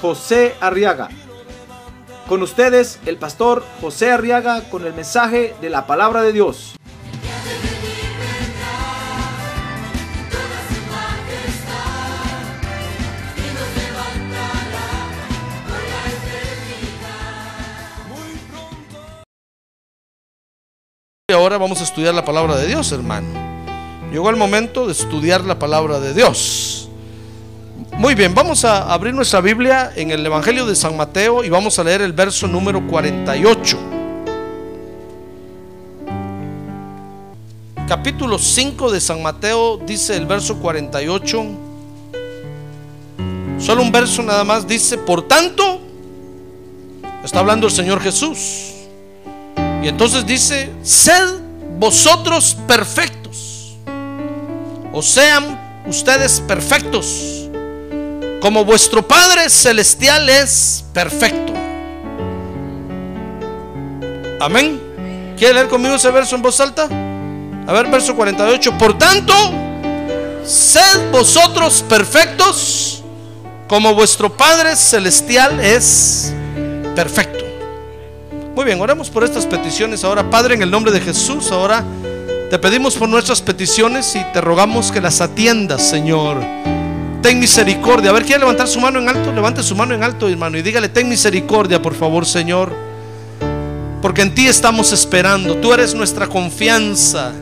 José 0.00 0.54
Arriaga. 0.60 1.08
Con 2.28 2.42
ustedes, 2.42 2.98
el 3.06 3.18
pastor 3.18 3.64
José 3.80 4.10
Arriaga 4.10 4.62
con 4.68 4.84
el 4.84 4.92
mensaje 4.92 5.54
de 5.60 5.70
la 5.70 5.86
palabra 5.86 6.22
de 6.22 6.32
Dios. 6.32 6.74
Y 21.28 21.32
ahora 21.32 21.58
vamos 21.58 21.80
a 21.80 21.84
estudiar 21.84 22.14
la 22.14 22.24
palabra 22.24 22.56
de 22.56 22.68
Dios, 22.68 22.92
hermano. 22.92 23.26
Llegó 24.12 24.30
el 24.30 24.36
momento 24.36 24.86
de 24.86 24.92
estudiar 24.92 25.44
la 25.44 25.58
palabra 25.58 25.98
de 25.98 26.14
Dios. 26.14 26.85
Muy 27.98 28.14
bien, 28.14 28.34
vamos 28.34 28.62
a 28.66 28.92
abrir 28.92 29.14
nuestra 29.14 29.40
Biblia 29.40 29.90
en 29.96 30.10
el 30.10 30.24
Evangelio 30.26 30.66
de 30.66 30.76
San 30.76 30.98
Mateo 30.98 31.42
y 31.42 31.48
vamos 31.48 31.78
a 31.78 31.84
leer 31.84 32.02
el 32.02 32.12
verso 32.12 32.46
número 32.46 32.86
48. 32.86 33.78
Capítulo 37.88 38.38
5 38.38 38.92
de 38.92 39.00
San 39.00 39.22
Mateo 39.22 39.78
dice 39.78 40.14
el 40.14 40.26
verso 40.26 40.58
48. 40.58 41.44
Solo 43.58 43.82
un 43.82 43.90
verso 43.90 44.22
nada 44.22 44.44
más 44.44 44.68
dice, 44.68 44.98
por 44.98 45.26
tanto, 45.26 45.80
está 47.24 47.38
hablando 47.38 47.66
el 47.66 47.72
Señor 47.72 48.02
Jesús. 48.02 48.74
Y 49.82 49.88
entonces 49.88 50.26
dice, 50.26 50.70
sed 50.82 51.40
vosotros 51.78 52.58
perfectos, 52.68 53.78
o 54.92 55.00
sean 55.00 55.84
ustedes 55.86 56.40
perfectos, 56.40 57.45
como 58.46 58.64
vuestro 58.64 59.02
Padre 59.02 59.50
Celestial 59.50 60.28
es 60.28 60.84
perfecto. 60.92 61.52
Amén. 64.40 64.80
¿Quiere 65.36 65.54
leer 65.54 65.66
conmigo 65.66 65.96
ese 65.96 66.08
verso 66.12 66.36
en 66.36 66.42
voz 66.42 66.60
alta? 66.60 66.84
A 67.66 67.72
ver, 67.72 67.90
verso 67.90 68.14
48. 68.14 68.78
Por 68.78 68.96
tanto, 68.96 69.34
sed 70.44 71.10
vosotros 71.10 71.84
perfectos, 71.88 73.02
como 73.66 73.92
vuestro 73.96 74.32
Padre 74.36 74.76
Celestial 74.76 75.58
es 75.58 76.32
perfecto. 76.94 77.44
Muy 78.54 78.64
bien, 78.64 78.80
oremos 78.80 79.10
por 79.10 79.24
estas 79.24 79.44
peticiones 79.44 80.04
ahora, 80.04 80.30
Padre, 80.30 80.54
en 80.54 80.62
el 80.62 80.70
nombre 80.70 80.92
de 80.92 81.00
Jesús. 81.00 81.50
Ahora 81.50 81.84
te 82.48 82.60
pedimos 82.60 82.94
por 82.94 83.08
nuestras 83.08 83.42
peticiones 83.42 84.14
y 84.14 84.22
te 84.32 84.40
rogamos 84.40 84.92
que 84.92 85.00
las 85.00 85.20
atiendas, 85.20 85.82
Señor. 85.82 86.75
Ten 87.26 87.40
misericordia. 87.40 88.10
A 88.10 88.12
ver, 88.12 88.24
¿quiere 88.24 88.38
levantar 88.38 88.68
su 88.68 88.78
mano 88.78 89.00
en 89.00 89.08
alto? 89.08 89.32
Levante 89.32 89.60
su 89.60 89.74
mano 89.74 89.92
en 89.96 90.04
alto, 90.04 90.28
hermano, 90.28 90.58
y 90.58 90.62
dígale, 90.62 90.88
ten 90.88 91.08
misericordia, 91.08 91.82
por 91.82 91.92
favor, 91.92 92.24
Señor. 92.24 92.72
Porque 94.00 94.22
en 94.22 94.32
ti 94.32 94.46
estamos 94.46 94.92
esperando. 94.92 95.56
Tú 95.56 95.72
eres 95.72 95.92
nuestra 95.92 96.28
confianza. 96.28 97.32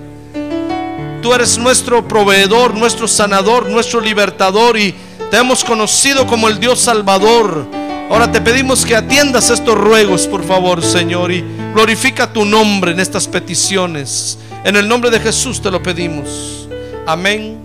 Tú 1.20 1.34
eres 1.34 1.58
nuestro 1.58 2.08
proveedor, 2.08 2.74
nuestro 2.74 3.06
sanador, 3.06 3.68
nuestro 3.68 4.00
libertador 4.00 4.78
y 4.78 4.94
te 5.30 5.36
hemos 5.36 5.62
conocido 5.62 6.26
como 6.26 6.48
el 6.48 6.58
Dios 6.58 6.80
Salvador. 6.80 7.66
Ahora 8.08 8.32
te 8.32 8.40
pedimos 8.40 8.86
que 8.86 8.96
atiendas 8.96 9.50
estos 9.50 9.76
ruegos, 9.76 10.26
por 10.26 10.44
favor, 10.44 10.82
Señor, 10.82 11.30
y 11.30 11.44
glorifica 11.74 12.32
tu 12.32 12.46
nombre 12.46 12.92
en 12.92 13.00
estas 13.00 13.28
peticiones. 13.28 14.38
En 14.64 14.76
el 14.76 14.88
nombre 14.88 15.10
de 15.10 15.20
Jesús 15.20 15.60
te 15.60 15.70
lo 15.70 15.82
pedimos. 15.82 16.70
Amén 17.06 17.63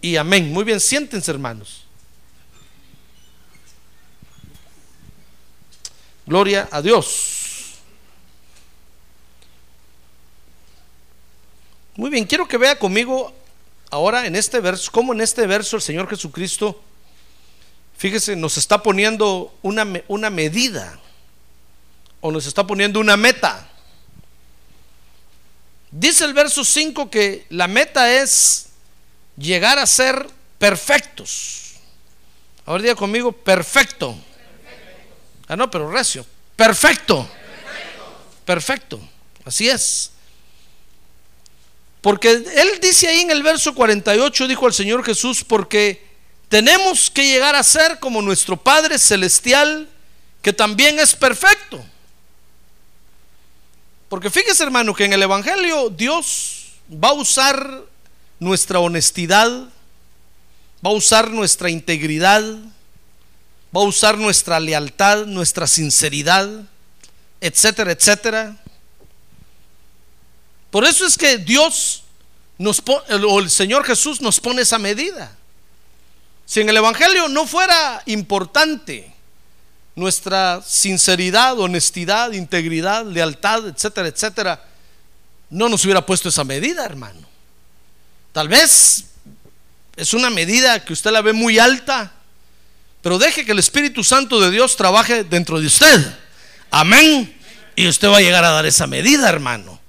y 0.00 0.16
amén. 0.16 0.52
Muy 0.52 0.64
bien, 0.64 0.80
siéntense, 0.80 1.30
hermanos. 1.30 1.84
Gloria 6.26 6.68
a 6.70 6.80
Dios. 6.80 7.74
Muy 11.96 12.10
bien, 12.10 12.24
quiero 12.24 12.46
que 12.46 12.56
vea 12.56 12.78
conmigo 12.78 13.32
ahora 13.90 14.26
en 14.26 14.36
este 14.36 14.60
verso, 14.60 14.90
cómo 14.92 15.12
en 15.12 15.20
este 15.20 15.46
verso 15.46 15.76
el 15.76 15.82
Señor 15.82 16.08
Jesucristo 16.08 16.80
fíjese, 18.00 18.34
nos 18.34 18.56
está 18.56 18.82
poniendo 18.82 19.54
una, 19.60 19.86
una, 20.08 20.30
medida 20.30 20.98
o 22.22 22.32
nos 22.32 22.46
está 22.46 22.66
poniendo 22.66 22.98
una 22.98 23.14
meta. 23.18 23.68
Dice 25.90 26.24
el 26.24 26.32
verso 26.32 26.64
5 26.64 27.10
que 27.10 27.44
la 27.50 27.68
meta 27.68 28.10
es 28.10 28.69
llegar 29.40 29.78
a 29.78 29.86
ser 29.86 30.28
perfectos. 30.58 31.72
Ahora 32.66 32.82
diga 32.82 32.94
conmigo, 32.94 33.32
perfecto. 33.32 34.16
Ah, 35.48 35.56
no, 35.56 35.70
pero 35.70 35.90
recio. 35.90 36.24
Perfecto. 36.54 37.28
Perfecto. 38.44 39.00
Así 39.44 39.68
es. 39.68 40.12
Porque 42.00 42.30
él 42.30 42.78
dice 42.80 43.08
ahí 43.08 43.20
en 43.20 43.30
el 43.30 43.42
verso 43.42 43.74
48, 43.74 44.46
dijo 44.46 44.66
al 44.66 44.72
Señor 44.72 45.04
Jesús, 45.04 45.44
porque 45.44 46.06
tenemos 46.48 47.10
que 47.10 47.26
llegar 47.26 47.56
a 47.56 47.62
ser 47.62 47.98
como 47.98 48.22
nuestro 48.22 48.56
Padre 48.56 48.98
Celestial, 48.98 49.88
que 50.42 50.52
también 50.52 50.98
es 50.98 51.14
perfecto. 51.14 51.84
Porque 54.08 54.30
fíjese 54.30 54.62
hermano 54.62 54.94
que 54.94 55.04
en 55.04 55.12
el 55.12 55.22
Evangelio 55.22 55.90
Dios 55.90 56.72
va 56.92 57.08
a 57.10 57.14
usar 57.14 57.84
nuestra 58.40 58.80
honestidad, 58.80 59.48
va 60.84 60.90
a 60.90 60.94
usar 60.94 61.30
nuestra 61.30 61.70
integridad, 61.70 62.42
va 62.42 63.82
a 63.82 63.84
usar 63.84 64.18
nuestra 64.18 64.58
lealtad, 64.58 65.26
nuestra 65.26 65.66
sinceridad, 65.66 66.48
etcétera, 67.40 67.92
etcétera. 67.92 68.56
Por 70.70 70.84
eso 70.84 71.06
es 71.06 71.16
que 71.16 71.38
Dios 71.38 72.02
nos 72.58 72.82
o 72.86 73.38
el 73.38 73.50
Señor 73.50 73.84
Jesús 73.84 74.20
nos 74.20 74.40
pone 74.40 74.62
esa 74.62 74.78
medida. 74.78 75.36
Si 76.46 76.60
en 76.60 76.68
el 76.68 76.76
Evangelio 76.76 77.28
no 77.28 77.46
fuera 77.46 78.02
importante 78.06 79.14
nuestra 79.94 80.62
sinceridad, 80.66 81.58
honestidad, 81.58 82.32
integridad, 82.32 83.04
lealtad, 83.04 83.68
etcétera, 83.68 84.08
etcétera, 84.08 84.64
no 85.50 85.68
nos 85.68 85.84
hubiera 85.84 86.04
puesto 86.04 86.28
esa 86.28 86.44
medida, 86.44 86.84
hermano. 86.84 87.29
Tal 88.32 88.48
vez 88.48 89.06
es 89.96 90.14
una 90.14 90.30
medida 90.30 90.84
que 90.84 90.92
usted 90.92 91.10
la 91.10 91.22
ve 91.22 91.32
muy 91.32 91.58
alta, 91.58 92.12
pero 93.02 93.18
deje 93.18 93.44
que 93.44 93.52
el 93.52 93.58
Espíritu 93.58 94.04
Santo 94.04 94.40
de 94.40 94.50
Dios 94.50 94.76
trabaje 94.76 95.24
dentro 95.24 95.60
de 95.60 95.66
usted. 95.66 96.18
Amén. 96.70 97.36
Y 97.76 97.88
usted 97.88 98.08
va 98.08 98.18
a 98.18 98.22
llegar 98.22 98.44
a 98.44 98.50
dar 98.50 98.66
esa 98.66 98.86
medida, 98.86 99.28
hermano. 99.28 99.80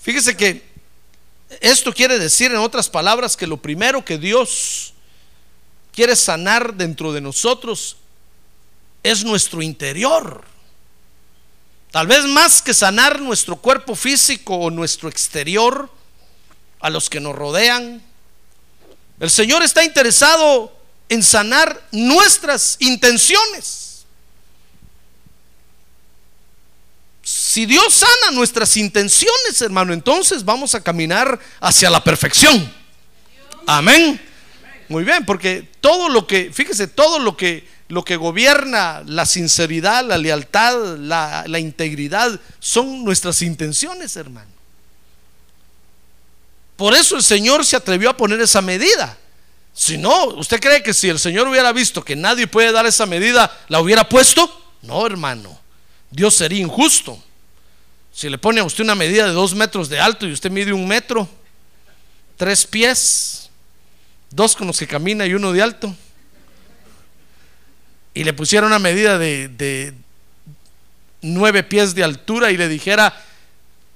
Fíjese 0.00 0.36
que 0.36 0.62
esto 1.60 1.92
quiere 1.92 2.18
decir, 2.18 2.50
en 2.52 2.58
otras 2.58 2.88
palabras, 2.88 3.36
que 3.36 3.46
lo 3.46 3.56
primero 3.56 4.04
que 4.04 4.16
Dios 4.16 4.94
quiere 5.92 6.16
sanar 6.16 6.74
dentro 6.74 7.12
de 7.12 7.20
nosotros 7.20 7.96
es 9.02 9.24
nuestro 9.24 9.60
interior. 9.60 10.44
Tal 11.90 12.06
vez 12.06 12.24
más 12.24 12.62
que 12.62 12.72
sanar 12.72 13.20
nuestro 13.20 13.56
cuerpo 13.56 13.96
físico 13.96 14.54
o 14.54 14.70
nuestro 14.70 15.08
exterior 15.08 15.90
a 16.80 16.90
los 16.90 17.10
que 17.10 17.20
nos 17.20 17.34
rodean. 17.34 18.02
El 19.20 19.30
Señor 19.30 19.62
está 19.62 19.84
interesado 19.84 20.72
en 21.08 21.22
sanar 21.22 21.80
nuestras 21.92 22.76
intenciones. 22.80 24.04
Si 27.22 27.66
Dios 27.66 27.92
sana 27.92 28.32
nuestras 28.32 28.76
intenciones, 28.76 29.60
hermano, 29.60 29.92
entonces 29.92 30.44
vamos 30.44 30.74
a 30.74 30.82
caminar 30.82 31.38
hacia 31.60 31.90
la 31.90 32.02
perfección. 32.02 32.72
Amén. 33.66 34.20
Muy 34.88 35.04
bien, 35.04 35.24
porque 35.24 35.68
todo 35.80 36.08
lo 36.08 36.26
que, 36.26 36.52
fíjese, 36.52 36.88
todo 36.88 37.18
lo 37.18 37.36
que, 37.36 37.68
lo 37.88 38.04
que 38.04 38.16
gobierna 38.16 39.02
la 39.04 39.26
sinceridad, 39.26 40.04
la 40.04 40.18
lealtad, 40.18 40.96
la, 40.96 41.44
la 41.46 41.58
integridad, 41.58 42.40
son 42.58 43.04
nuestras 43.04 43.42
intenciones, 43.42 44.16
hermano. 44.16 44.59
Por 46.80 46.94
eso 46.94 47.14
el 47.14 47.22
Señor 47.22 47.62
se 47.66 47.76
atrevió 47.76 48.08
a 48.08 48.16
poner 48.16 48.40
esa 48.40 48.62
medida. 48.62 49.18
Si 49.74 49.98
no, 49.98 50.28
¿usted 50.28 50.58
cree 50.58 50.82
que 50.82 50.94
si 50.94 51.10
el 51.10 51.18
Señor 51.18 51.46
hubiera 51.46 51.74
visto 51.74 52.02
que 52.02 52.16
nadie 52.16 52.46
puede 52.46 52.72
dar 52.72 52.86
esa 52.86 53.04
medida, 53.04 53.54
la 53.68 53.80
hubiera 53.82 54.08
puesto? 54.08 54.50
No, 54.80 55.06
hermano. 55.06 55.60
Dios 56.10 56.34
sería 56.34 56.58
injusto. 56.58 57.22
Si 58.14 58.30
le 58.30 58.38
pone 58.38 58.60
a 58.60 58.64
usted 58.64 58.82
una 58.82 58.94
medida 58.94 59.26
de 59.26 59.32
dos 59.32 59.54
metros 59.54 59.90
de 59.90 60.00
alto 60.00 60.26
y 60.26 60.32
usted 60.32 60.50
mide 60.50 60.72
un 60.72 60.88
metro, 60.88 61.28
tres 62.38 62.66
pies, 62.66 63.50
dos 64.30 64.56
con 64.56 64.66
los 64.66 64.78
que 64.78 64.86
camina 64.86 65.26
y 65.26 65.34
uno 65.34 65.52
de 65.52 65.60
alto, 65.60 65.94
y 68.14 68.24
le 68.24 68.32
pusiera 68.32 68.66
una 68.66 68.78
medida 68.78 69.18
de, 69.18 69.48
de 69.48 69.92
nueve 71.20 71.62
pies 71.62 71.94
de 71.94 72.04
altura 72.04 72.50
y 72.50 72.56
le 72.56 72.68
dijera, 72.68 73.22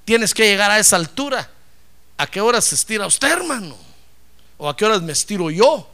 tienes 0.05 0.35
que 0.35 0.45
llegar 0.45 0.69
a 0.69 0.77
esa 0.77 0.97
altura, 0.97 1.49
¿a 2.17 2.27
qué 2.27 2.41
horas 2.41 2.65
se 2.65 2.75
estira 2.75 3.07
usted, 3.07 3.31
hermano? 3.31 3.77
¿O 4.57 4.69
a 4.69 4.75
qué 4.75 4.85
horas 4.85 5.01
me 5.01 5.11
estiro 5.11 5.49
yo? 5.51 5.89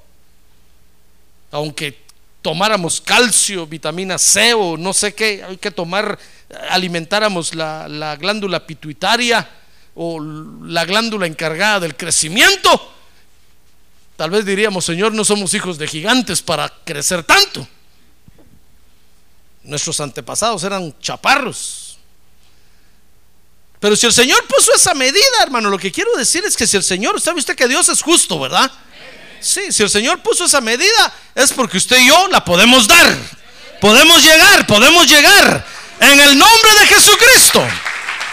Aunque 1.52 2.02
tomáramos 2.42 3.02
calcio, 3.02 3.68
vitamina 3.68 4.18
C 4.18 4.54
o 4.54 4.78
no 4.78 4.94
sé 4.94 5.14
qué, 5.14 5.44
hay 5.44 5.58
que 5.58 5.72
tomar, 5.72 6.18
alimentáramos 6.70 7.54
la, 7.56 7.88
la 7.88 8.16
glándula 8.16 8.66
pituitaria 8.66 9.48
o 9.96 10.20
la 10.20 10.86
glándula 10.86 11.28
encargada 11.28 11.82
del 11.82 11.96
crecimiento, 11.96 12.94
tal 14.16 14.30
vez 14.30 14.46
diríamos, 14.46 14.86
Señor, 14.86 15.14
no 15.14 15.26
somos 15.26 15.54
hijos 15.54 15.78
de 15.78 15.88
gigantes 15.88 16.42
para 16.42 16.70
crecer 16.84 17.24
tanto. 17.24 17.68
Nuestros 19.64 20.00
antepasados 20.00 20.64
eran 20.64 20.98
chaparros. 21.00 21.91
Pero 23.82 23.96
si 23.96 24.06
el 24.06 24.14
Señor 24.14 24.46
puso 24.46 24.72
esa 24.76 24.94
medida, 24.94 25.42
hermano, 25.42 25.68
lo 25.72 25.80
que 25.80 25.92
quiero 25.92 26.16
decir 26.16 26.46
es 26.46 26.56
que 26.56 26.68
si 26.68 26.78
el 26.78 26.84
Señor, 26.84 27.16
usted 27.16 27.34
usted 27.34 27.56
que 27.56 27.68
Dios 27.68 27.90
es 27.90 28.04
justo, 28.04 28.40
¿verdad? 28.40 28.72
Sí, 29.40 29.72
si 29.72 29.82
el 29.82 29.90
Señor 29.90 30.22
puso 30.22 30.46
esa 30.46 30.62
medida, 30.62 31.12
es 31.34 31.52
porque 31.52 31.78
usted 31.78 31.98
y 31.98 32.08
yo 32.08 32.28
la 32.28 32.46
podemos 32.46 32.88
dar. 32.88 33.18
Podemos 33.80 34.24
llegar, 34.24 34.68
podemos 34.68 35.08
llegar. 35.08 35.66
En 36.00 36.20
el 36.20 36.38
nombre 36.38 36.74
de 36.80 36.88
Jesucristo, 36.88 37.68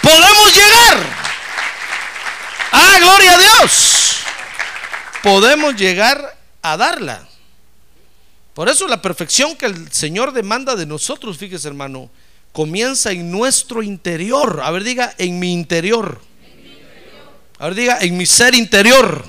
podemos 0.03 0.55
llegar. 0.55 1.06
Ah, 2.71 2.99
gloria 3.01 3.33
a 3.33 3.39
Dios. 3.39 4.17
Podemos 5.23 5.75
llegar 5.77 6.37
a 6.61 6.77
darla. 6.77 7.27
Por 8.53 8.69
eso 8.69 8.87
la 8.87 9.01
perfección 9.01 9.56
que 9.56 9.65
el 9.65 9.91
Señor 9.91 10.33
demanda 10.33 10.77
de 10.77 10.85
nosotros, 10.85 11.39
fíjese 11.39 11.69
hermano, 11.69 12.11
comienza 12.58 13.12
en 13.12 13.31
nuestro 13.31 13.84
interior. 13.84 14.62
A 14.64 14.72
ver, 14.72 14.82
diga, 14.82 15.14
en 15.16 15.38
mi 15.38 15.52
interior. 15.52 16.20
A 17.56 17.66
ver, 17.66 17.76
diga, 17.76 17.99
en 18.00 18.16
mi 18.16 18.26
ser 18.26 18.52
interior. 18.52 19.25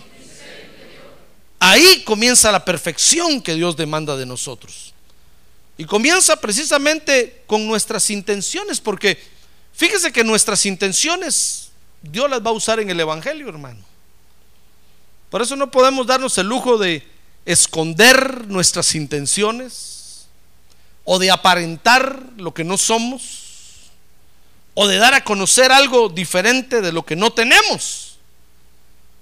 Ahí 1.60 2.02
comienza 2.06 2.52
la 2.52 2.66
perfección 2.66 3.40
que 3.40 3.54
Dios 3.54 3.78
demanda 3.78 4.18
de 4.18 4.26
nosotros. 4.26 4.96
Y 5.78 5.86
comienza 5.86 6.42
precisamente 6.42 7.44
con 7.46 7.68
nuestras 7.68 8.10
intenciones, 8.10 8.80
porque 8.82 9.20
fíjese 9.74 10.12
que 10.12 10.24
nuestras 10.24 10.66
intenciones 10.66 11.70
Dios 12.02 12.28
las 12.32 12.44
va 12.44 12.50
a 12.50 12.54
usar 12.54 12.80
en 12.80 12.90
el 12.90 13.00
Evangelio, 13.00 13.48
hermano. 13.48 13.86
Por 15.30 15.44
eso 15.44 15.56
no 15.56 15.70
podemos 15.70 16.08
darnos 16.08 16.36
el 16.40 16.48
lujo 16.48 16.80
de 16.80 17.08
esconder 17.46 18.48
nuestras 18.48 18.96
intenciones 18.96 19.99
o 21.12 21.18
de 21.18 21.32
aparentar 21.32 22.24
lo 22.38 22.54
que 22.54 22.64
no 22.64 22.78
somos 22.78 23.90
o 24.76 24.88
de 24.88 24.98
dar 24.98 25.16
a 25.16 25.24
conocer 25.24 25.72
algo 25.72 26.08
diferente 26.08 26.82
de 26.82 26.92
lo 26.92 27.04
que 27.04 27.16
no 27.16 27.34
tenemos. 27.34 28.20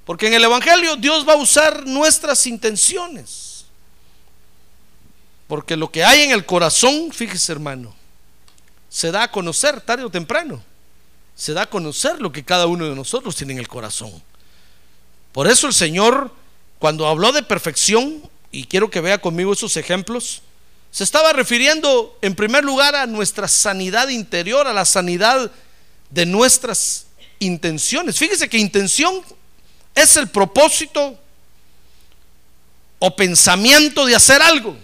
Porque 0.04 0.28
en 0.28 0.34
el 0.34 0.44
Evangelio 0.44 0.98
Dios 0.98 1.26
va 1.26 1.32
a 1.32 1.38
usar 1.38 1.86
nuestras 1.88 2.46
intenciones. 2.46 3.68
Porque 5.48 5.78
lo 5.78 5.90
que 5.90 6.04
hay 6.04 6.24
en 6.24 6.32
el 6.32 6.46
corazón, 6.46 7.14
fíjese 7.14 7.54
hermano, 7.54 7.96
se 8.90 9.10
da 9.14 9.24
a 9.24 9.32
conocer 9.32 9.80
tarde 9.80 10.04
o 10.04 10.10
temprano. 10.10 10.62
Se 11.38 11.54
da 11.54 11.62
a 11.62 11.70
conocer 11.70 12.20
lo 12.20 12.34
que 12.34 12.44
cada 12.44 12.66
uno 12.66 12.90
de 12.90 12.96
nosotros 12.96 13.38
tiene 13.38 13.54
en 13.54 13.60
el 13.60 13.70
corazón. 13.70 14.12
Por 15.32 15.48
eso 15.48 15.68
el 15.68 15.74
Señor, 15.74 16.34
cuando 16.80 17.08
habló 17.08 17.32
de 17.32 17.44
perfección, 17.44 18.30
y 18.52 18.66
quiero 18.66 18.92
que 18.92 19.00
vea 19.00 19.20
conmigo 19.20 19.54
esos 19.54 19.78
ejemplos, 19.78 20.42
se 20.98 21.04
estaba 21.04 21.32
refiriendo 21.32 22.18
en 22.24 22.34
primer 22.34 22.66
lugar 22.66 22.96
a 22.96 23.06
nuestra 23.06 23.48
sanidad 23.48 24.08
interior, 24.08 24.66
a 24.66 24.74
la 24.74 24.84
sanidad 24.84 25.52
de 26.10 26.26
nuestras 26.26 27.06
intenciones. 27.38 28.18
Fíjese 28.18 28.50
que 28.50 28.58
intención 28.58 29.22
es 29.94 30.18
el 30.18 30.28
propósito 30.28 31.16
o 32.98 33.16
pensamiento 33.16 34.08
de 34.08 34.16
hacer 34.16 34.42
algo. 34.42 34.76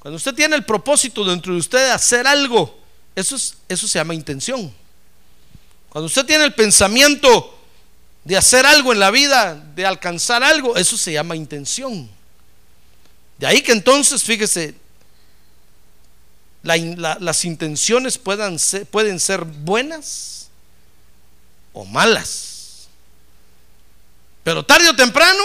Cuando 0.00 0.16
usted 0.16 0.34
tiene 0.34 0.56
el 0.56 0.64
propósito 0.64 1.24
dentro 1.24 1.52
de 1.52 1.60
usted 1.60 1.78
de 1.78 1.92
hacer 1.92 2.26
algo, 2.26 2.76
eso, 3.14 3.36
es, 3.36 3.54
eso 3.68 3.86
se 3.86 4.00
llama 4.00 4.12
intención. 4.12 4.74
Cuando 5.88 6.06
usted 6.06 6.26
tiene 6.26 6.42
el 6.42 6.52
pensamiento 6.52 7.56
de 8.24 8.36
hacer 8.36 8.66
algo 8.66 8.92
en 8.92 8.98
la 8.98 9.12
vida, 9.12 9.54
de 9.54 9.86
alcanzar 9.86 10.42
algo, 10.42 10.76
eso 10.76 10.96
se 10.96 11.12
llama 11.12 11.36
intención. 11.36 12.10
De 13.38 13.46
ahí 13.46 13.62
que 13.62 13.72
entonces, 13.72 14.22
fíjese, 14.22 14.74
las 16.62 17.44
intenciones 17.44 18.18
pueden 18.18 18.58
ser 19.20 19.44
buenas 19.44 20.48
o 21.72 21.84
malas. 21.84 22.88
Pero 24.42 24.64
tarde 24.64 24.88
o 24.88 24.96
temprano, 24.96 25.42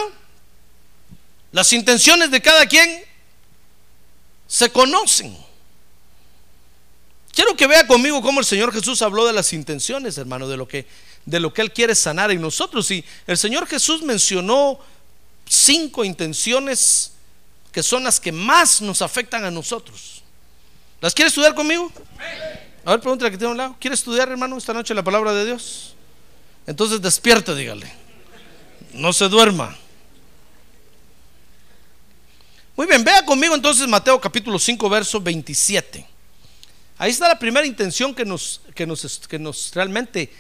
las 1.51 1.73
intenciones 1.73 2.31
de 2.31 2.41
cada 2.41 2.65
quien 2.65 3.03
se 4.47 4.71
conocen. 4.71 5.35
Quiero 7.33 7.55
que 7.55 7.67
vea 7.67 7.87
conmigo 7.87 8.21
cómo 8.21 8.39
el 8.39 8.45
Señor 8.45 8.73
Jesús 8.73 9.01
habló 9.01 9.25
de 9.25 9.33
las 9.33 9.53
intenciones, 9.53 10.17
hermano, 10.17 10.47
de 10.47 10.57
lo 10.57 10.67
que 10.67 10.85
de 11.25 11.39
lo 11.39 11.53
que 11.53 11.61
Él 11.61 11.71
quiere 11.71 11.95
sanar 11.95 12.31
en 12.31 12.41
nosotros. 12.41 12.89
Y 12.91 13.03
el 13.27 13.37
Señor 13.37 13.67
Jesús 13.67 14.01
mencionó 14.01 14.79
cinco 15.47 16.03
intenciones 16.03 17.11
que 17.71 17.83
son 17.83 18.03
las 18.03 18.19
que 18.19 18.31
más 18.31 18.81
nos 18.81 19.01
afectan 19.01 19.43
a 19.43 19.51
nosotros. 19.51 20.23
¿Las 21.01 21.13
quiere 21.13 21.29
estudiar 21.29 21.55
conmigo? 21.55 21.91
A 22.85 22.91
ver, 22.91 22.99
pregúntale 22.99 23.31
que 23.31 23.37
tiene 23.37 23.51
un 23.51 23.57
lado. 23.57 23.75
¿Quiere 23.79 23.95
estudiar, 23.95 24.29
hermano, 24.29 24.57
esta 24.57 24.73
noche 24.73 24.93
la 24.93 25.03
palabra 25.03 25.33
de 25.33 25.45
Dios? 25.45 25.95
Entonces 26.65 27.01
despierte, 27.01 27.55
dígale. 27.55 27.91
No 28.93 29.13
se 29.13 29.29
duerma. 29.29 29.77
Muy 32.75 32.87
bien, 32.87 33.03
vea 33.03 33.25
conmigo 33.25 33.55
entonces 33.55 33.87
Mateo 33.87 34.19
capítulo 34.21 34.57
5, 34.57 34.89
verso 34.89 35.19
27. 35.19 36.07
Ahí 36.97 37.11
está 37.11 37.27
la 37.27 37.37
primera 37.37 37.65
intención 37.65 38.15
que 38.15 38.25
nos, 38.25 38.61
que 38.73 38.85
nos, 38.85 39.27
que 39.27 39.39
nos 39.39 39.73
realmente 39.73 40.31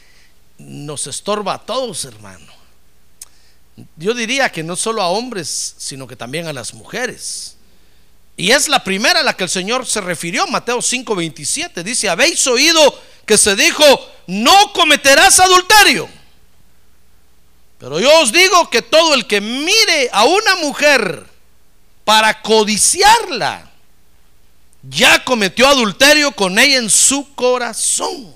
nos 0.57 1.07
estorba 1.07 1.53
a 1.53 1.65
todos, 1.65 2.05
hermano. 2.05 2.58
Yo 3.97 4.13
diría 4.13 4.51
que 4.51 4.63
no 4.63 4.75
solo 4.75 5.01
a 5.01 5.09
hombres, 5.09 5.75
sino 5.77 6.07
que 6.07 6.15
también 6.15 6.47
a 6.47 6.53
las 6.53 6.73
mujeres. 6.73 7.55
Y 8.37 8.51
es 8.51 8.67
la 8.69 8.83
primera 8.83 9.19
a 9.19 9.23
la 9.23 9.35
que 9.35 9.43
el 9.43 9.49
Señor 9.49 9.85
se 9.85 9.99
refirió, 10.01 10.47
Mateo 10.47 10.77
5:27. 10.77 11.83
Dice, 11.83 12.09
habéis 12.09 12.45
oído 12.47 12.79
que 13.25 13.37
se 13.37 13.55
dijo, 13.55 13.83
no 14.27 14.71
cometerás 14.73 15.39
adulterio. 15.39 16.09
Pero 17.77 17.99
yo 17.99 18.09
os 18.21 18.31
digo 18.31 18.69
que 18.69 18.81
todo 18.81 19.13
el 19.13 19.27
que 19.27 19.41
mire 19.41 20.09
a 20.11 20.23
una 20.25 20.55
mujer 20.55 21.25
para 22.03 22.41
codiciarla, 22.41 23.69
ya 24.83 25.23
cometió 25.23 25.67
adulterio 25.67 26.31
con 26.31 26.57
ella 26.57 26.77
en 26.77 26.89
su 26.89 27.35
corazón. 27.35 28.35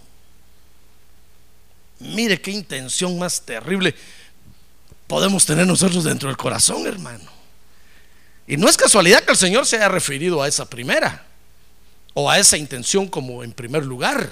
Mire 2.00 2.42
qué 2.42 2.52
intención 2.52 3.18
más 3.18 3.42
terrible 3.42 3.96
podemos 5.08 5.46
tener 5.46 5.68
nosotros 5.68 6.04
dentro 6.04 6.30
del 6.30 6.38
corazón, 6.38 6.88
hermano. 6.88 7.32
Y 8.48 8.58
no 8.58 8.68
es 8.68 8.76
casualidad 8.78 9.24
que 9.24 9.32
el 9.32 9.38
Señor 9.38 9.66
se 9.66 9.78
haya 9.78 9.88
referido 9.88 10.42
a 10.42 10.48
esa 10.48 10.70
primera 10.70 11.26
o 12.14 12.30
a 12.30 12.38
esa 12.40 12.58
intención 12.58 13.08
como 13.08 13.44
en 13.44 13.54
primer 13.54 13.86
lugar. 13.86 14.30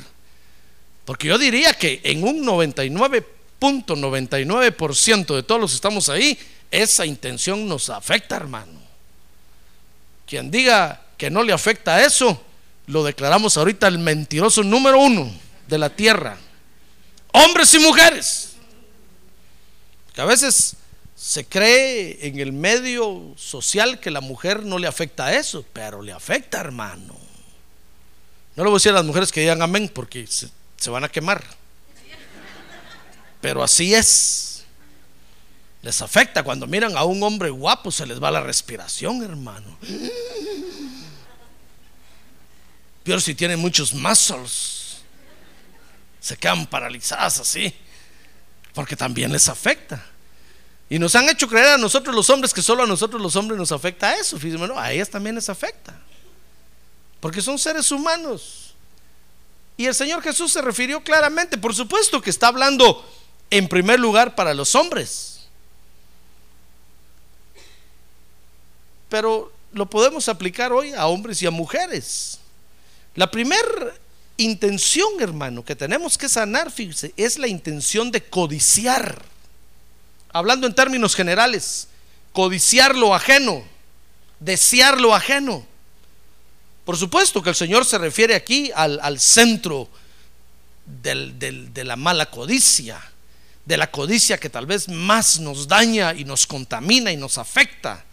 Porque 1.06 1.28
yo 1.28 1.38
diría 1.38 1.74
que 1.74 2.02
en 2.04 2.24
un 2.24 2.44
99.99% 2.46 5.36
de 5.36 5.44
todos 5.44 5.62
los 5.62 5.72
que 5.72 5.76
estamos 5.76 6.10
ahí, 6.10 6.38
esa 6.70 7.06
intención 7.06 7.66
nos 7.68 7.90
afecta, 7.90 8.36
hermano. 8.36 8.82
Quien 10.26 10.52
diga 10.52 11.02
que 11.18 11.30
no 11.30 11.44
le 11.44 11.54
afecta 11.54 12.04
eso, 12.04 12.42
lo 12.88 13.04
declaramos 13.04 13.58
ahorita 13.58 13.88
el 13.88 14.00
mentiroso 14.00 14.64
número 14.64 15.00
uno 15.00 15.32
de 15.68 15.78
la 15.78 15.90
tierra. 15.90 16.38
Hombres 17.34 17.74
y 17.74 17.80
mujeres. 17.80 18.51
A 20.22 20.26
veces 20.26 20.76
se 21.16 21.46
cree 21.46 22.28
en 22.28 22.40
el 22.40 22.54
medio 22.54 23.34
social 23.38 24.00
que 24.00 24.12
la 24.12 24.22
mujer 24.22 24.64
no 24.64 24.78
le 24.78 24.86
afecta 24.86 25.26
a 25.26 25.34
eso, 25.34 25.66
pero 25.74 26.04
le 26.04 26.12
afecta, 26.12 26.60
hermano. 26.60 27.18
No 28.56 28.64
le 28.64 28.70
voy 28.70 28.76
a 28.76 28.78
decir 28.78 28.92
a 28.92 28.96
las 28.96 29.06
mujeres 29.06 29.32
que 29.32 29.42
digan 29.42 29.64
amén 29.64 29.90
porque 29.92 30.28
se, 30.28 30.50
se 30.78 30.90
van 30.92 31.04
a 31.04 31.10
quemar. 31.10 31.44
Pero 33.42 33.64
así 33.64 33.96
es. 33.96 34.64
Les 35.82 36.00
afecta 36.04 36.44
cuando 36.44 36.68
miran 36.68 36.96
a 36.96 37.04
un 37.04 37.24
hombre 37.24 37.50
guapo, 37.50 37.90
se 37.90 38.06
les 38.06 38.22
va 38.22 38.30
la 38.30 38.42
respiración, 38.42 39.24
hermano. 39.24 39.76
Peor 43.04 43.20
si 43.24 43.34
tienen 43.34 43.58
muchos 43.58 43.92
muscles. 43.92 44.98
Se 46.20 46.38
quedan 46.38 46.68
paralizadas 46.68 47.40
así. 47.40 47.74
Porque 48.76 48.96
también 48.96 49.32
les 49.32 49.50
afecta. 49.50 50.11
Y 50.92 51.00
nos 51.00 51.16
han 51.16 51.30
hecho 51.30 51.48
creer 51.48 51.68
a 51.68 51.78
nosotros 51.78 52.14
los 52.14 52.30
hombres 52.30 52.54
que 52.54 52.62
solo 52.62 52.84
a 52.84 52.86
nosotros 52.86 53.22
los 53.22 53.38
hombres 53.38 53.58
nos 53.58 53.72
afecta 53.72 54.14
eso. 54.18 54.38
Fíjense, 54.38 54.68
no, 54.68 54.78
a 54.78 54.92
ellas 54.92 55.10
también 55.10 55.36
les 55.36 55.48
afecta. 55.48 55.98
Porque 57.22 57.42
son 57.42 57.58
seres 57.58 57.90
humanos. 57.94 58.76
Y 59.78 59.86
el 59.86 59.96
Señor 59.96 60.22
Jesús 60.22 60.52
se 60.52 60.62
refirió 60.62 61.02
claramente, 61.02 61.58
por 61.58 61.74
supuesto 61.74 62.22
que 62.22 62.30
está 62.30 62.48
hablando 62.48 63.10
en 63.50 63.70
primer 63.70 64.02
lugar 64.02 64.36
para 64.36 64.54
los 64.54 64.76
hombres. 64.76 65.48
Pero 69.08 69.50
lo 69.72 69.90
podemos 69.90 70.28
aplicar 70.28 70.74
hoy 70.74 70.92
a 70.92 71.08
hombres 71.08 71.42
y 71.42 71.46
a 71.46 71.52
mujeres. 71.52 72.38
La 73.16 73.32
primera 73.32 73.94
intención, 74.36 75.22
hermano, 75.22 75.64
que 75.64 75.74
tenemos 75.78 76.18
que 76.18 76.28
sanar, 76.28 76.70
fíjese, 76.70 77.14
es 77.16 77.40
la 77.40 77.48
intención 77.48 78.12
de 78.12 78.22
codiciar. 78.22 79.32
Hablando 80.34 80.68
en 80.68 80.76
términos 80.76 81.16
generales, 81.16 81.88
codiciar 82.32 82.96
lo 82.96 83.14
ajeno, 83.14 83.64
desear 84.40 85.00
lo 85.00 85.14
ajeno. 85.14 85.66
Por 86.86 86.98
supuesto 86.98 87.44
que 87.44 87.50
el 87.50 87.56
Señor 87.56 87.86
se 87.86 87.98
refiere 87.98 88.36
aquí 88.36 88.72
al, 88.74 89.20
centro 89.20 89.90
de 90.86 91.84
la 91.84 91.96
mala 91.96 92.28
codicia, 92.28 93.02
de 93.66 93.78
la 93.78 93.92
codicia 93.92 94.40
que 94.40 94.50
tal 94.50 94.66
vez 94.66 94.88
más 94.90 95.40
nos 95.40 95.68
daña 95.68 96.14
y 96.14 96.26
nos 96.26 96.48
contamina 96.48 97.12
y 97.12 97.18
nos 97.18 97.38
afecta, 97.38 98.04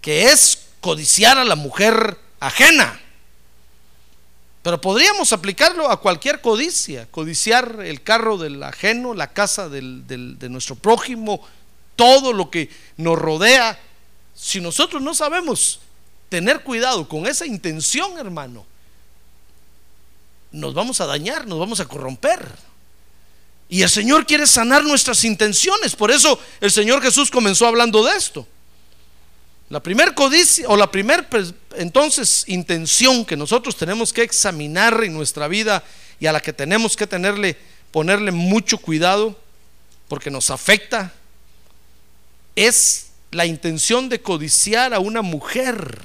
que 0.00 0.30
es 0.30 0.58
codiciar 0.80 1.36
a 1.38 1.44
la 1.44 1.56
mujer 1.56 2.18
ajena. 2.40 3.00
Pero 4.66 4.80
podríamos 4.80 5.32
aplicarlo 5.32 5.88
a 5.88 6.00
cualquier 6.00 6.40
codicia, 6.40 7.06
codiciar 7.12 7.82
el 7.84 8.02
carro 8.02 8.36
del 8.36 8.60
ajeno, 8.64 9.14
la 9.14 9.32
casa 9.32 9.68
de 9.68 10.48
nuestro 10.50 10.74
prójimo, 10.74 11.40
todo 11.94 12.32
lo 12.32 12.50
que 12.50 12.68
nos 12.96 13.16
rodea. 13.16 13.78
Si 14.34 14.60
nosotros 14.60 15.00
no 15.00 15.14
sabemos 15.14 15.78
tener 16.28 16.64
cuidado 16.64 17.08
con 17.08 17.28
esa 17.28 17.46
intención, 17.46 18.18
hermano, 18.18 18.66
nos 20.50 20.74
vamos 20.74 21.00
a 21.00 21.06
dañar, 21.06 21.46
nos 21.46 21.60
vamos 21.60 21.78
a 21.78 21.84
corromper. 21.84 22.50
Y 23.68 23.82
el 23.82 23.88
Señor 23.88 24.26
quiere 24.26 24.48
sanar 24.48 24.82
nuestras 24.82 25.22
intenciones. 25.22 25.94
Por 25.94 26.10
eso 26.10 26.40
el 26.60 26.72
Señor 26.72 27.00
Jesús 27.02 27.30
comenzó 27.30 27.68
hablando 27.68 28.04
de 28.04 28.16
esto. 28.16 28.44
La 29.68 29.80
primer 29.82 30.14
codicia 30.14 30.68
o 30.68 30.76
la 30.76 30.90
primer 30.90 31.26
entonces 31.76 32.44
intención 32.46 33.24
que 33.24 33.36
nosotros 33.36 33.76
tenemos 33.76 34.12
que 34.12 34.22
examinar 34.22 35.02
en 35.02 35.12
nuestra 35.12 35.48
vida 35.48 35.82
y 36.20 36.26
a 36.26 36.32
la 36.32 36.40
que 36.40 36.52
tenemos 36.52 36.96
que 36.96 37.06
tenerle 37.06 37.58
ponerle 37.90 38.30
mucho 38.30 38.76
cuidado 38.76 39.34
porque 40.06 40.30
nos 40.30 40.50
afecta 40.50 41.12
es 42.54 43.06
la 43.30 43.46
intención 43.46 44.08
de 44.08 44.20
codiciar 44.20 44.94
a 44.94 44.98
una 44.98 45.22
mujer. 45.22 45.98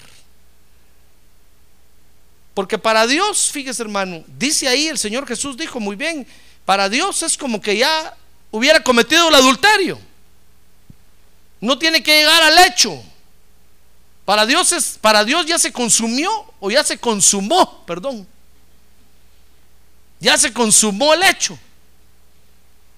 Porque 2.53 2.77
para 2.77 3.07
Dios, 3.07 3.51
fíjese 3.51 3.83
hermano, 3.83 4.23
dice 4.37 4.67
ahí 4.67 4.87
el 4.87 4.97
Señor 4.97 5.27
Jesús 5.27 5.57
dijo 5.57 5.79
muy 5.79 5.95
bien, 5.95 6.25
para 6.65 6.89
Dios 6.89 7.23
es 7.23 7.37
como 7.37 7.61
que 7.61 7.77
ya 7.77 8.15
hubiera 8.51 8.81
cometido 8.81 9.29
el 9.29 9.35
adulterio. 9.35 9.99
No 11.59 11.77
tiene 11.77 12.01
que 12.01 12.19
llegar 12.19 12.41
al 12.41 12.57
hecho. 12.67 13.03
Para 14.25 14.45
Dios, 14.45 14.71
es, 14.71 14.97
para 15.01 15.25
Dios 15.25 15.45
ya 15.45 15.57
se 15.57 15.71
consumió 15.71 16.29
o 16.59 16.69
ya 16.69 16.83
se 16.83 16.97
consumó, 16.97 17.83
perdón. 17.85 18.27
Ya 20.19 20.37
se 20.37 20.53
consumó 20.53 21.13
el 21.13 21.23
hecho. 21.23 21.57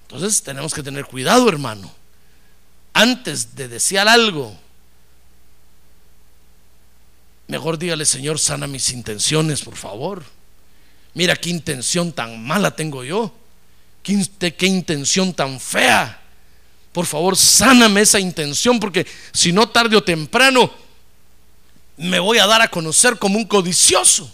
Entonces 0.04 0.44
tenemos 0.44 0.74
que 0.74 0.84
tener 0.84 1.06
cuidado, 1.06 1.48
hermano. 1.48 1.92
Antes 2.94 3.56
de 3.56 3.68
desear 3.68 4.08
algo, 4.08 4.56
mejor 7.48 7.80
dígale, 7.80 8.06
Señor, 8.06 8.38
sana 8.38 8.68
mis 8.68 8.92
intenciones, 8.92 9.62
por 9.62 9.76
favor. 9.76 10.24
Mira 11.14 11.36
qué 11.36 11.50
intención 11.50 12.12
tan 12.12 12.44
mala 12.46 12.76
tengo 12.76 13.04
yo. 13.04 13.34
Qué, 14.04 14.54
qué 14.56 14.68
intención 14.68 15.34
tan 15.34 15.60
fea. 15.60 16.22
Por 16.92 17.06
favor, 17.06 17.38
sáname 17.38 18.02
esa 18.02 18.20
intención, 18.20 18.80
porque 18.80 19.08
si 19.32 19.52
no 19.52 19.70
tarde 19.70 19.96
o 19.96 20.04
temprano 20.04 20.83
me 21.98 22.20
voy 22.20 22.40
a 22.40 22.48
dar 22.48 22.62
a 22.62 22.70
conocer 22.70 23.18
como 23.18 23.38
un 23.38 23.46
codicioso. 23.46 24.32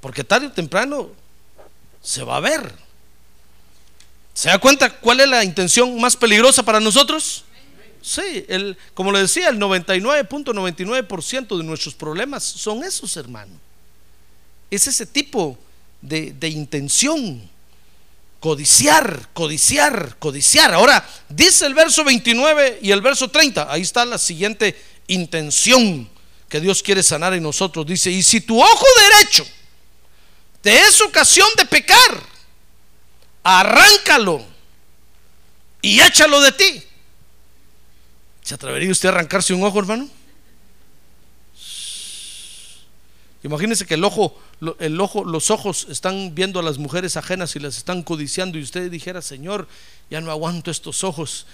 Porque 0.00 0.24
tarde 0.24 0.46
o 0.46 0.52
temprano 0.52 1.10
se 2.02 2.24
va 2.24 2.36
a 2.36 2.40
ver. 2.40 2.74
¿Se 4.34 4.48
da 4.48 4.58
cuenta 4.58 4.90
cuál 4.90 5.20
es 5.20 5.28
la 5.28 5.44
intención 5.44 6.00
más 6.00 6.16
peligrosa 6.16 6.62
para 6.62 6.80
nosotros? 6.80 7.44
Sí, 8.00 8.44
el, 8.48 8.76
como 8.94 9.12
le 9.12 9.20
decía, 9.20 9.48
el 9.48 9.60
99.99% 9.60 11.56
de 11.56 11.62
nuestros 11.62 11.94
problemas 11.94 12.42
son 12.42 12.82
esos, 12.82 13.16
hermano. 13.16 13.52
Es 14.70 14.88
ese 14.88 15.06
tipo 15.06 15.56
de, 16.00 16.32
de 16.32 16.48
intención. 16.48 17.48
Codiciar, 18.40 19.28
codiciar, 19.32 20.16
codiciar. 20.18 20.74
Ahora, 20.74 21.08
dice 21.28 21.64
el 21.64 21.74
verso 21.74 22.02
29 22.02 22.80
y 22.82 22.90
el 22.90 23.00
verso 23.00 23.28
30. 23.28 23.72
Ahí 23.72 23.82
está 23.82 24.04
la 24.04 24.18
siguiente 24.18 24.74
intención 25.06 26.08
que 26.48 26.60
Dios 26.60 26.82
quiere 26.82 27.02
sanar 27.02 27.34
en 27.34 27.42
nosotros. 27.42 27.86
Dice, 27.86 28.10
y 28.10 28.22
si 28.22 28.40
tu 28.40 28.62
ojo 28.62 28.86
derecho 29.10 29.46
te 30.60 30.80
es 30.80 31.00
ocasión 31.00 31.48
de 31.56 31.66
pecar, 31.66 32.22
arráncalo 33.42 34.44
y 35.80 36.00
échalo 36.00 36.40
de 36.40 36.52
ti. 36.52 36.82
¿Se 38.42 38.54
atrevería 38.54 38.90
usted 38.90 39.08
a 39.08 39.12
arrancarse 39.12 39.54
un 39.54 39.64
ojo, 39.64 39.78
hermano? 39.78 40.08
Imagínese 43.44 43.86
que 43.86 43.94
el 43.94 44.04
ojo, 44.04 44.40
el 44.78 45.00
ojo, 45.00 45.24
los 45.24 45.50
ojos 45.50 45.88
están 45.90 46.34
viendo 46.34 46.60
a 46.60 46.62
las 46.62 46.78
mujeres 46.78 47.16
ajenas 47.16 47.56
y 47.56 47.58
las 47.58 47.76
están 47.76 48.04
codiciando 48.04 48.56
y 48.56 48.62
usted 48.62 48.88
dijera, 48.88 49.20
Señor, 49.20 49.66
ya 50.10 50.20
no 50.20 50.30
aguanto 50.30 50.70
estos 50.70 51.02
ojos. 51.02 51.46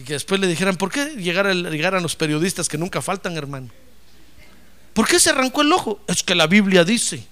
Y 0.00 0.02
que 0.02 0.14
después 0.14 0.40
le 0.40 0.46
dijeran, 0.46 0.76
¿por 0.76 0.90
qué 0.90 1.10
llegar 1.16 1.46
a, 1.46 1.52
llegar 1.52 1.94
a 1.94 2.00
los 2.00 2.16
periodistas 2.16 2.70
que 2.70 2.78
nunca 2.78 3.02
faltan, 3.02 3.36
hermano? 3.36 3.68
¿Por 4.94 5.06
qué 5.06 5.20
se 5.20 5.28
arrancó 5.28 5.60
el 5.60 5.70
ojo? 5.74 6.00
Es 6.06 6.22
que 6.22 6.34
la 6.34 6.46
Biblia 6.46 6.84
dice 6.84 7.26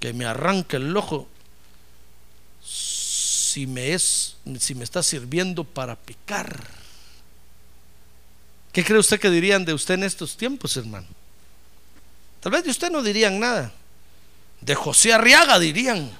que 0.00 0.14
me 0.14 0.24
arranque 0.24 0.76
el 0.76 0.96
ojo 0.96 1.28
si 2.64 3.66
me 3.66 3.92
es 3.92 4.36
si 4.58 4.74
me 4.74 4.82
está 4.82 5.02
sirviendo 5.02 5.62
para 5.62 5.94
picar. 5.94 6.58
¿Qué 8.72 8.82
cree 8.82 8.98
usted 8.98 9.20
que 9.20 9.28
dirían 9.28 9.66
de 9.66 9.74
usted 9.74 9.94
en 9.94 10.04
estos 10.04 10.38
tiempos, 10.38 10.74
hermano? 10.78 11.06
Tal 12.40 12.50
vez 12.50 12.64
de 12.64 12.70
usted 12.70 12.90
no 12.90 13.02
dirían 13.02 13.38
nada. 13.38 13.70
De 14.62 14.74
José 14.74 15.12
Arriaga 15.12 15.58
dirían. 15.58 16.10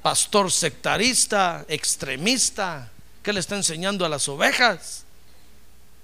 Pastor 0.00 0.50
sectarista, 0.50 1.66
extremista, 1.68 2.90
¿Qué 3.26 3.32
le 3.32 3.40
está 3.40 3.56
enseñando 3.56 4.06
a 4.06 4.08
las 4.08 4.28
ovejas? 4.28 5.02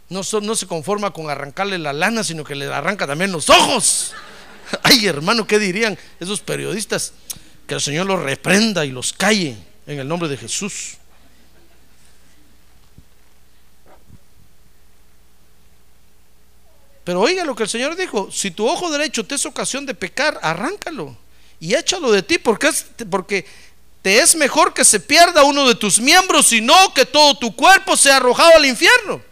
No, 0.08 0.24
se 0.24 0.66
conforma 0.66 1.12
con 1.12 1.30
arrancarle 1.30 1.78
la 1.78 1.92
lana, 1.92 2.24
sino 2.24 2.42
que 2.42 2.56
le 2.56 2.66
arranca 2.66 3.06
también 3.06 3.30
los 3.30 3.48
ojos. 3.48 4.12
Ay, 4.82 5.06
hermano, 5.06 5.46
¿qué 5.46 5.60
dirían 5.60 5.96
esos 6.18 6.40
periodistas? 6.40 7.12
Que 7.68 7.74
el 7.74 7.80
Señor 7.80 8.06
los 8.06 8.20
reprenda 8.20 8.84
y 8.84 8.90
los 8.90 9.12
calle 9.12 9.56
en 9.86 10.00
el 10.00 10.08
nombre 10.08 10.28
de 10.28 10.36
Jesús. 10.36 10.96
Pero 17.04 17.20
oiga 17.20 17.44
lo 17.44 17.54
que 17.54 17.62
el 17.62 17.68
Señor 17.68 17.94
dijo, 17.94 18.32
si 18.32 18.50
tu 18.50 18.66
ojo 18.66 18.90
derecho 18.90 19.24
te 19.24 19.36
es 19.36 19.46
ocasión 19.46 19.86
de 19.86 19.94
pecar, 19.94 20.40
arráncalo 20.42 21.16
y 21.60 21.76
échalo 21.76 22.10
de 22.10 22.24
ti, 22.24 22.38
porque, 22.38 22.66
es, 22.66 22.86
porque 23.08 23.46
te 24.02 24.18
es 24.18 24.34
mejor 24.34 24.74
que 24.74 24.84
se 24.84 24.98
pierda 24.98 25.44
uno 25.44 25.66
de 25.66 25.76
tus 25.76 26.00
miembros 26.00 26.52
y 26.52 26.60
no 26.60 26.92
que 26.92 27.06
todo 27.06 27.38
tu 27.38 27.54
cuerpo 27.54 27.96
sea 27.96 28.16
arrojado 28.16 28.56
al 28.56 28.66
infierno. 28.66 29.22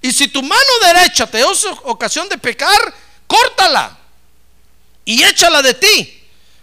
Y 0.00 0.12
si 0.12 0.28
tu 0.28 0.40
mano 0.40 0.70
derecha 0.84 1.26
te 1.26 1.40
es 1.40 1.66
ocasión 1.82 2.28
de 2.28 2.38
pecar, 2.38 2.94
córtala 3.26 3.98
y 5.04 5.24
échala 5.24 5.60
de 5.62 5.74
ti. 5.74 6.14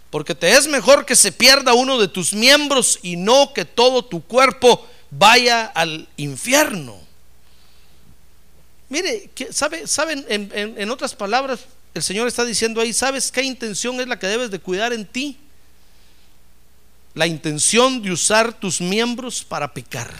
Porque 0.08 0.34
te 0.34 0.50
es 0.50 0.66
mejor 0.66 1.04
que 1.04 1.14
se 1.14 1.30
pierda 1.30 1.74
uno 1.74 1.98
de 1.98 2.08
tus 2.08 2.32
miembros 2.32 2.98
y 3.02 3.16
no 3.16 3.52
que 3.52 3.66
todo 3.66 4.02
tu 4.02 4.24
cuerpo 4.24 4.88
vaya 5.10 5.66
al 5.66 6.08
infierno. 6.16 6.98
Mire, 8.88 9.30
¿saben? 9.50 10.24
en 10.28 10.90
otras 10.90 11.14
palabras, 11.14 11.60
el 11.92 12.02
Señor 12.02 12.28
está 12.28 12.46
diciendo 12.46 12.80
ahí, 12.80 12.94
¿sabes 12.94 13.30
qué 13.30 13.42
intención 13.42 14.00
es 14.00 14.06
la 14.06 14.18
que 14.18 14.26
debes 14.26 14.50
de 14.50 14.58
cuidar 14.58 14.94
en 14.94 15.04
ti? 15.04 15.38
La 17.16 17.26
intención 17.26 18.02
de 18.02 18.12
usar 18.12 18.52
tus 18.52 18.80
miembros 18.80 19.42
para 19.42 19.72
pecar. 19.72 20.14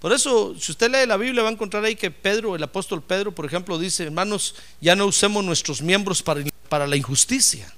Por 0.00 0.12
eso, 0.12 0.56
si 0.58 0.72
usted 0.72 0.90
lee 0.90 1.06
la 1.06 1.16
Biblia, 1.16 1.44
va 1.44 1.50
a 1.50 1.52
encontrar 1.52 1.84
ahí 1.84 1.94
que 1.94 2.10
Pedro, 2.10 2.56
el 2.56 2.62
apóstol 2.64 3.00
Pedro, 3.00 3.32
por 3.32 3.46
ejemplo, 3.46 3.78
dice, 3.78 4.02
hermanos, 4.02 4.56
ya 4.80 4.96
no 4.96 5.06
usemos 5.06 5.44
nuestros 5.44 5.80
miembros 5.80 6.20
para, 6.20 6.42
para 6.68 6.88
la 6.88 6.96
injusticia. 6.96 7.72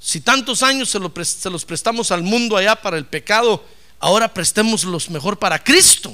Si 0.00 0.20
tantos 0.20 0.64
años 0.64 0.88
se, 0.88 0.98
se 1.24 1.48
los 1.48 1.64
prestamos 1.64 2.10
al 2.10 2.24
mundo 2.24 2.56
allá 2.56 2.74
para 2.74 2.98
el 2.98 3.06
pecado, 3.06 3.64
ahora 4.00 4.34
prestémoslos 4.34 5.08
mejor 5.10 5.38
para 5.38 5.62
Cristo. 5.62 6.12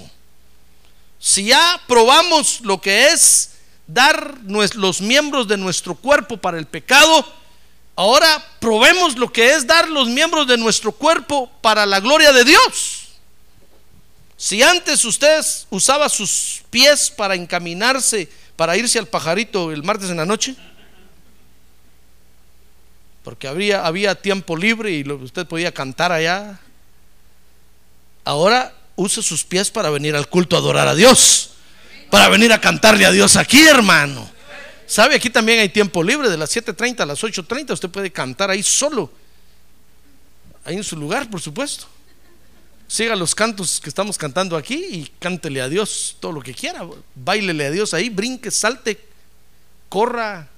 Si 1.18 1.46
ya 1.46 1.80
probamos 1.88 2.60
lo 2.60 2.78
que 2.82 3.06
es 3.08 3.52
dar 3.86 4.38
los 4.44 5.00
miembros 5.00 5.48
de 5.48 5.56
nuestro 5.56 5.94
cuerpo 5.94 6.36
para 6.36 6.58
el 6.58 6.66
pecado, 6.66 7.26
ahora 7.96 8.44
probemos 8.60 9.16
lo 9.16 9.32
que 9.32 9.54
es 9.54 9.66
dar 9.66 9.88
los 9.88 10.08
miembros 10.08 10.46
de 10.46 10.56
nuestro 10.56 10.92
cuerpo 10.92 11.50
para 11.60 11.86
la 11.86 12.00
gloria 12.00 12.32
de 12.32 12.44
Dios. 12.44 13.08
Si 14.36 14.62
antes 14.62 15.04
usted 15.04 15.40
usaba 15.70 16.08
sus 16.08 16.62
pies 16.70 17.10
para 17.10 17.34
encaminarse, 17.34 18.28
para 18.56 18.76
irse 18.76 18.98
al 18.98 19.06
pajarito 19.06 19.72
el 19.72 19.82
martes 19.82 20.10
en 20.10 20.16
la 20.16 20.26
noche, 20.26 20.56
porque 23.22 23.48
había, 23.48 23.86
había 23.86 24.20
tiempo 24.20 24.56
libre 24.56 24.90
y 24.90 25.08
usted 25.08 25.46
podía 25.46 25.72
cantar 25.72 26.12
allá, 26.12 26.60
ahora 28.24 28.74
use 28.96 29.22
sus 29.22 29.44
pies 29.44 29.70
para 29.70 29.90
venir 29.90 30.14
al 30.14 30.28
culto 30.28 30.56
a 30.56 30.58
adorar 30.58 30.88
a 30.88 30.94
Dios, 30.94 31.52
para 32.10 32.28
venir 32.28 32.52
a 32.52 32.60
cantarle 32.60 33.06
a 33.06 33.12
Dios 33.12 33.36
aquí, 33.36 33.62
hermano. 33.66 34.33
¿Sabe? 34.86 35.16
Aquí 35.16 35.30
también 35.30 35.60
hay 35.60 35.68
tiempo 35.68 36.02
libre, 36.02 36.28
de 36.28 36.36
las 36.36 36.54
7.30 36.54 37.00
a 37.00 37.06
las 37.06 37.22
8.30 37.22 37.72
usted 37.72 37.88
puede 37.88 38.10
cantar 38.10 38.50
ahí 38.50 38.62
solo, 38.62 39.10
ahí 40.64 40.76
en 40.76 40.84
su 40.84 40.96
lugar, 40.96 41.28
por 41.30 41.40
supuesto 41.40 41.86
siga 42.86 43.16
los 43.16 43.34
cantos 43.34 43.80
que 43.80 43.88
estamos 43.88 44.18
cantando 44.18 44.56
aquí 44.56 44.74
y 44.74 45.12
cántele 45.18 45.60
a 45.60 45.68
Dios 45.68 46.16
todo 46.20 46.32
lo 46.32 46.40
que 46.40 46.54
quiera. 46.54 46.86
Bailele 47.14 47.66
a 47.66 47.70
Dios 47.70 47.94
ahí, 47.94 48.10
brinque, 48.10 48.50
salte, 48.50 48.98
corra, 49.88 50.48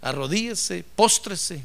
arrodíese, 0.00 0.84
póstrese. 0.96 1.62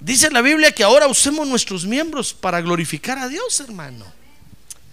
Dice 0.00 0.30
la 0.30 0.40
Biblia 0.40 0.70
que 0.70 0.84
ahora 0.84 1.08
usemos 1.08 1.48
nuestros 1.48 1.84
miembros 1.84 2.32
para 2.32 2.60
glorificar 2.60 3.18
a 3.18 3.28
Dios, 3.28 3.58
hermano. 3.60 4.06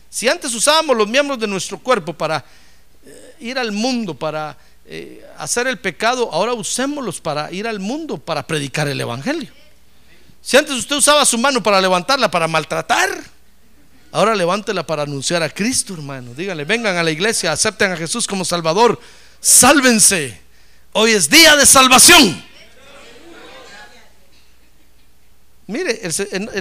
Si 0.10 0.28
antes 0.28 0.54
usábamos 0.56 0.98
los 0.98 1.08
miembros 1.08 1.38
de 1.40 1.48
nuestro 1.48 1.78
cuerpo 1.78 2.14
para 2.14 2.44
ir 3.40 3.58
al 3.60 3.72
mundo, 3.72 4.14
para 4.14 4.58
eh, 4.86 5.26
hacer 5.38 5.68
el 5.68 5.80
pecado, 5.80 6.30
ahora 6.32 6.54
usémoslos 6.54 7.20
para 7.20 7.52
ir 7.52 7.68
al 7.68 7.80
mundo, 7.80 8.18
para 8.18 8.46
predicar 8.46 8.88
el 8.88 9.00
Evangelio. 9.02 9.52
Si 10.42 10.58
antes 10.58 10.76
usted 10.76 10.96
usaba 10.96 11.26
su 11.26 11.38
mano 11.38 11.64
para 11.64 11.82
levantarla, 11.82 12.30
para 12.30 12.48
maltratar, 12.48 13.10
ahora 14.12 14.36
levántela 14.36 14.86
para 14.86 15.04
anunciar 15.04 15.42
a 15.42 15.50
Cristo, 15.50 15.94
hermano. 15.96 16.34
Díganle, 16.36 16.66
vengan 16.66 16.98
a 16.98 17.04
la 17.04 17.10
iglesia, 17.12 17.52
acepten 17.52 17.92
a 17.92 17.98
Jesús 17.98 18.28
como 18.28 18.46
Salvador, 18.46 19.00
sálvense. 19.40 20.40
Hoy 20.94 21.12
es 21.12 21.30
día 21.30 21.56
de 21.56 21.66
salvación. 21.66 22.44
Mire, 25.68 26.00
el, 26.04 26.14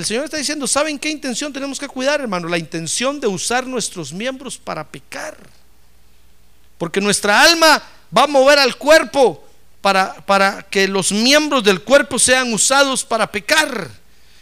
Señor 0.05 0.25
está 0.25 0.39
diciendo, 0.39 0.67
¿saben 0.67 0.99
qué 0.99 1.11
intención 1.11 1.53
tenemos 1.53 1.79
que 1.79 1.89
cuidar, 1.89 2.23
hermano? 2.23 2.49
La 2.49 2.57
intención 2.57 3.21
de 3.21 3.27
usar 3.27 3.67
nuestros 3.67 4.15
miembros 4.15 4.57
para 4.57 4.89
pecar. 4.89 5.37
Porque 6.79 7.01
nuestra 7.01 7.43
alma 7.43 7.83
va 8.17 8.25
a 8.25 8.27
mover 8.27 8.59
al 8.59 8.77
cuerpo 8.77 9.45
para, 9.81 10.67
que 10.71 10.89
los 10.89 11.13
miembros 11.13 11.63
del 11.63 11.83
cuerpo 11.83 12.19
sean 12.19 12.53
usados 12.55 13.05
para 13.05 13.31
pecar. 13.31 13.91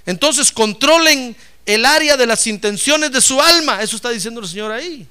Entonces 0.07 0.53
controlen 0.53 1.37
el 1.67 1.85
área 1.85 2.17
de 2.17 2.27
las 2.27 2.47
intenciones 2.47 3.11
de 3.11 3.21
su 3.21 3.41
alma. 3.41 3.83
Eso 3.83 3.97
está 3.97 4.11
diciendo 4.11 4.41
el 4.41 4.47
Señor 4.47 4.71
ahí. 4.71 5.07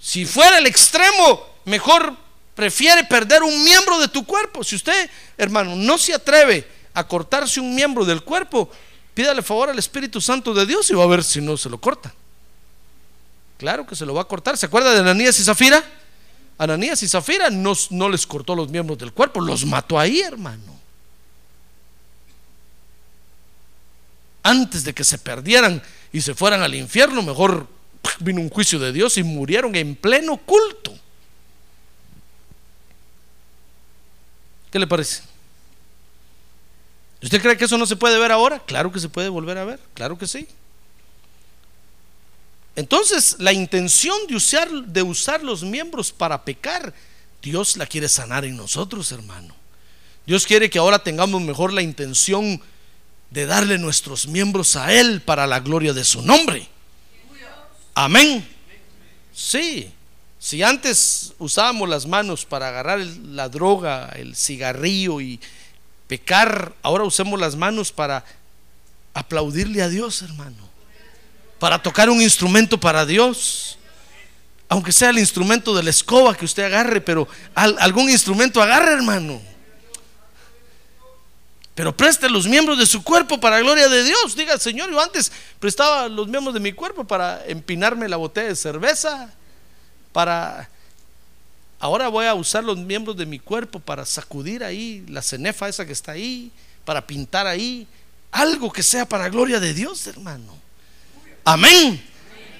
Si 0.00 0.24
fuera 0.24 0.58
el 0.58 0.66
extremo, 0.66 1.44
mejor 1.66 2.16
prefiere 2.54 3.04
perder 3.04 3.42
un 3.42 3.62
miembro 3.62 3.98
de 3.98 4.08
tu 4.08 4.24
cuerpo. 4.24 4.64
Si 4.64 4.76
usted, 4.76 5.10
hermano, 5.36 5.76
no 5.76 5.98
se 5.98 6.14
atreve 6.14 6.66
a 6.94 7.06
cortarse 7.06 7.60
un 7.60 7.74
miembro 7.74 8.04
del 8.06 8.22
cuerpo, 8.22 8.70
pídale 9.12 9.42
favor 9.42 9.68
al 9.68 9.78
Espíritu 9.78 10.22
Santo 10.22 10.54
de 10.54 10.64
Dios 10.64 10.90
y 10.90 10.94
va 10.94 11.04
a 11.04 11.08
ver 11.08 11.22
si 11.22 11.42
no 11.42 11.58
se 11.58 11.68
lo 11.68 11.78
corta. 11.78 12.14
Claro 13.58 13.86
que 13.86 13.96
se 13.96 14.06
lo 14.06 14.14
va 14.14 14.22
a 14.22 14.28
cortar. 14.28 14.56
¿Se 14.56 14.66
acuerda 14.66 14.92
de 14.92 15.00
Ananías 15.00 15.38
y 15.38 15.44
Zafira? 15.44 15.82
Ananías 16.58 17.02
y 17.02 17.08
Zafira 17.08 17.50
no, 17.50 17.72
no 17.90 18.08
les 18.08 18.26
cortó 18.26 18.54
los 18.54 18.68
miembros 18.68 18.98
del 18.98 19.12
cuerpo, 19.12 19.40
los 19.40 19.64
mató 19.64 19.98
ahí, 19.98 20.20
hermano. 20.20 20.76
Antes 24.42 24.84
de 24.84 24.94
que 24.94 25.04
se 25.04 25.18
perdieran 25.18 25.82
y 26.12 26.20
se 26.20 26.34
fueran 26.34 26.62
al 26.62 26.74
infierno, 26.74 27.22
mejor 27.22 27.66
vino 28.20 28.40
un 28.40 28.48
juicio 28.48 28.78
de 28.78 28.92
Dios 28.92 29.18
y 29.18 29.22
murieron 29.22 29.74
en 29.74 29.96
pleno 29.96 30.36
culto. 30.36 30.94
¿Qué 34.70 34.78
le 34.78 34.86
parece? 34.86 35.22
¿Usted 37.22 37.42
cree 37.42 37.56
que 37.56 37.64
eso 37.64 37.78
no 37.78 37.86
se 37.86 37.96
puede 37.96 38.18
ver 38.18 38.30
ahora? 38.30 38.60
Claro 38.60 38.92
que 38.92 39.00
se 39.00 39.08
puede 39.08 39.28
volver 39.28 39.58
a 39.58 39.64
ver, 39.64 39.80
claro 39.94 40.16
que 40.16 40.26
sí. 40.26 40.46
Entonces, 42.76 43.36
la 43.38 43.54
intención 43.54 44.14
de 44.28 44.36
usar, 44.36 44.70
de 44.70 45.02
usar 45.02 45.42
los 45.42 45.62
miembros 45.62 46.12
para 46.12 46.44
pecar, 46.44 46.92
Dios 47.40 47.78
la 47.78 47.86
quiere 47.86 48.06
sanar 48.06 48.44
en 48.44 48.54
nosotros, 48.54 49.10
hermano. 49.12 49.54
Dios 50.26 50.44
quiere 50.44 50.68
que 50.68 50.78
ahora 50.78 50.98
tengamos 50.98 51.40
mejor 51.40 51.72
la 51.72 51.80
intención 51.80 52.60
de 53.30 53.46
darle 53.46 53.78
nuestros 53.78 54.26
miembros 54.26 54.76
a 54.76 54.92
Él 54.92 55.22
para 55.22 55.46
la 55.46 55.60
gloria 55.60 55.94
de 55.94 56.04
su 56.04 56.20
nombre. 56.20 56.68
Amén. 57.94 58.46
Sí, 59.32 59.90
si 60.38 60.62
antes 60.62 61.32
usábamos 61.38 61.88
las 61.88 62.06
manos 62.06 62.44
para 62.44 62.68
agarrar 62.68 62.98
la 62.98 63.48
droga, 63.48 64.10
el 64.16 64.36
cigarrillo 64.36 65.22
y 65.22 65.40
pecar, 66.08 66.74
ahora 66.82 67.04
usemos 67.04 67.40
las 67.40 67.56
manos 67.56 67.90
para 67.90 68.22
aplaudirle 69.14 69.80
a 69.80 69.88
Dios, 69.88 70.20
hermano 70.20 70.65
para 71.58 71.82
tocar 71.82 72.10
un 72.10 72.20
instrumento 72.20 72.78
para 72.78 73.06
Dios. 73.06 73.78
Aunque 74.68 74.92
sea 74.92 75.10
el 75.10 75.18
instrumento 75.18 75.74
de 75.76 75.82
la 75.82 75.90
escoba 75.90 76.36
que 76.36 76.44
usted 76.44 76.64
agarre, 76.64 77.00
pero 77.00 77.28
algún 77.54 78.10
instrumento 78.10 78.60
agarre, 78.60 78.92
hermano. 78.92 79.40
Pero 81.76 81.94
preste 81.94 82.28
los 82.30 82.46
miembros 82.46 82.78
de 82.78 82.86
su 82.86 83.02
cuerpo 83.02 83.38
para 83.38 83.56
la 83.56 83.62
gloria 83.62 83.88
de 83.88 84.02
Dios. 84.02 84.34
Diga, 84.34 84.58
Señor, 84.58 84.90
yo 84.90 85.00
antes 85.00 85.30
prestaba 85.60 86.08
los 86.08 86.26
miembros 86.26 86.54
de 86.54 86.60
mi 86.60 86.72
cuerpo 86.72 87.04
para 87.04 87.44
empinarme 87.46 88.08
la 88.08 88.16
botella 88.16 88.48
de 88.48 88.56
cerveza, 88.56 89.30
para... 90.12 90.70
Ahora 91.78 92.08
voy 92.08 92.24
a 92.24 92.34
usar 92.34 92.64
los 92.64 92.78
miembros 92.78 93.18
de 93.18 93.26
mi 93.26 93.38
cuerpo 93.38 93.78
para 93.78 94.06
sacudir 94.06 94.64
ahí 94.64 95.04
la 95.08 95.20
cenefa 95.20 95.68
esa 95.68 95.84
que 95.84 95.92
está 95.92 96.12
ahí, 96.12 96.50
para 96.86 97.06
pintar 97.06 97.46
ahí. 97.46 97.86
Algo 98.32 98.72
que 98.72 98.82
sea 98.82 99.06
para 99.06 99.24
la 99.24 99.28
gloria 99.28 99.60
de 99.60 99.74
Dios, 99.74 100.06
hermano. 100.06 100.65
Amén. 101.46 102.04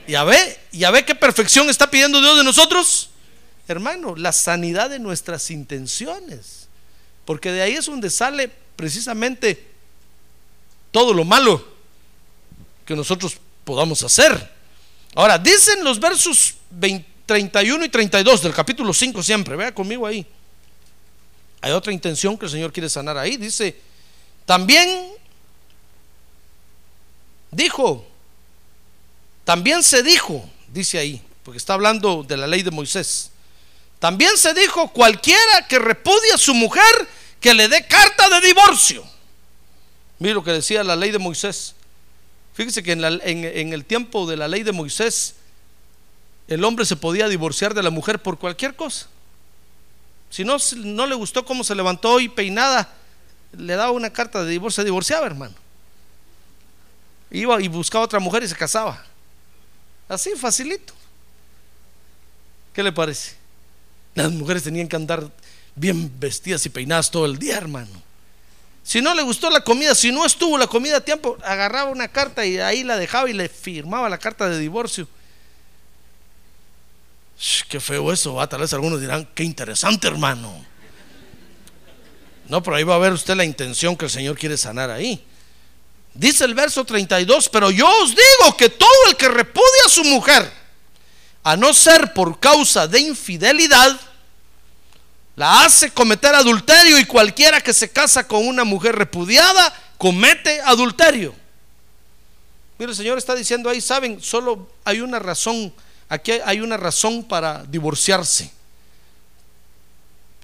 Ya 0.06 0.22
ve, 0.22 0.60
ya 0.70 0.92
ve 0.92 1.04
qué 1.04 1.16
perfección 1.16 1.68
está 1.68 1.90
pidiendo 1.90 2.20
Dios 2.20 2.38
de 2.38 2.44
nosotros. 2.44 3.10
Hermano, 3.66 4.14
la 4.14 4.30
sanidad 4.30 4.88
de 4.90 5.00
nuestras 5.00 5.50
intenciones. 5.50 6.68
Porque 7.24 7.50
de 7.50 7.62
ahí 7.62 7.72
es 7.72 7.86
donde 7.86 8.08
sale 8.10 8.48
precisamente 8.76 9.66
todo 10.92 11.12
lo 11.12 11.24
malo 11.24 11.66
que 12.84 12.94
nosotros 12.94 13.38
podamos 13.64 14.04
hacer. 14.04 14.52
Ahora, 15.16 15.36
dicen 15.36 15.82
los 15.82 15.98
versos 15.98 16.54
31 17.26 17.86
y 17.86 17.88
32 17.88 18.42
del 18.42 18.54
capítulo 18.54 18.94
5 18.94 19.20
siempre, 19.20 19.56
vea 19.56 19.74
conmigo 19.74 20.06
ahí. 20.06 20.24
Hay 21.60 21.72
otra 21.72 21.92
intención 21.92 22.38
que 22.38 22.44
el 22.44 22.52
Señor 22.52 22.72
quiere 22.72 22.88
sanar 22.88 23.18
ahí. 23.18 23.36
Dice, 23.36 23.74
también 24.44 25.08
dijo, 27.50 28.06
también 29.46 29.84
se 29.84 30.02
dijo, 30.02 30.44
dice 30.72 30.98
ahí, 30.98 31.22
porque 31.44 31.58
está 31.58 31.74
hablando 31.74 32.24
de 32.24 32.36
la 32.36 32.48
ley 32.48 32.64
de 32.64 32.72
Moisés. 32.72 33.30
También 34.00 34.36
se 34.36 34.52
dijo, 34.52 34.88
cualquiera 34.88 35.68
que 35.68 35.78
repudie 35.78 36.32
a 36.34 36.36
su 36.36 36.52
mujer, 36.52 36.82
que 37.38 37.54
le 37.54 37.68
dé 37.68 37.86
carta 37.86 38.28
de 38.28 38.44
divorcio. 38.44 39.04
Mire 40.18 40.34
lo 40.34 40.42
que 40.42 40.50
decía 40.50 40.82
la 40.82 40.96
ley 40.96 41.12
de 41.12 41.20
Moisés. 41.20 41.76
Fíjese 42.54 42.82
que 42.82 42.90
en, 42.90 43.72
el 43.72 43.84
tiempo 43.84 44.26
de 44.26 44.36
la 44.36 44.48
ley 44.48 44.64
de 44.64 44.72
Moisés, 44.72 45.36
el 46.48 46.64
hombre 46.64 46.84
se 46.84 46.96
podía 46.96 47.28
divorciar 47.28 47.72
de 47.72 47.84
la 47.84 47.90
mujer 47.90 48.20
por 48.20 48.40
cualquier 48.40 48.74
cosa. 48.74 49.06
Si 50.28 50.44
no, 50.44 50.56
no 50.78 51.06
le 51.06 51.14
gustó 51.14 51.44
cómo 51.44 51.62
se 51.62 51.76
levantó 51.76 52.18
y 52.18 52.28
peinada, 52.28 52.92
le 53.56 53.76
daba 53.76 53.92
una 53.92 54.12
carta 54.12 54.42
de 54.42 54.50
divorcio, 54.50 54.82
se 54.82 54.86
divorciaba, 54.86 55.24
hermano. 55.24 55.54
Iba 57.30 57.62
y 57.62 57.68
buscaba 57.68 58.04
otra 58.04 58.18
mujer 58.18 58.42
y 58.42 58.48
se 58.48 58.56
casaba. 58.56 59.06
Así, 60.08 60.30
facilito. 60.36 60.94
¿Qué 62.72 62.82
le 62.82 62.92
parece? 62.92 63.34
Las 64.14 64.30
mujeres 64.32 64.62
tenían 64.62 64.88
que 64.88 64.96
andar 64.96 65.30
bien 65.74 66.12
vestidas 66.18 66.64
y 66.66 66.68
peinadas 66.68 67.10
todo 67.10 67.26
el 67.26 67.38
día, 67.38 67.56
hermano. 67.56 68.02
Si 68.82 69.00
no 69.00 69.14
le 69.14 69.22
gustó 69.22 69.50
la 69.50 69.62
comida, 69.62 69.94
si 69.94 70.12
no 70.12 70.24
estuvo 70.24 70.56
la 70.56 70.68
comida 70.68 70.98
a 70.98 71.00
tiempo, 71.00 71.36
agarraba 71.42 71.90
una 71.90 72.06
carta 72.06 72.46
y 72.46 72.58
ahí 72.58 72.84
la 72.84 72.96
dejaba 72.96 73.28
y 73.28 73.32
le 73.32 73.48
firmaba 73.48 74.08
la 74.08 74.18
carta 74.18 74.48
de 74.48 74.58
divorcio. 74.58 75.08
qué 77.68 77.80
feo 77.80 78.12
eso, 78.12 78.46
tal 78.46 78.60
vez 78.60 78.72
algunos 78.72 79.00
dirán, 79.00 79.28
qué 79.34 79.42
interesante, 79.42 80.06
hermano. 80.06 80.64
No, 82.48 82.62
pero 82.62 82.76
ahí 82.76 82.84
va 82.84 82.94
a 82.94 82.98
ver 82.98 83.12
usted 83.12 83.34
la 83.34 83.44
intención 83.44 83.96
que 83.96 84.04
el 84.04 84.10
Señor 84.10 84.38
quiere 84.38 84.56
sanar 84.56 84.90
ahí. 84.90 85.24
Dice 86.16 86.44
el 86.46 86.54
verso 86.54 86.82
32, 86.84 87.50
pero 87.50 87.70
yo 87.70 87.86
os 88.02 88.10
digo 88.10 88.56
que 88.56 88.70
todo 88.70 89.08
el 89.08 89.16
que 89.16 89.28
repudia 89.28 89.82
a 89.84 89.90
su 89.90 90.02
mujer, 90.04 90.50
a 91.42 91.56
no 91.56 91.74
ser 91.74 92.14
por 92.14 92.40
causa 92.40 92.88
de 92.88 93.00
infidelidad, 93.00 94.00
la 95.36 95.64
hace 95.64 95.90
cometer 95.90 96.34
adulterio 96.34 96.98
y 96.98 97.04
cualquiera 97.04 97.60
que 97.60 97.74
se 97.74 97.90
casa 97.90 98.26
con 98.26 98.48
una 98.48 98.64
mujer 98.64 98.96
repudiada 98.96 99.74
comete 99.98 100.58
adulterio. 100.62 101.34
Mire, 102.78 102.92
el 102.92 102.96
Señor 102.96 103.18
está 103.18 103.34
diciendo 103.34 103.68
ahí, 103.68 103.82
saben, 103.82 104.22
solo 104.22 104.70
hay 104.84 105.02
una 105.02 105.18
razón, 105.18 105.72
aquí 106.08 106.32
hay 106.32 106.60
una 106.60 106.78
razón 106.78 107.24
para 107.24 107.62
divorciarse. 107.64 108.50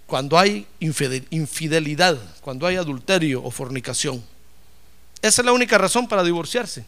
Cuando 0.06 0.38
hay 0.38 0.66
infidelidad, 0.80 2.18
cuando 2.42 2.66
hay 2.66 2.76
adulterio 2.76 3.42
o 3.42 3.50
fornicación. 3.50 4.31
Esa 5.22 5.42
es 5.42 5.46
la 5.46 5.52
única 5.52 5.78
razón 5.78 6.08
para 6.08 6.24
divorciarse. 6.24 6.84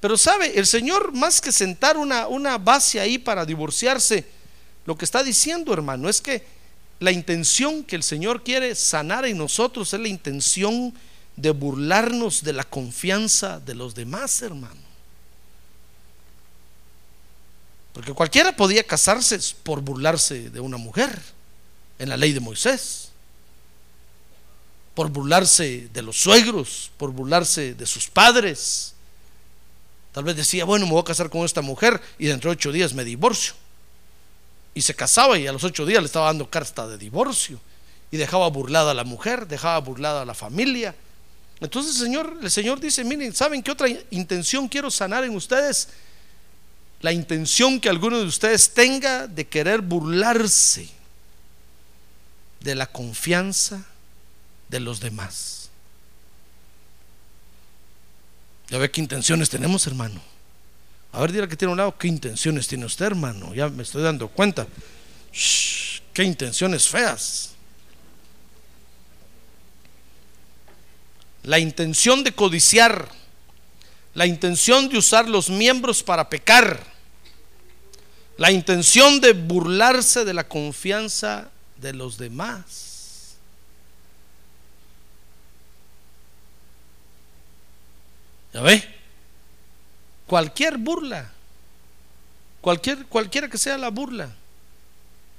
Pero 0.00 0.16
sabe, 0.16 0.58
el 0.58 0.66
Señor 0.66 1.12
más 1.12 1.42
que 1.42 1.52
sentar 1.52 1.98
una, 1.98 2.26
una 2.26 2.56
base 2.56 2.98
ahí 2.98 3.18
para 3.18 3.44
divorciarse, 3.44 4.26
lo 4.86 4.96
que 4.96 5.04
está 5.04 5.22
diciendo 5.22 5.72
hermano 5.72 6.08
es 6.08 6.20
que 6.20 6.44
la 7.00 7.12
intención 7.12 7.84
que 7.84 7.96
el 7.96 8.02
Señor 8.02 8.42
quiere 8.42 8.74
sanar 8.74 9.26
en 9.26 9.36
nosotros 9.36 9.92
es 9.92 10.00
la 10.00 10.08
intención 10.08 10.94
de 11.36 11.50
burlarnos 11.50 12.42
de 12.42 12.54
la 12.54 12.64
confianza 12.64 13.60
de 13.60 13.74
los 13.74 13.94
demás, 13.94 14.40
hermano. 14.40 14.86
Porque 17.92 18.14
cualquiera 18.14 18.56
podía 18.56 18.84
casarse 18.84 19.38
por 19.62 19.82
burlarse 19.82 20.50
de 20.50 20.60
una 20.60 20.78
mujer 20.78 21.20
en 21.98 22.08
la 22.08 22.16
ley 22.16 22.32
de 22.32 22.40
Moisés 22.40 23.05
por 24.96 25.10
burlarse 25.10 25.90
de 25.92 26.00
los 26.00 26.16
suegros, 26.16 26.90
por 26.96 27.12
burlarse 27.12 27.74
de 27.74 27.84
sus 27.84 28.08
padres. 28.08 28.94
Tal 30.10 30.24
vez 30.24 30.34
decía, 30.34 30.64
bueno, 30.64 30.86
me 30.86 30.92
voy 30.92 31.02
a 31.02 31.04
casar 31.04 31.28
con 31.28 31.44
esta 31.44 31.60
mujer 31.60 32.00
y 32.18 32.28
dentro 32.28 32.48
de 32.48 32.54
ocho 32.54 32.72
días 32.72 32.94
me 32.94 33.04
divorcio. 33.04 33.52
Y 34.72 34.80
se 34.80 34.94
casaba 34.94 35.38
y 35.38 35.46
a 35.46 35.52
los 35.52 35.62
ocho 35.64 35.84
días 35.84 36.00
le 36.00 36.06
estaba 36.06 36.28
dando 36.28 36.48
carta 36.48 36.86
de 36.86 36.96
divorcio. 36.96 37.60
Y 38.10 38.16
dejaba 38.16 38.48
burlada 38.48 38.92
a 38.92 38.94
la 38.94 39.04
mujer, 39.04 39.46
dejaba 39.46 39.78
burlada 39.80 40.22
a 40.22 40.24
la 40.24 40.32
familia. 40.32 40.94
Entonces 41.60 41.96
el 41.96 42.06
Señor, 42.06 42.38
el 42.42 42.50
Señor 42.50 42.80
dice, 42.80 43.04
miren, 43.04 43.34
¿saben 43.34 43.62
qué 43.62 43.72
otra 43.72 43.88
intención 44.08 44.66
quiero 44.66 44.90
sanar 44.90 45.24
en 45.24 45.36
ustedes? 45.36 45.88
La 47.02 47.12
intención 47.12 47.80
que 47.80 47.90
alguno 47.90 48.18
de 48.18 48.24
ustedes 48.24 48.72
tenga 48.72 49.26
de 49.26 49.46
querer 49.46 49.82
burlarse 49.82 50.88
de 52.60 52.74
la 52.74 52.86
confianza 52.86 53.84
de 54.68 54.80
los 54.80 55.00
demás. 55.00 55.70
Ya 58.68 58.78
ve 58.78 58.90
qué 58.90 59.00
intenciones 59.00 59.48
tenemos, 59.48 59.86
hermano. 59.86 60.20
A 61.12 61.20
ver, 61.20 61.32
dirá 61.32 61.46
que 61.46 61.56
tiene 61.56 61.72
un 61.72 61.78
lado, 61.78 61.96
¿qué 61.96 62.08
intenciones 62.08 62.66
tiene 62.66 62.84
usted, 62.84 63.06
hermano? 63.06 63.54
Ya 63.54 63.68
me 63.68 63.82
estoy 63.82 64.02
dando 64.02 64.28
cuenta. 64.28 64.66
qué 66.12 66.24
intenciones 66.24 66.88
feas. 66.88 67.52
La 71.42 71.58
intención 71.60 72.24
de 72.24 72.32
codiciar, 72.32 73.08
la 74.14 74.26
intención 74.26 74.88
de 74.88 74.98
usar 74.98 75.28
los 75.28 75.48
miembros 75.48 76.02
para 76.02 76.28
pecar, 76.28 76.82
la 78.36 78.50
intención 78.50 79.20
de 79.20 79.32
burlarse 79.32 80.24
de 80.24 80.34
la 80.34 80.48
confianza 80.48 81.50
de 81.76 81.92
los 81.92 82.18
demás. 82.18 82.95
¿Ya 88.56 88.62
ve? 88.62 88.82
Cualquier 90.26 90.78
burla, 90.78 91.30
cualquier, 92.62 93.04
cualquiera 93.04 93.50
que 93.50 93.58
sea 93.58 93.76
la 93.76 93.90
burla, 93.90 94.30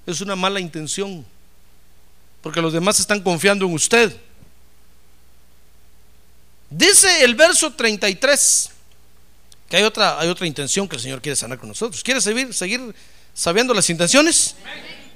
es 0.06 0.22
una 0.22 0.36
mala 0.36 0.60
intención. 0.60 1.26
Porque 2.44 2.62
los 2.62 2.74
demás 2.74 3.00
están 3.00 3.24
confiando 3.24 3.66
en 3.66 3.74
usted. 3.74 4.16
Dice 6.70 7.24
el 7.24 7.34
verso 7.34 7.74
33 7.74 8.70
que 9.68 9.78
hay 9.78 9.84
otra, 9.84 10.20
hay 10.20 10.30
otra 10.30 10.46
intención 10.46 10.88
que 10.88 10.98
el 10.98 11.02
Señor 11.02 11.20
quiere 11.20 11.36
sanar 11.36 11.58
con 11.58 11.70
nosotros. 11.70 12.04
¿Quiere 12.04 12.22
seguir, 12.22 12.54
seguir 12.54 12.94
sabiendo 13.34 13.74
las 13.74 13.90
intenciones? 13.90 14.54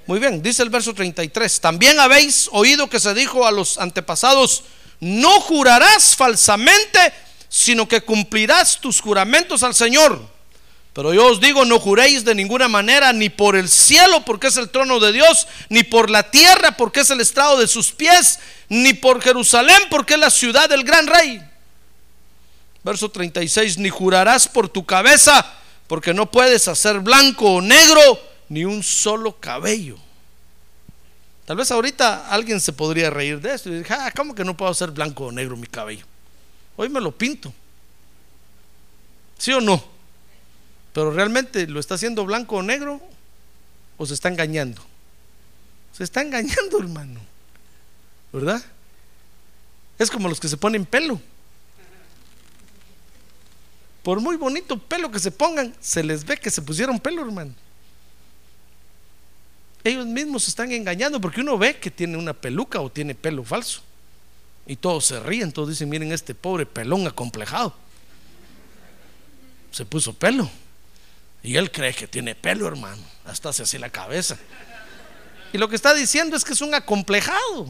Muy 0.08 0.18
bien, 0.18 0.42
dice 0.42 0.64
el 0.64 0.72
verso 0.72 0.96
33. 0.96 1.62
También 1.62 2.00
habéis 2.00 2.50
oído 2.52 2.90
que 2.90 3.00
se 3.00 3.14
dijo 3.14 3.46
a 3.46 3.52
los 3.52 3.78
antepasados, 3.78 4.64
no 5.00 5.40
jurarás 5.40 6.16
falsamente 6.16 7.14
sino 7.52 7.86
que 7.86 8.00
cumplirás 8.00 8.80
tus 8.80 9.02
juramentos 9.02 9.62
al 9.62 9.76
Señor. 9.76 10.22
Pero 10.94 11.14
yo 11.14 11.28
os 11.28 11.42
digo, 11.42 11.66
no 11.66 11.80
juréis 11.80 12.24
de 12.24 12.34
ninguna 12.34 12.70
manera, 12.70 13.12
ni 13.12 13.30
por 13.30 13.58
el 13.58 13.68
cielo, 13.68 14.24
porque 14.26 14.48
es 14.48 14.56
el 14.56 14.70
trono 14.70 15.02
de 15.02 15.12
Dios, 15.12 15.48
ni 15.68 15.84
por 15.84 16.10
la 16.10 16.32
tierra, 16.32 16.78
porque 16.78 17.02
es 17.02 17.10
el 17.10 17.20
estrado 17.20 17.60
de 17.60 17.68
sus 17.68 17.92
pies, 17.92 18.40
ni 18.70 18.94
por 18.94 19.22
Jerusalén, 19.22 19.82
porque 19.90 20.14
es 20.14 20.20
la 20.22 20.30
ciudad 20.30 20.70
del 20.70 20.86
gran 20.86 21.08
rey. 21.08 21.42
Verso 22.84 23.12
36, 23.12 23.78
ni 23.78 23.90
jurarás 23.90 24.48
por 24.48 24.70
tu 24.70 24.86
cabeza, 24.86 25.46
porque 25.88 26.14
no 26.14 26.32
puedes 26.32 26.70
hacer 26.70 27.02
blanco 27.02 27.56
o 27.56 27.62
negro, 27.62 28.18
ni 28.48 28.64
un 28.64 28.82
solo 28.82 29.38
cabello. 29.42 29.98
Tal 31.46 31.58
vez 31.58 31.70
ahorita 31.70 32.30
alguien 32.30 32.62
se 32.62 32.72
podría 32.72 33.10
reír 33.10 33.42
de 33.42 33.54
esto 33.54 33.68
y 33.68 33.74
decir, 33.74 33.92
ah, 33.92 34.10
¿cómo 34.16 34.34
que 34.34 34.46
no 34.46 34.56
puedo 34.56 34.72
hacer 34.72 34.92
blanco 34.92 35.26
o 35.26 35.32
negro 35.34 35.58
mi 35.58 35.68
cabello? 35.68 36.06
Hoy 36.82 36.90
me 36.90 37.00
lo 37.00 37.16
pinto. 37.16 37.54
¿Sí 39.38 39.54
o 39.54 39.62
no? 39.62 39.84
Pero 40.94 41.12
realmente 41.12 41.68
lo 41.68 41.80
está 41.80 41.94
haciendo 41.94 42.26
blanco 42.26 42.56
o 42.56 42.64
negro 42.64 43.00
o 43.98 44.06
se 44.08 44.16
está 44.16 44.30
engañando. 44.30 44.82
Se 45.94 46.04
está 46.04 46.24
engañando, 46.24 46.80
hermano. 46.80 47.20
¿Verdad? 48.34 48.66
Es 50.00 50.10
como 50.10 50.28
los 50.28 50.40
que 50.40 50.48
se 50.48 50.58
ponen 50.58 50.88
pelo. 50.88 51.22
Por 54.02 54.20
muy 54.20 54.36
bonito 54.36 54.80
pelo 54.80 55.12
que 55.12 55.20
se 55.20 55.30
pongan, 55.30 55.76
se 55.80 56.04
les 56.04 56.26
ve 56.26 56.36
que 56.38 56.50
se 56.50 56.64
pusieron 56.64 57.00
pelo, 57.00 57.22
hermano. 57.22 57.54
Ellos 59.84 60.08
mismos 60.08 60.46
se 60.46 60.50
están 60.50 60.72
engañando 60.72 61.22
porque 61.22 61.42
uno 61.42 61.60
ve 61.60 61.78
que 61.78 61.92
tiene 61.92 62.18
una 62.18 62.34
peluca 62.34 62.82
o 62.82 62.92
tiene 62.92 63.14
pelo 63.14 63.44
falso. 63.44 63.84
Y 64.66 64.76
todos 64.76 65.06
se 65.06 65.20
ríen, 65.20 65.52
todos 65.52 65.70
dicen, 65.70 65.90
miren 65.90 66.12
este 66.12 66.36
pobre 66.36 66.66
pelón 66.66 67.08
acomplejado. 67.08 67.76
Se 69.72 69.86
puso 69.86 70.14
pelo. 70.14 70.50
Y 71.44 71.56
él 71.56 71.72
cree 71.72 71.94
que 71.94 72.08
tiene 72.08 72.36
pelo, 72.36 72.68
hermano. 72.68 73.02
Hasta 73.26 73.50
hace 73.50 73.64
así 73.64 73.78
la 73.78 73.90
cabeza. 73.90 74.38
Y 75.54 75.58
lo 75.58 75.68
que 75.68 75.76
está 75.76 75.94
diciendo 75.94 76.36
es 76.36 76.44
que 76.44 76.54
es 76.54 76.62
un 76.62 76.74
acomplejado. 76.74 77.68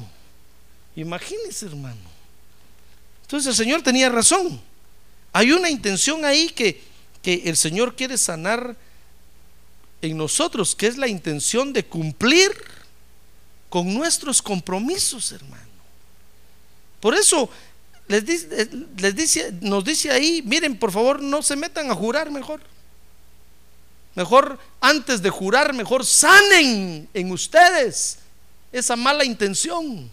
Imagínense, 0.95 1.65
hermano. 1.65 2.11
Entonces 3.23 3.47
el 3.47 3.55
Señor 3.55 3.81
tenía 3.81 4.09
razón. 4.09 4.61
Hay 5.31 5.51
una 5.53 5.69
intención 5.69 6.25
ahí 6.25 6.49
que, 6.49 6.83
que 7.21 7.43
el 7.45 7.55
Señor 7.55 7.95
quiere 7.95 8.17
sanar 8.17 8.75
en 10.01 10.17
nosotros, 10.17 10.75
que 10.75 10.87
es 10.87 10.97
la 10.97 11.07
intención 11.07 11.71
de 11.71 11.85
cumplir 11.85 12.51
con 13.69 13.93
nuestros 13.93 14.41
compromisos, 14.41 15.31
hermano. 15.31 15.70
Por 17.01 17.15
eso 17.15 17.49
eh, 18.07 18.69
les 18.97 19.15
dice, 19.15 19.53
nos 19.61 19.83
dice 19.83 20.11
ahí, 20.11 20.41
miren, 20.45 20.77
por 20.77 20.91
favor, 20.91 21.21
no 21.21 21.41
se 21.41 21.55
metan 21.55 21.89
a 21.91 21.95
jurar 21.95 22.31
mejor. 22.31 22.61
Mejor, 24.15 24.59
antes 24.81 25.21
de 25.21 25.29
jurar, 25.29 25.73
mejor 25.73 26.05
sanen 26.05 27.07
en 27.13 27.31
ustedes 27.31 28.19
esa 28.71 28.95
mala 28.95 29.23
intención. 29.23 30.09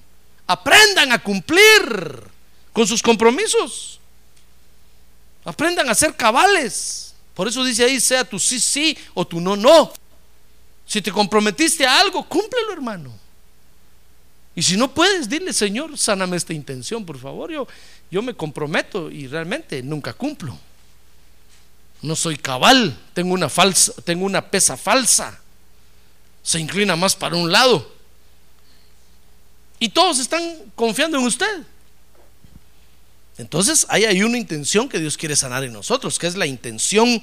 Aprendan 0.47 1.13
a 1.13 1.23
cumplir 1.23 2.23
con 2.73 2.87
sus 2.87 3.03
compromisos. 3.03 4.01
Aprendan 5.45 5.89
a 5.91 5.95
ser 5.95 6.15
cabales. 6.15 7.15
Por 7.35 7.49
eso 7.49 7.65
dice 7.65 7.85
ahí, 7.85 8.01
sea 8.01 8.25
tu 8.25 8.39
sí, 8.39 8.61
sí 8.61 8.97
o 9.15 9.27
tu 9.27 9.41
no, 9.41 9.57
no. 9.57 9.93
Si 10.87 11.03
te 11.03 11.13
comprometiste 11.13 11.87
a 11.87 12.01
algo, 12.01 12.27
cúmplelo, 12.29 12.73
hermano. 12.73 13.13
Y 14.59 14.63
si 14.65 14.77
no 14.77 14.93
puedes, 14.93 15.29
dile, 15.29 15.53
Señor, 15.53 15.97
sáname 15.97 16.37
esta 16.37 16.53
intención, 16.53 17.07
por 17.07 17.17
favor. 17.17 17.53
Yo, 17.53 17.69
yo 18.11 18.23
me 18.23 18.35
comprometo 18.35 19.09
y 19.09 19.29
realmente 19.29 19.85
nunca 19.85 20.13
cumplo. 20.13 20.59
no 22.03 22.17
soy 22.17 22.37
cabal, 22.37 22.99
tengo 23.15 23.35
una 23.35 23.49
falsa, 23.49 23.93
tengo 24.05 24.27
una 24.27 24.51
pesa 24.51 24.77
falsa. 24.77 25.41
Se 26.43 26.59
inclina 26.59 26.97
más 26.97 27.15
para 27.15 27.37
un 27.37 27.53
lado. 27.53 27.89
Y 29.79 29.91
todos 29.91 30.19
están 30.19 30.43
confiando 30.75 31.19
en 31.19 31.27
usted. 31.27 31.63
Entonces, 33.37 33.87
ahí 33.89 34.07
hay 34.07 34.25
una 34.25 34.39
intención 34.39 34.89
que 34.89 34.99
Dios 34.99 35.17
quiere 35.17 35.37
sanar 35.37 35.63
en 35.63 35.73
nosotros, 35.73 36.19
que 36.19 36.27
es 36.27 36.35
la 36.35 36.47
intención 36.47 37.23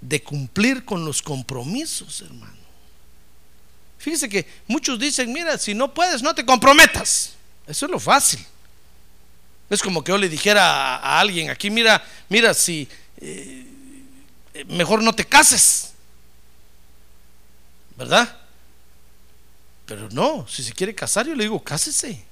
de 0.00 0.20
cumplir 0.20 0.84
con 0.84 1.04
los 1.04 1.22
compromisos, 1.22 2.22
hermano. 2.22 2.57
Fíjese 3.98 4.28
que 4.28 4.46
muchos 4.66 4.98
dicen, 4.98 5.32
mira, 5.32 5.58
si 5.58 5.74
no 5.74 5.92
puedes, 5.92 6.22
no 6.22 6.34
te 6.34 6.46
comprometas. 6.46 7.34
Eso 7.66 7.86
es 7.86 7.92
lo 7.92 7.98
fácil. 7.98 8.44
Es 9.68 9.82
como 9.82 10.02
que 10.02 10.12
yo 10.12 10.18
le 10.18 10.28
dijera 10.28 10.96
a, 10.96 11.20
alguien 11.20 11.50
aquí, 11.50 11.68
mira, 11.68 12.02
mira, 12.28 12.54
si 12.54 12.88
eh, 13.20 13.66
mejor 14.68 15.02
no 15.02 15.12
te 15.12 15.24
cases. 15.24 15.92
¿Verdad? 17.96 18.36
Pero 19.84 20.08
no, 20.10 20.46
si 20.48 20.62
se 20.62 20.72
quiere 20.72 20.94
casar, 20.94 21.26
yo 21.26 21.34
le 21.34 21.44
digo, 21.44 21.62
cásese. 21.62 22.24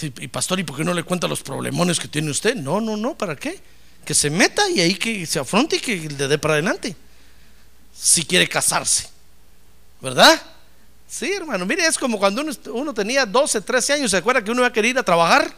y 0.00 0.28
pastor, 0.28 0.58
¿y 0.58 0.64
por 0.64 0.76
qué 0.76 0.84
no 0.84 0.92
le 0.92 1.04
cuenta 1.04 1.28
los 1.28 1.42
problemones 1.42 2.00
que 2.00 2.08
tiene 2.08 2.30
usted? 2.30 2.56
No, 2.56 2.80
no, 2.80 2.96
no, 2.96 3.16
¿para 3.16 3.36
qué? 3.36 3.60
Que 4.04 4.14
se 4.14 4.28
meta 4.30 4.68
y 4.68 4.80
ahí 4.80 4.96
que 4.96 5.24
se 5.26 5.38
afronte 5.38 5.76
y 5.76 5.80
que 5.80 5.96
le 5.96 6.28
dé 6.28 6.38
para 6.38 6.54
adelante. 6.54 6.96
Si 7.94 8.24
quiere 8.24 8.48
casarse. 8.48 9.11
¿Verdad? 10.02 10.42
Sí, 11.06 11.32
hermano. 11.32 11.64
Mire, 11.64 11.86
es 11.86 11.96
como 11.96 12.18
cuando 12.18 12.42
uno, 12.72 12.92
tenía 12.92 13.24
12, 13.24 13.60
13 13.60 13.92
años. 13.92 14.10
¿Se 14.10 14.16
acuerda 14.16 14.42
que 14.42 14.50
uno 14.50 14.62
iba 14.62 14.66
a 14.66 14.72
querer 14.72 14.90
ir 14.90 14.98
a 14.98 15.02
trabajar? 15.04 15.54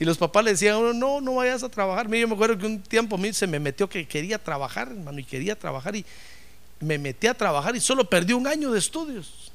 Y 0.00 0.04
los 0.04 0.18
papás 0.18 0.44
le 0.44 0.50
decían, 0.52 0.98
no, 0.98 1.20
no 1.20 1.34
vayas 1.36 1.62
a 1.62 1.68
trabajar. 1.68 2.08
Mire, 2.08 2.22
yo 2.22 2.28
me 2.28 2.34
acuerdo 2.34 2.58
que 2.58 2.66
un 2.66 2.82
tiempo 2.82 3.14
a 3.14 3.18
mí 3.18 3.32
se 3.32 3.46
me 3.46 3.60
metió 3.60 3.88
que 3.88 4.06
quería 4.06 4.38
trabajar, 4.38 4.88
hermano, 4.88 5.18
y 5.18 5.24
quería 5.24 5.56
trabajar. 5.56 5.94
Y 5.94 6.04
me 6.80 6.98
metí 6.98 7.26
a 7.28 7.34
trabajar 7.34 7.76
y 7.76 7.80
solo 7.80 8.08
perdí 8.08 8.32
un 8.32 8.46
año 8.46 8.72
de 8.72 8.78
estudios. 8.78 9.52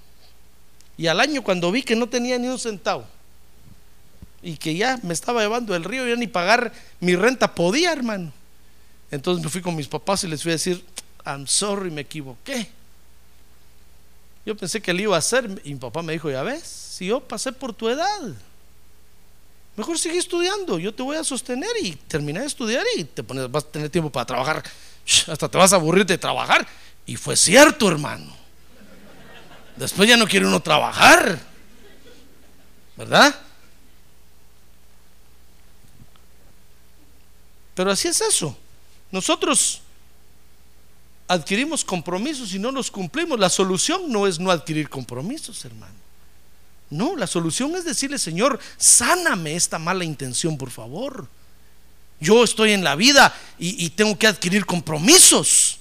Y 0.98 1.08
al 1.08 1.20
año, 1.20 1.44
cuando 1.44 1.72
vi 1.72 1.84
que 1.84 1.96
no 1.96 2.08
tenía 2.08 2.38
ni 2.38 2.48
un 2.48 2.60
centavo 2.60 3.06
y 4.42 4.58
que 4.58 4.76
ya 4.76 5.00
me 5.04 5.14
estaba 5.14 5.42
llevando 5.42 5.76
el 5.76 5.84
río, 5.84 6.08
ya 6.08 6.16
ni 6.16 6.28
pagar 6.28 6.72
mi 7.00 7.16
renta 7.16 7.54
podía, 7.56 7.92
hermano. 7.92 8.32
Entonces 9.10 9.44
me 9.44 9.50
fui 9.50 9.62
con 9.62 9.76
mis 9.76 9.88
papás 9.88 10.24
y 10.24 10.28
les 10.28 10.44
fui 10.44 10.52
a 10.52 10.56
decir, 10.56 10.84
I'm 11.26 11.48
sorry, 11.48 11.90
me 11.90 12.02
equivoqué. 12.02 12.70
Yo 14.46 14.56
pensé 14.58 14.82
que 14.82 14.94
le 14.94 15.04
iba 15.04 15.16
a 15.16 15.20
hacer 15.20 15.62
y 15.64 15.74
mi 15.74 15.80
papá 15.80 16.02
me 16.02 16.14
dijo, 16.14 16.30
ya 16.30 16.44
ves, 16.44 16.64
si 16.64 17.08
yo 17.08 17.22
pasé 17.22 17.52
por 17.54 17.74
tu 17.74 17.88
edad, 17.88 18.22
mejor 19.78 19.98
sigue 19.98 20.18
estudiando, 20.18 20.80
yo 20.80 20.94
te 20.94 21.02
voy 21.02 21.16
a 21.16 21.24
sostener 21.24 21.70
y 21.82 21.94
terminé 21.94 22.42
de 22.42 22.48
estudiar 22.48 22.86
y 22.98 23.06
te 23.06 23.24
pones, 23.24 23.50
vas 23.50 23.64
a 23.64 23.68
tener 23.68 23.90
tiempo 23.90 24.10
para 24.10 24.26
trabajar, 24.26 24.64
hasta 25.28 25.48
te 25.48 25.58
vas 25.58 25.72
a 25.72 25.78
aburrir 25.78 26.06
de 26.06 26.18
trabajar. 26.18 26.68
Y 27.06 27.16
fue 27.16 27.36
cierto, 27.36 27.88
hermano. 27.90 28.34
Después 29.76 30.08
ya 30.08 30.18
no 30.18 30.28
quiere 30.28 30.46
uno 30.46 30.62
trabajar, 30.62 31.40
¿verdad? 32.96 33.36
Pero 37.76 37.92
así 37.92 38.08
es 38.08 38.22
eso. 38.22 38.56
Nosotros 39.12 39.83
adquirimos 41.34 41.84
compromisos 41.84 42.54
y 42.54 42.60
no 42.60 42.72
los 42.72 42.90
cumplimos. 42.90 43.40
La 43.40 43.50
solución 43.50 44.12
no 44.12 44.28
es 44.28 44.40
no 44.40 44.52
adquirir 44.52 44.90
compromisos, 44.90 45.66
hermano. 45.66 45.94
No, 46.90 47.16
la 47.16 47.28
solución 47.28 47.76
es 47.76 47.86
decirle, 47.86 48.20
Señor, 48.20 48.60
sáname 48.78 49.56
esta 49.56 49.80
mala 49.80 50.04
intención, 50.04 50.58
por 50.58 50.70
favor. 50.70 51.28
Yo 52.20 52.44
estoy 52.44 52.72
en 52.72 52.84
la 52.84 52.96
vida 52.96 53.36
y, 53.58 53.90
tengo 53.92 54.18
que 54.18 54.28
adquirir 54.28 54.66
compromisos. 54.66 55.80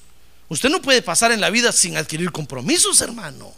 Usted 0.48 0.70
no 0.70 0.82
puede 0.82 1.02
pasar 1.02 1.30
en 1.30 1.40
la 1.40 1.50
vida 1.50 1.70
sin 1.70 1.96
adquirir 1.96 2.32
compromisos, 2.32 3.00
hermano. 3.00 3.52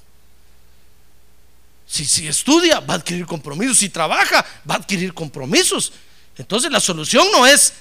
Si, 1.87 2.05
si 2.05 2.27
estudia, 2.27 2.81
va 2.81 2.95
a 2.95 2.97
adquirir 2.99 3.25
compromisos. 3.25 3.79
Si 3.79 3.89
trabaja, 3.89 4.45
va 4.69 4.75
a 4.75 4.79
adquirir 4.79 5.15
compromisos. 5.15 5.93
Entonces 6.37 6.71
la 6.71 6.81
solución 6.81 7.27
no 7.33 7.47
es 7.47 7.73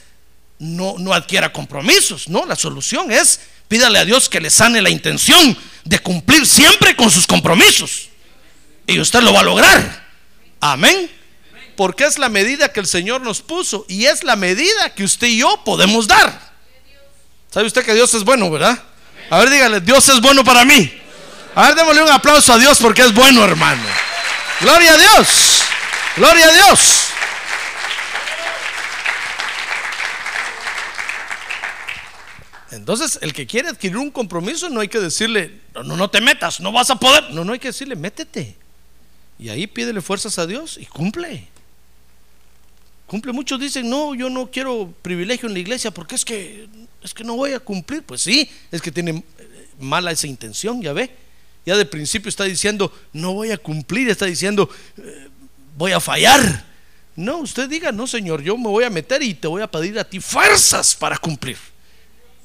no, 0.64 0.96
no 0.98 1.14
adquiera 1.14 1.54
compromisos. 1.54 2.28
No, 2.28 2.46
la 2.46 2.56
solución 2.56 3.12
es 3.12 3.40
Pídale 3.74 3.98
a 3.98 4.06
Dios 4.06 4.30
que 4.30 4.40
le 4.40 4.52
sane 4.52 4.84
la 4.84 4.92
intención 4.92 5.58
de 5.84 5.98
cumplir 5.98 6.46
siempre 6.46 6.96
con 6.96 7.10
sus 7.10 7.26
compromisos. 7.26 8.10
Y 8.86 9.00
usted 9.00 9.22
lo 9.22 9.34
va 9.34 9.40
a 9.40 9.44
lograr. 9.44 10.06
Amén. 10.60 11.10
Porque 11.76 12.06
es 12.06 12.20
la 12.20 12.30
medida 12.30 12.72
que 12.72 12.82
el 12.82 12.86
Señor 12.86 13.22
nos 13.22 13.42
puso 13.42 13.86
y 13.90 14.06
es 14.06 14.24
la 14.24 14.36
medida 14.36 14.94
que 14.94 15.04
usted 15.04 15.26
y 15.26 15.40
yo 15.40 15.64
podemos 15.66 16.08
dar. 16.08 16.54
¿Sabe 17.52 17.66
usted 17.66 17.84
que 17.84 17.96
Dios 17.96 18.14
es 18.14 18.24
bueno, 18.24 18.52
verdad? 18.52 18.80
A 19.32 19.40
ver, 19.40 19.50
dígale, 19.50 19.82
Dios 19.82 20.08
es 20.08 20.22
bueno 20.22 20.44
para 20.44 20.66
mí. 20.66 20.94
A 21.56 21.70
ver, 21.70 21.76
démosle 21.76 22.04
un 22.04 22.12
aplauso 22.12 22.54
a 22.54 22.60
Dios 22.60 22.78
porque 22.80 23.02
es 23.02 23.12
bueno, 23.12 23.44
hermano. 23.44 23.82
Gloria 24.62 24.94
a 24.94 24.98
Dios. 24.98 25.64
Gloria 26.16 26.46
a 26.48 26.52
Dios. 26.52 27.06
Entonces, 32.76 33.20
el 33.22 33.34
que 33.34 33.46
quiere 33.46 33.70
adquirir 33.70 33.98
un 33.98 34.12
compromiso 34.12 34.70
no 34.70 34.80
hay 34.80 34.88
que 34.88 35.00
decirle, 35.00 35.62
no, 35.74 35.96
no, 35.96 36.10
te 36.10 36.22
metas, 36.22 36.60
no 36.60 36.72
vas 36.72 36.90
a 36.90 36.96
poder. 36.96 37.32
No, 37.32 37.44
no 37.44 37.54
hay 37.54 37.60
que 37.60 37.70
decirle, 37.70 37.96
métete. 37.96 38.56
Y 39.40 39.50
ahí 39.50 39.68
pídele 39.68 40.02
fuerzas 40.02 40.38
a 40.40 40.48
Dios 40.48 40.78
y 40.80 40.86
cumple. 40.86 41.48
Cumple. 43.08 43.32
Muchos 43.34 43.60
dicen, 43.60 43.90
no, 43.90 44.16
yo 44.16 44.30
no 44.30 44.50
quiero 44.50 44.94
privilegio 45.02 45.48
en 45.48 45.54
la 45.54 45.60
iglesia 45.60 45.92
porque 45.92 46.16
es 46.16 46.26
que, 46.26 46.68
es 47.02 47.14
que 47.14 47.24
no 47.24 47.36
voy 47.36 47.54
a 47.54 47.60
cumplir. 47.60 48.04
Pues 48.04 48.22
sí, 48.22 48.50
es 48.72 48.82
que 48.82 48.92
tiene 48.92 49.12
eh, 49.12 49.68
mala 49.80 50.12
esa 50.12 50.28
intención, 50.28 50.82
ya 50.82 50.94
ve. 50.94 51.12
Ya 51.66 51.78
de 51.78 51.86
principio 51.86 52.30
está 52.30 52.44
diciendo, 52.44 52.94
no 53.14 53.34
voy 53.34 53.52
a 53.52 53.58
cumplir, 53.58 54.10
está 54.10 54.26
diciendo, 54.26 54.70
eh, 54.98 55.30
voy 55.78 55.92
a 55.92 56.00
fallar. 56.00 56.66
No, 57.16 57.38
usted 57.38 57.70
diga, 57.70 57.92
no, 57.92 58.08
Señor, 58.08 58.42
yo 58.42 58.58
me 58.58 58.68
voy 58.68 58.84
a 58.84 58.90
meter 58.90 59.22
y 59.22 59.34
te 59.34 59.48
voy 59.48 59.62
a 59.62 59.68
pedir 59.70 59.98
a 60.00 60.04
ti 60.04 60.20
fuerzas 60.20 60.96
para 60.96 61.18
cumplir. 61.18 61.58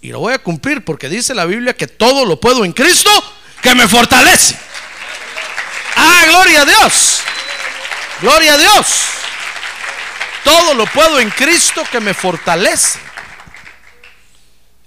Y 0.01 0.09
lo 0.09 0.21
voy 0.21 0.33
a 0.33 0.39
cumplir 0.39 0.85
porque 0.85 1.09
dice 1.09 1.35
la 1.35 1.45
Biblia 1.45 1.77
que 1.77 1.87
todo 1.87 2.25
lo 2.25 2.41
puedo 2.41 2.65
en 2.65 2.73
Cristo 2.73 3.11
que 3.63 3.75
me 3.75 3.89
fortalece. 3.89 4.57
Ah, 5.97 6.25
gloria 6.29 6.63
a 6.63 6.65
Dios. 6.65 7.21
Gloria 8.21 8.55
a 8.55 8.59
Dios. 8.59 8.87
Todo 10.45 10.75
lo 10.75 10.87
puedo 10.87 11.19
en 11.19 11.31
Cristo 11.31 11.83
que 11.91 12.01
me 12.01 12.15
fortalece. 12.15 12.99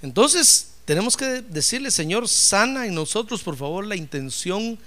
Entonces, 0.01 0.71
tenemos 0.85 1.15
que 1.15 1.41
decirle, 1.41 1.91
Señor, 1.91 2.27
sana 2.27 2.85
en 2.85 2.95
nosotros, 2.95 3.43
por 3.43 3.57
favor, 3.57 3.85
la 3.85 3.95
intención 3.95 4.79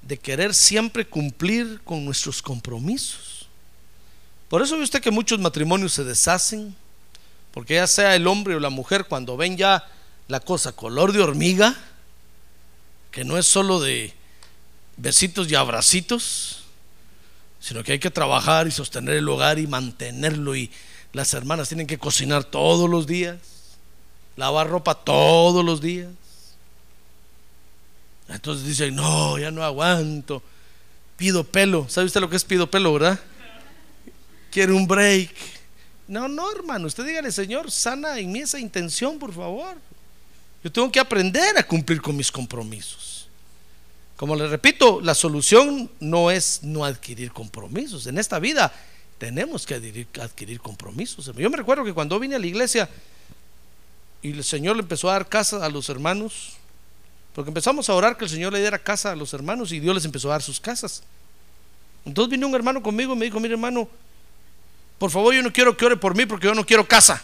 de 0.00 0.18
querer 0.18 0.54
siempre 0.54 1.06
cumplir 1.06 1.80
con 1.84 2.04
nuestros 2.04 2.42
compromisos. 2.42 3.48
Por 4.48 4.60
eso 4.60 4.76
ve 4.76 4.82
usted 4.82 5.00
que 5.00 5.10
muchos 5.10 5.38
matrimonios 5.38 5.92
se 5.92 6.04
deshacen 6.04 6.74
porque 7.52 7.74
ya 7.74 7.86
sea 7.86 8.16
el 8.16 8.26
hombre 8.26 8.54
o 8.54 8.60
la 8.60 8.70
mujer, 8.70 9.06
cuando 9.06 9.36
ven 9.36 9.56
ya 9.56 9.86
la 10.28 10.40
cosa 10.40 10.72
color 10.72 11.12
de 11.12 11.22
hormiga, 11.22 11.76
que 13.10 13.24
no 13.24 13.36
es 13.36 13.46
solo 13.46 13.80
de 13.80 14.14
besitos 14.96 15.50
y 15.50 15.54
abracitos, 15.54 16.64
sino 17.60 17.84
que 17.84 17.92
hay 17.92 17.98
que 17.98 18.10
trabajar 18.10 18.66
y 18.66 18.70
sostener 18.70 19.16
el 19.16 19.28
hogar 19.28 19.58
y 19.58 19.66
mantenerlo. 19.66 20.56
Y 20.56 20.70
las 21.12 21.34
hermanas 21.34 21.68
tienen 21.68 21.86
que 21.86 21.98
cocinar 21.98 22.44
todos 22.44 22.88
los 22.88 23.06
días, 23.06 23.38
lavar 24.36 24.68
ropa 24.68 24.94
todos 24.94 25.64
los 25.64 25.80
días. 25.80 26.10
Entonces 28.28 28.66
dicen, 28.66 28.96
no, 28.96 29.38
ya 29.38 29.50
no 29.50 29.62
aguanto. 29.62 30.42
Pido 31.18 31.44
pelo. 31.44 31.86
¿Sabe 31.88 32.06
usted 32.06 32.20
lo 32.20 32.30
que 32.30 32.36
es 32.36 32.44
pido 32.44 32.70
pelo, 32.70 32.94
verdad? 32.94 33.20
Quiere 34.50 34.72
un 34.72 34.86
break. 34.86 35.30
No, 36.12 36.28
no, 36.28 36.52
hermano, 36.52 36.88
usted 36.88 37.06
dígale, 37.06 37.32
Señor, 37.32 37.70
sana 37.70 38.18
en 38.18 38.30
mí 38.30 38.40
esa 38.40 38.58
intención, 38.58 39.18
por 39.18 39.32
favor. 39.32 39.78
Yo 40.62 40.70
tengo 40.70 40.92
que 40.92 41.00
aprender 41.00 41.56
a 41.56 41.66
cumplir 41.66 42.02
con 42.02 42.14
mis 42.14 42.30
compromisos. 42.30 43.26
Como 44.18 44.36
le 44.36 44.46
repito, 44.46 45.00
la 45.00 45.14
solución 45.14 45.90
no 46.00 46.30
es 46.30 46.62
no 46.64 46.84
adquirir 46.84 47.32
compromisos. 47.32 48.06
En 48.06 48.18
esta 48.18 48.38
vida 48.38 48.70
tenemos 49.16 49.64
que 49.64 49.74
adquirir, 50.20 50.60
compromisos. 50.60 51.32
Yo 51.34 51.48
me 51.48 51.56
recuerdo 51.56 51.82
que 51.82 51.94
cuando 51.94 52.20
vine 52.20 52.34
a 52.34 52.38
la 52.38 52.46
iglesia 52.46 52.90
y 54.20 54.32
el 54.32 54.44
Señor 54.44 54.76
le 54.76 54.82
empezó 54.82 55.08
a 55.08 55.14
dar 55.14 55.30
casa 55.30 55.64
a 55.64 55.70
los 55.70 55.88
hermanos, 55.88 56.58
porque 57.34 57.48
empezamos 57.48 57.88
a 57.88 57.94
orar 57.94 58.18
que 58.18 58.24
el 58.24 58.30
Señor 58.30 58.52
le 58.52 58.60
diera 58.60 58.78
casa 58.78 59.12
a 59.12 59.16
los 59.16 59.32
hermanos 59.32 59.72
y 59.72 59.80
Dios 59.80 59.94
les 59.94 60.04
empezó 60.04 60.28
a 60.28 60.32
dar 60.32 60.42
sus 60.42 60.60
casas. 60.60 61.02
Entonces 62.04 62.32
vino 62.32 62.46
un 62.46 62.54
hermano 62.54 62.82
conmigo 62.82 63.14
y 63.14 63.16
me 63.16 63.24
dijo, 63.24 63.40
mire 63.40 63.54
hermano, 63.54 63.88
por 64.98 65.10
favor, 65.10 65.34
yo 65.34 65.42
no 65.42 65.52
quiero 65.52 65.76
que 65.76 65.84
ore 65.84 65.96
por 65.96 66.14
mí 66.14 66.26
porque 66.26 66.46
yo 66.46 66.54
no 66.54 66.64
quiero 66.64 66.86
casa. 66.86 67.22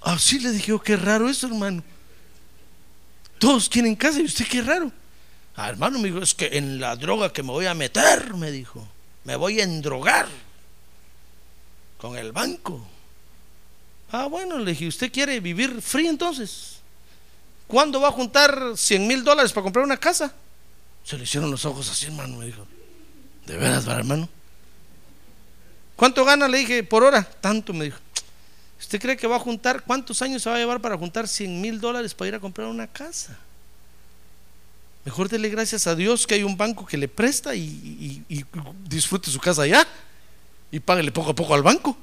Así 0.00 0.38
le 0.40 0.50
dije, 0.50 0.72
oh, 0.72 0.80
qué 0.80 0.96
raro 0.96 1.28
eso, 1.28 1.46
hermano. 1.46 1.82
Todos 3.38 3.68
quieren 3.68 3.94
casa 3.94 4.20
y 4.20 4.24
usted 4.24 4.46
qué 4.46 4.62
raro. 4.62 4.90
Ah, 5.54 5.68
hermano, 5.68 5.98
me 5.98 6.08
dijo, 6.08 6.18
es 6.20 6.34
que 6.34 6.56
en 6.56 6.80
la 6.80 6.96
droga 6.96 7.32
que 7.32 7.42
me 7.42 7.50
voy 7.50 7.66
a 7.66 7.74
meter, 7.74 8.34
me 8.34 8.50
dijo, 8.50 8.86
me 9.24 9.36
voy 9.36 9.60
a 9.60 9.64
endrogar 9.64 10.28
con 11.98 12.16
el 12.16 12.32
banco. 12.32 12.84
Ah, 14.10 14.26
bueno, 14.26 14.58
le 14.58 14.72
dije, 14.72 14.88
¿usted 14.88 15.12
quiere 15.12 15.40
vivir 15.40 15.80
free 15.80 16.06
entonces? 16.06 16.80
¿Cuándo 17.66 18.00
va 18.00 18.08
a 18.08 18.12
juntar 18.12 18.74
100 18.76 19.06
mil 19.06 19.24
dólares 19.24 19.52
para 19.52 19.64
comprar 19.64 19.84
una 19.84 19.96
casa? 19.96 20.34
Se 21.04 21.16
le 21.16 21.24
hicieron 21.24 21.50
los 21.50 21.64
ojos 21.64 21.88
así, 21.90 22.06
hermano, 22.06 22.38
me 22.38 22.46
dijo. 22.46 22.66
¿De 23.46 23.56
veras, 23.56 23.86
hermano? 23.86 24.28
¿Cuánto 26.02 26.24
gana? 26.24 26.48
Le 26.48 26.58
dije, 26.58 26.82
por 26.82 27.04
hora. 27.04 27.22
Tanto, 27.22 27.72
me 27.72 27.84
dijo. 27.84 27.98
¿Usted 28.80 29.00
cree 29.00 29.16
que 29.16 29.28
va 29.28 29.36
a 29.36 29.38
juntar? 29.38 29.84
¿Cuántos 29.84 30.20
años 30.20 30.42
se 30.42 30.50
va 30.50 30.56
a 30.56 30.58
llevar 30.58 30.80
para 30.80 30.98
juntar 30.98 31.28
100 31.28 31.60
mil 31.60 31.80
dólares 31.80 32.12
para 32.12 32.26
ir 32.26 32.34
a 32.34 32.40
comprar 32.40 32.66
una 32.66 32.88
casa? 32.88 33.38
Mejor 35.04 35.28
dele 35.28 35.48
gracias 35.48 35.86
a 35.86 35.94
Dios 35.94 36.26
que 36.26 36.34
hay 36.34 36.42
un 36.42 36.56
banco 36.56 36.84
que 36.84 36.96
le 36.96 37.06
presta 37.06 37.54
y, 37.54 38.24
disfrute 38.82 39.30
su 39.30 39.38
casa 39.38 39.62
allá 39.62 39.86
y 40.72 40.80
páguele 40.80 41.12
poco 41.12 41.30
a 41.30 41.34
poco 41.36 41.54
al 41.54 41.62
banco. 41.62 41.96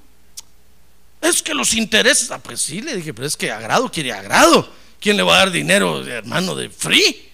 Es 1.20 1.44
que 1.44 1.54
los 1.54 1.74
intereses, 1.74 2.32
ah, 2.32 2.40
pues 2.40 2.62
sí, 2.62 2.80
le 2.80 2.96
dije, 2.96 3.14
pero 3.14 3.28
es 3.28 3.36
que 3.36 3.52
agrado 3.52 3.92
quiere 3.92 4.14
agrado. 4.14 4.72
¿Quién 5.02 5.18
le 5.18 5.24
va 5.24 5.36
a 5.36 5.40
dar 5.40 5.52
dinero, 5.52 6.08
hermano, 6.08 6.56
de 6.56 6.70
free? 6.70 7.30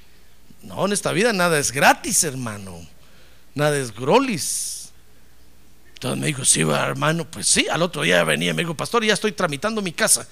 No, 0.63 0.87
en 0.87 0.93
esta 0.93 1.11
vida 1.11 1.31
nada 1.31 1.59
es 1.59 1.71
gratis, 1.71 2.23
hermano. 2.23 2.87
Nada 3.53 3.77
es 3.77 3.93
grolis. 3.93 4.74
Entonces 6.05 6.21
me 6.21 6.27
dijo, 6.27 6.45
sí, 6.45 6.61
hermano, 6.61 7.25
pues 7.25 7.47
sí. 7.47 7.65
Al 7.67 7.81
otro 7.81 8.03
día 8.03 8.23
venía 8.23 8.51
y 8.51 8.53
me 8.53 8.61
dijo, 8.61 8.75
pastor, 8.75 9.03
ya 9.03 9.15
estoy 9.15 9.31
tramitando 9.31 9.81
mi 9.81 9.91
casa. 9.91 10.27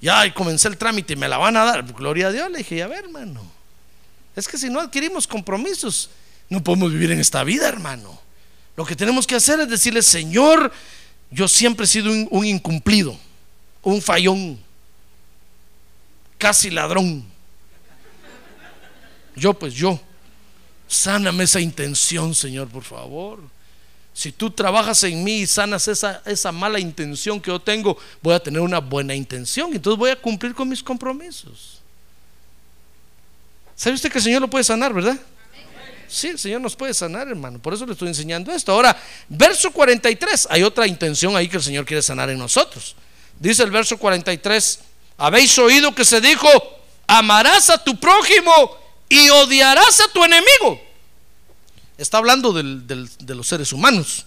Ya 0.00 0.32
comencé 0.32 0.68
el 0.68 0.76
trámite 0.76 1.14
y 1.14 1.16
me 1.16 1.26
la 1.26 1.36
van 1.36 1.56
a 1.56 1.64
dar. 1.64 1.82
Gloria 1.82 2.28
a 2.28 2.30
Dios. 2.30 2.48
Le 2.48 2.58
dije, 2.58 2.80
a 2.80 2.86
ver, 2.86 3.06
hermano. 3.06 3.42
Es 4.36 4.46
que 4.46 4.56
si 4.56 4.70
no 4.70 4.78
adquirimos 4.78 5.26
compromisos, 5.26 6.10
no 6.48 6.62
podemos 6.62 6.92
vivir 6.92 7.10
en 7.10 7.18
esta 7.18 7.42
vida, 7.42 7.66
hermano. 7.66 8.20
Lo 8.76 8.86
que 8.86 8.94
tenemos 8.94 9.26
que 9.26 9.34
hacer 9.34 9.58
es 9.58 9.68
decirle, 9.68 10.00
Señor, 10.00 10.72
yo 11.32 11.48
siempre 11.48 11.86
he 11.86 11.88
sido 11.88 12.12
un 12.30 12.46
incumplido, 12.46 13.18
un 13.82 14.00
fallón, 14.00 14.60
casi 16.38 16.70
ladrón. 16.70 17.24
Yo, 19.34 19.54
pues 19.54 19.74
yo, 19.74 20.00
sáname 20.86 21.42
esa 21.42 21.58
intención, 21.58 22.32
Señor, 22.32 22.68
por 22.68 22.84
favor. 22.84 23.55
Si 24.16 24.32
tú 24.32 24.50
trabajas 24.50 25.04
en 25.04 25.22
mí 25.22 25.40
y 25.40 25.46
sanas 25.46 25.88
esa, 25.88 26.22
esa 26.24 26.50
mala 26.50 26.80
intención 26.80 27.38
que 27.38 27.50
yo 27.50 27.60
tengo, 27.60 27.98
voy 28.22 28.32
a 28.32 28.40
tener 28.40 28.62
una 28.62 28.78
buena 28.78 29.14
intención. 29.14 29.74
Entonces 29.74 29.98
voy 29.98 30.08
a 30.08 30.16
cumplir 30.16 30.54
con 30.54 30.70
mis 30.70 30.82
compromisos. 30.82 31.82
¿Sabe 33.74 33.94
usted 33.94 34.10
que 34.10 34.16
el 34.16 34.24
Señor 34.24 34.40
lo 34.40 34.48
puede 34.48 34.64
sanar, 34.64 34.94
verdad? 34.94 35.20
Sí, 36.08 36.28
el 36.28 36.38
Señor 36.38 36.62
nos 36.62 36.74
puede 36.74 36.94
sanar, 36.94 37.28
hermano. 37.28 37.58
Por 37.58 37.74
eso 37.74 37.84
le 37.84 37.92
estoy 37.92 38.08
enseñando 38.08 38.50
esto. 38.52 38.72
Ahora, 38.72 38.98
verso 39.28 39.70
43, 39.70 40.48
hay 40.48 40.62
otra 40.62 40.86
intención 40.86 41.36
ahí 41.36 41.46
que 41.46 41.58
el 41.58 41.62
Señor 41.62 41.84
quiere 41.84 42.00
sanar 42.00 42.30
en 42.30 42.38
nosotros. 42.38 42.96
Dice 43.38 43.64
el 43.64 43.70
verso 43.70 43.98
43, 43.98 44.78
habéis 45.18 45.58
oído 45.58 45.94
que 45.94 46.06
se 46.06 46.22
dijo, 46.22 46.48
amarás 47.06 47.68
a 47.68 47.84
tu 47.84 48.00
prójimo 48.00 48.78
y 49.10 49.28
odiarás 49.28 50.00
a 50.00 50.08
tu 50.08 50.24
enemigo. 50.24 50.85
Está 51.98 52.18
hablando 52.18 52.52
de 52.52 53.34
los 53.34 53.46
seres 53.46 53.72
humanos. 53.72 54.26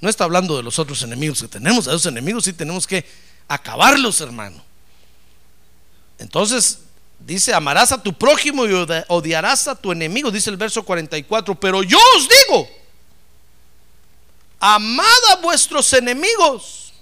No 0.00 0.08
está 0.08 0.24
hablando 0.24 0.56
de 0.56 0.62
los 0.62 0.78
otros 0.78 1.02
enemigos 1.02 1.40
que 1.40 1.48
tenemos. 1.48 1.86
A 1.86 1.90
esos 1.90 2.06
enemigos 2.06 2.44
sí 2.44 2.52
tenemos 2.52 2.86
que 2.86 3.04
acabarlos, 3.48 4.20
hermano. 4.20 4.62
Entonces, 6.18 6.80
dice, 7.18 7.54
amarás 7.54 7.92
a 7.92 8.02
tu 8.02 8.12
prójimo 8.12 8.66
y 8.66 8.72
odiarás 9.08 9.68
a 9.68 9.74
tu 9.74 9.92
enemigo, 9.92 10.30
dice 10.30 10.50
el 10.50 10.56
verso 10.56 10.82
44. 10.82 11.54
Pero 11.58 11.82
yo 11.82 11.98
os 12.16 12.28
digo, 12.28 12.68
amad 14.60 15.24
a 15.30 15.36
vuestros 15.36 15.92
enemigos 15.92 16.92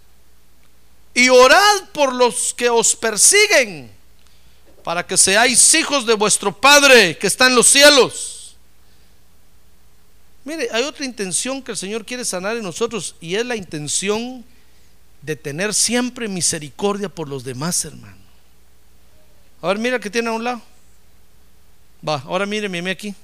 y 1.14 1.28
orad 1.28 1.84
por 1.92 2.14
los 2.14 2.54
que 2.54 2.68
os 2.68 2.96
persiguen, 2.96 3.90
para 4.84 5.06
que 5.06 5.16
seáis 5.16 5.74
hijos 5.74 6.06
de 6.06 6.14
vuestro 6.14 6.58
Padre 6.58 7.18
que 7.18 7.26
está 7.26 7.46
en 7.46 7.54
los 7.54 7.66
cielos. 7.66 8.39
Mire, 10.50 10.68
hay 10.72 10.82
otra 10.82 11.04
intención 11.04 11.62
que 11.62 11.70
el 11.70 11.76
Señor 11.76 12.04
quiere 12.04 12.24
sanar 12.24 12.56
en 12.56 12.64
nosotros 12.64 13.14
y 13.20 13.36
es 13.36 13.46
la 13.46 13.54
intención 13.54 14.44
de 15.22 15.36
tener 15.36 15.72
siempre 15.72 16.26
misericordia 16.26 17.08
por 17.08 17.28
los 17.28 17.44
demás, 17.44 17.84
hermano. 17.84 18.16
A 19.62 19.68
ver, 19.68 19.78
mira 19.78 20.00
que 20.00 20.10
tiene 20.10 20.28
a 20.28 20.32
un 20.32 20.42
lado. 20.42 20.60
Va, 22.06 22.16
ahora 22.26 22.46
mire, 22.46 22.90
aquí. 22.90 23.14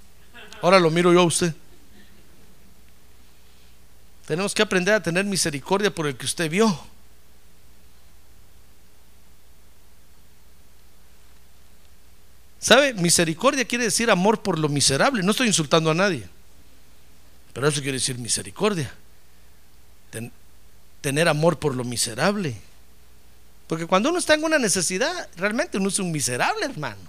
Ahora 0.62 0.78
lo 0.78 0.88
miro 0.88 1.12
yo 1.12 1.18
a 1.18 1.24
usted. 1.24 1.52
Tenemos 4.24 4.54
que 4.54 4.62
aprender 4.62 4.94
a 4.94 5.02
tener 5.02 5.24
misericordia 5.24 5.92
por 5.92 6.06
el 6.06 6.16
que 6.16 6.26
usted 6.26 6.48
vio. 6.48 6.80
¿Sabe? 12.60 12.94
Misericordia 12.94 13.64
quiere 13.64 13.82
decir 13.82 14.12
amor 14.12 14.42
por 14.42 14.60
lo 14.60 14.68
miserable. 14.68 15.24
No 15.24 15.32
estoy 15.32 15.48
insultando 15.48 15.90
a 15.90 15.94
nadie. 15.94 16.35
Pero 17.56 17.68
eso 17.68 17.80
quiere 17.80 17.96
decir 17.96 18.18
misericordia. 18.18 18.92
tener 21.00 21.26
amor 21.26 21.58
por 21.58 21.74
lo 21.74 21.84
miserable. 21.84 22.54
Porque 23.66 23.86
cuando 23.86 24.10
uno 24.10 24.18
está 24.18 24.34
en 24.34 24.44
una 24.44 24.58
necesidad, 24.58 25.26
realmente 25.36 25.78
uno 25.78 25.88
es 25.88 25.98
un 25.98 26.12
miserable, 26.12 26.66
hermano. 26.66 27.00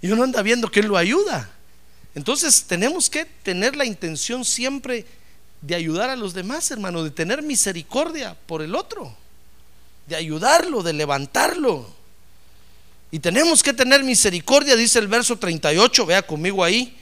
Y 0.00 0.08
uno 0.12 0.22
anda 0.22 0.40
viendo 0.40 0.70
que 0.70 0.78
Él 0.78 0.86
lo 0.86 0.96
ayuda. 0.96 1.50
Entonces 2.14 2.62
tenemos 2.62 3.10
que 3.10 3.24
tener 3.24 3.74
la 3.74 3.84
intención 3.84 4.44
siempre 4.44 5.04
de 5.62 5.74
ayudar 5.74 6.10
a 6.10 6.16
los 6.16 6.32
demás, 6.32 6.70
hermano, 6.70 7.02
de 7.02 7.10
tener 7.10 7.42
misericordia 7.42 8.36
por 8.46 8.62
el 8.62 8.76
otro, 8.76 9.12
de 10.06 10.14
ayudarlo, 10.14 10.84
de 10.84 10.92
levantarlo. 10.92 11.92
Y 13.10 13.18
tenemos 13.18 13.64
que 13.64 13.72
tener 13.72 14.04
misericordia, 14.04 14.76
dice 14.76 15.00
el 15.00 15.08
verso 15.08 15.40
38, 15.40 16.06
vea 16.06 16.22
conmigo 16.22 16.62
ahí. 16.62 16.96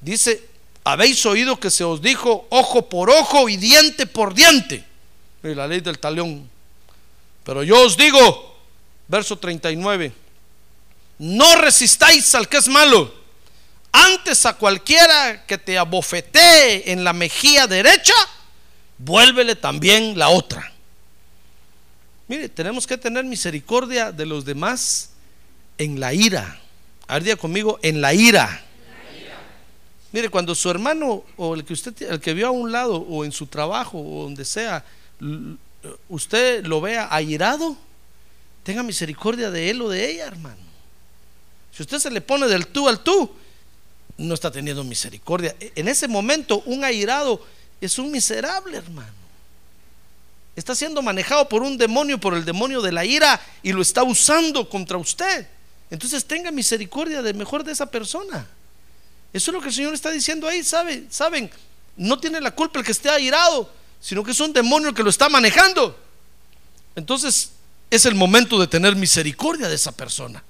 Dice, 0.00 0.55
habéis 0.86 1.26
oído 1.26 1.58
que 1.58 1.68
se 1.68 1.82
os 1.82 2.00
dijo 2.00 2.46
ojo 2.48 2.88
por 2.88 3.10
ojo 3.10 3.48
y 3.48 3.56
diente 3.56 4.06
por 4.06 4.32
diente. 4.32 4.84
Y 5.42 5.52
la 5.52 5.66
ley 5.66 5.80
del 5.80 5.98
talión. 5.98 6.48
Pero 7.42 7.64
yo 7.64 7.84
os 7.84 7.96
digo, 7.96 8.56
verso 9.08 9.36
39, 9.36 10.12
no 11.18 11.56
resistáis 11.56 12.32
al 12.36 12.48
que 12.48 12.58
es 12.58 12.68
malo. 12.68 13.12
Antes 13.90 14.46
a 14.46 14.52
cualquiera 14.52 15.44
que 15.44 15.58
te 15.58 15.76
abofetee 15.76 16.92
en 16.92 17.02
la 17.02 17.12
mejilla 17.12 17.66
derecha, 17.66 18.14
vuélvele 18.96 19.56
también 19.56 20.16
la 20.16 20.28
otra. 20.28 20.72
Mire, 22.28 22.48
tenemos 22.48 22.86
que 22.86 22.96
tener 22.96 23.24
misericordia 23.24 24.12
de 24.12 24.24
los 24.24 24.44
demás 24.44 25.10
en 25.78 25.98
la 25.98 26.14
ira. 26.14 26.60
Ardía 27.08 27.36
conmigo, 27.36 27.80
en 27.82 28.00
la 28.00 28.14
ira. 28.14 28.65
Mire, 30.16 30.30
cuando 30.30 30.54
su 30.54 30.70
hermano 30.70 31.24
o 31.36 31.54
el 31.54 31.62
que 31.62 31.74
usted 31.74 31.94
el 32.10 32.20
que 32.20 32.32
vio 32.32 32.46
a 32.46 32.50
un 32.50 32.72
lado 32.72 32.96
o 32.96 33.22
en 33.22 33.32
su 33.32 33.48
trabajo 33.48 34.00
o 34.00 34.22
donde 34.22 34.46
sea, 34.46 34.82
usted 36.08 36.64
lo 36.64 36.80
vea 36.80 37.08
airado, 37.14 37.76
tenga 38.62 38.82
misericordia 38.82 39.50
de 39.50 39.68
él 39.68 39.82
o 39.82 39.90
de 39.90 40.10
ella, 40.10 40.24
hermano. 40.24 40.62
Si 41.70 41.82
usted 41.82 41.98
se 41.98 42.10
le 42.10 42.22
pone 42.22 42.46
del 42.46 42.68
tú 42.68 42.88
al 42.88 43.00
tú, 43.00 43.30
no 44.16 44.32
está 44.32 44.50
teniendo 44.50 44.82
misericordia. 44.84 45.54
E, 45.60 45.72
en 45.76 45.86
ese 45.86 46.08
momento, 46.08 46.62
un 46.64 46.82
airado 46.82 47.44
es 47.78 47.98
un 47.98 48.10
miserable, 48.10 48.78
hermano. 48.78 49.12
Está 50.56 50.74
siendo 50.74 51.02
manejado 51.02 51.46
por 51.46 51.60
un 51.60 51.76
demonio, 51.76 52.18
por 52.18 52.32
el 52.32 52.46
demonio 52.46 52.80
de 52.80 52.92
la 52.92 53.04
ira, 53.04 53.38
y 53.62 53.70
lo 53.70 53.82
está 53.82 54.02
usando 54.02 54.66
contra 54.66 54.96
usted. 54.96 55.46
Entonces 55.90 56.24
tenga 56.24 56.50
misericordia 56.50 57.20
de 57.20 57.34
mejor 57.34 57.64
de 57.64 57.72
esa 57.72 57.90
persona. 57.90 58.48
Eso 59.36 59.50
es 59.50 59.54
lo 59.54 59.60
que 59.60 59.68
el 59.68 59.74
Señor 59.74 59.92
está 59.92 60.10
diciendo 60.10 60.48
ahí, 60.48 60.64
¿saben? 60.64 61.08
¿Saben? 61.10 61.50
No 61.94 62.18
tiene 62.18 62.40
la 62.40 62.52
culpa 62.52 62.78
el 62.78 62.86
que 62.86 62.92
esté 62.92 63.10
airado, 63.10 63.70
sino 64.00 64.24
que 64.24 64.30
es 64.30 64.40
un 64.40 64.50
demonio 64.50 64.94
que 64.94 65.02
lo 65.02 65.10
está 65.10 65.28
manejando. 65.28 65.94
Entonces 66.94 67.50
es 67.90 68.06
el 68.06 68.14
momento 68.14 68.58
de 68.58 68.66
tener 68.66 68.96
misericordia 68.96 69.68
de 69.68 69.74
esa 69.74 69.92
persona. 69.92 70.42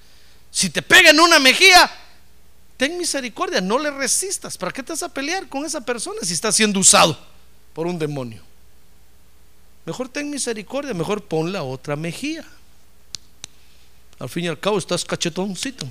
Si 0.52 0.70
te 0.70 0.82
pega 0.82 1.10
en 1.10 1.18
una 1.18 1.40
mejilla, 1.40 1.90
ten 2.76 2.96
misericordia, 2.96 3.60
no 3.60 3.76
le 3.80 3.90
resistas. 3.90 4.56
¿Para 4.56 4.70
qué 4.70 4.84
te 4.84 4.92
vas 4.92 5.02
a 5.02 5.12
pelear 5.12 5.48
con 5.48 5.64
esa 5.64 5.80
persona 5.80 6.20
si 6.22 6.32
está 6.32 6.52
siendo 6.52 6.78
usado 6.78 7.18
por 7.74 7.88
un 7.88 7.98
demonio? 7.98 8.40
Mejor 9.84 10.08
ten 10.08 10.30
misericordia, 10.30 10.94
mejor 10.94 11.24
pon 11.24 11.52
la 11.52 11.64
otra 11.64 11.96
mejilla. 11.96 12.44
Al 14.20 14.28
fin 14.28 14.44
y 14.44 14.48
al 14.48 14.60
cabo 14.60 14.78
estás 14.78 15.04
cachetoncito. 15.04 15.88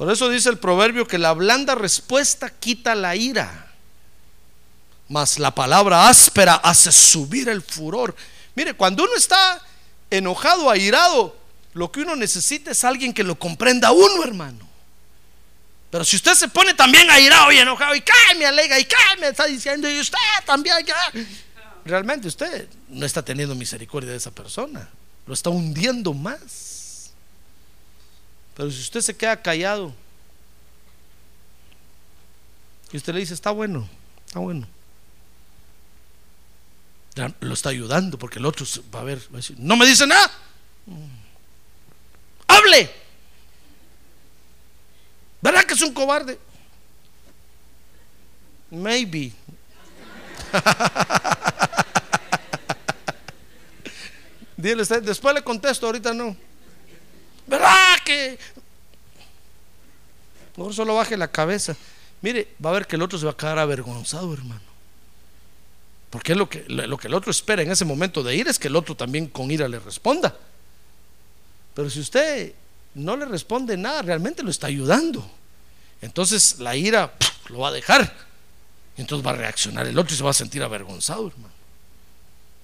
Por 0.00 0.10
eso 0.10 0.30
dice 0.30 0.48
el 0.48 0.56
proverbio 0.56 1.06
que 1.06 1.18
la 1.18 1.34
blanda 1.34 1.74
respuesta 1.74 2.48
quita 2.48 2.94
la 2.94 3.16
ira, 3.16 3.70
mas 5.10 5.38
la 5.38 5.54
palabra 5.54 6.08
áspera 6.08 6.54
hace 6.54 6.90
subir 6.90 7.50
el 7.50 7.60
furor. 7.60 8.16
Mire, 8.54 8.72
cuando 8.72 9.04
uno 9.04 9.14
está 9.14 9.60
enojado, 10.08 10.70
airado, 10.70 11.36
lo 11.74 11.92
que 11.92 12.00
uno 12.00 12.16
necesita 12.16 12.70
es 12.70 12.82
alguien 12.82 13.12
que 13.12 13.22
lo 13.22 13.38
comprenda 13.38 13.92
uno, 13.92 14.24
hermano. 14.24 14.66
Pero 15.90 16.02
si 16.02 16.16
usted 16.16 16.32
se 16.32 16.48
pone 16.48 16.72
también 16.72 17.10
airado 17.10 17.52
y 17.52 17.58
enojado 17.58 17.94
y 17.94 18.00
cae, 18.00 18.36
me 18.38 18.46
alega 18.46 18.80
y 18.80 18.86
cae, 18.86 19.18
me 19.18 19.28
está 19.28 19.44
diciendo, 19.44 19.86
y 19.86 20.00
usted 20.00 20.16
también, 20.46 20.76
realmente 21.84 22.26
usted 22.26 22.70
no 22.88 23.04
está 23.04 23.22
teniendo 23.22 23.54
misericordia 23.54 24.12
de 24.12 24.16
esa 24.16 24.30
persona, 24.30 24.88
lo 25.26 25.34
está 25.34 25.50
hundiendo 25.50 26.14
más. 26.14 26.69
Pero 28.56 28.70
si 28.70 28.80
usted 28.80 29.00
se 29.00 29.16
queda 29.16 29.40
callado 29.40 29.94
y 32.92 32.96
usted 32.96 33.14
le 33.14 33.20
dice, 33.20 33.34
está 33.34 33.50
bueno, 33.50 33.88
está 34.26 34.40
bueno, 34.40 34.66
lo 37.40 37.54
está 37.54 37.68
ayudando 37.68 38.18
porque 38.18 38.38
el 38.38 38.46
otro 38.46 38.66
va 38.94 39.00
a 39.00 39.04
ver, 39.04 39.18
va 39.32 39.34
a 39.34 39.36
decir, 39.36 39.56
no 39.58 39.76
me 39.76 39.86
dice 39.86 40.06
nada, 40.06 40.30
hable, 42.46 42.90
¿verdad 45.40 45.64
que 45.64 45.74
es 45.74 45.82
un 45.82 45.94
cobarde? 45.94 46.38
Maybe. 48.70 49.32
Después 54.56 55.34
le 55.34 55.42
contesto, 55.42 55.86
ahorita 55.86 56.12
no. 56.12 56.36
¿Verdad 57.50 57.98
que? 58.04 58.38
Mejor 60.56 60.72
solo 60.72 60.94
baje 60.94 61.16
la 61.16 61.26
cabeza. 61.26 61.76
Mire, 62.22 62.54
va 62.64 62.70
a 62.70 62.74
ver 62.74 62.86
que 62.86 62.94
el 62.94 63.02
otro 63.02 63.18
se 63.18 63.26
va 63.26 63.32
a 63.32 63.36
quedar 63.36 63.58
avergonzado, 63.58 64.32
hermano. 64.32 64.60
Porque 66.10 66.36
lo 66.36 66.48
que, 66.48 66.64
lo 66.68 66.96
que 66.96 67.08
el 67.08 67.14
otro 67.14 67.32
espera 67.32 67.62
en 67.62 67.72
ese 67.72 67.84
momento 67.84 68.22
de 68.22 68.36
ir 68.36 68.46
es 68.46 68.58
que 68.58 68.68
el 68.68 68.76
otro 68.76 68.94
también 68.94 69.26
con 69.26 69.50
ira 69.50 69.66
le 69.66 69.80
responda. 69.80 70.36
Pero 71.74 71.90
si 71.90 71.98
usted 71.98 72.52
no 72.94 73.16
le 73.16 73.24
responde 73.24 73.76
nada, 73.76 74.02
realmente 74.02 74.44
lo 74.44 74.50
está 74.50 74.68
ayudando. 74.68 75.28
Entonces 76.02 76.60
la 76.60 76.76
ira 76.76 77.14
lo 77.48 77.58
va 77.58 77.68
a 77.68 77.72
dejar. 77.72 78.14
Entonces 78.96 79.26
va 79.26 79.32
a 79.32 79.36
reaccionar 79.36 79.88
el 79.88 79.98
otro 79.98 80.14
y 80.14 80.16
se 80.16 80.22
va 80.22 80.30
a 80.30 80.34
sentir 80.34 80.62
avergonzado, 80.62 81.26
hermano. 81.26 81.54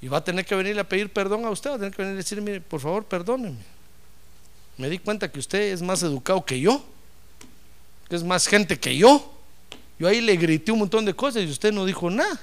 Y 0.00 0.06
va 0.06 0.18
a 0.18 0.24
tener 0.24 0.44
que 0.44 0.54
venirle 0.54 0.82
a 0.82 0.88
pedir 0.88 1.12
perdón 1.12 1.44
a 1.44 1.50
usted, 1.50 1.70
va 1.70 1.74
a 1.74 1.78
tener 1.78 1.92
que 1.92 2.02
venir 2.02 2.14
a 2.14 2.18
decir, 2.18 2.40
mire, 2.40 2.60
por 2.60 2.80
favor, 2.80 3.04
perdóneme. 3.04 3.75
Me 4.76 4.90
di 4.90 4.98
cuenta 4.98 5.30
que 5.30 5.38
usted 5.38 5.72
es 5.72 5.82
más 5.82 6.02
educado 6.02 6.44
que 6.44 6.60
yo, 6.60 6.84
que 8.08 8.16
es 8.16 8.22
más 8.22 8.46
gente 8.46 8.78
que 8.78 8.96
yo. 8.96 9.32
Yo 9.98 10.08
ahí 10.08 10.20
le 10.20 10.36
grité 10.36 10.72
un 10.72 10.80
montón 10.80 11.04
de 11.04 11.14
cosas 11.14 11.42
y 11.42 11.46
usted 11.46 11.72
no 11.72 11.84
dijo 11.84 12.10
nada. 12.10 12.38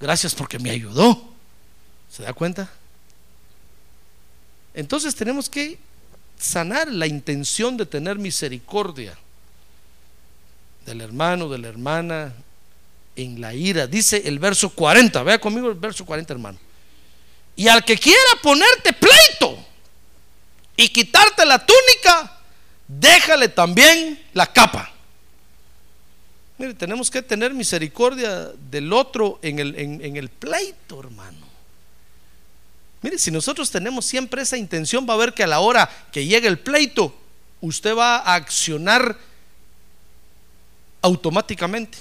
Gracias 0.00 0.34
porque 0.34 0.58
me 0.58 0.70
ayudó. 0.70 1.32
¿Se 2.10 2.22
da 2.22 2.32
cuenta? 2.32 2.70
Entonces 4.74 5.14
tenemos 5.14 5.48
que 5.48 5.78
sanar 6.38 6.88
la 6.88 7.06
intención 7.06 7.76
de 7.76 7.86
tener 7.86 8.18
misericordia 8.18 9.16
del 10.86 11.00
hermano, 11.00 11.48
de 11.48 11.58
la 11.58 11.68
hermana, 11.68 12.34
en 13.16 13.40
la 13.40 13.54
ira. 13.54 13.86
Dice 13.86 14.22
el 14.24 14.38
verso 14.38 14.70
40, 14.70 15.22
vea 15.22 15.40
conmigo 15.40 15.68
el 15.68 15.74
verso 15.74 16.04
40, 16.04 16.32
hermano. 16.32 16.58
Y 17.56 17.66
al 17.68 17.84
que 17.84 17.96
quiera 17.96 18.30
ponerte 18.42 18.92
pleito 18.92 19.67
y 20.78 20.88
quitarte 20.90 21.44
la 21.44 21.66
túnica, 21.66 22.38
déjale 22.86 23.48
también 23.48 24.24
la 24.32 24.46
capa. 24.46 24.88
Mire, 26.56 26.74
tenemos 26.74 27.10
que 27.10 27.20
tener 27.20 27.52
misericordia 27.52 28.52
del 28.70 28.92
otro 28.92 29.40
en 29.42 29.58
el, 29.58 29.74
en 29.76 30.16
el 30.16 30.28
pleito, 30.28 31.00
hermano. 31.00 31.48
Mire, 33.02 33.18
si 33.18 33.32
nosotros 33.32 33.72
tenemos 33.72 34.06
siempre 34.06 34.42
esa 34.42 34.56
intención, 34.56 35.04
va 35.04 35.14
a 35.14 35.18
ver 35.18 35.34
que 35.34 35.42
a 35.42 35.48
la 35.48 35.58
hora 35.58 35.90
que 36.12 36.26
llegue 36.26 36.46
el 36.46 36.60
pleito, 36.60 37.12
usted 37.60 37.96
va 37.96 38.18
a 38.18 38.36
accionar 38.36 39.18
automáticamente. 41.02 41.98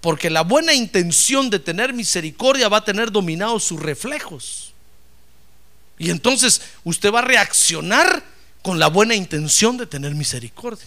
Porque 0.00 0.30
la 0.30 0.42
buena 0.42 0.74
intención 0.74 1.50
de 1.50 1.58
tener 1.58 1.92
misericordia 1.92 2.68
va 2.68 2.78
a 2.78 2.84
tener 2.84 3.10
dominados 3.10 3.64
sus 3.64 3.80
reflejos. 3.80 4.69
Y 6.00 6.08
entonces 6.08 6.62
usted 6.82 7.12
va 7.12 7.18
a 7.18 7.22
reaccionar 7.22 8.24
con 8.62 8.78
la 8.78 8.88
buena 8.88 9.14
intención 9.14 9.76
de 9.76 9.86
tener 9.86 10.14
misericordia. 10.14 10.86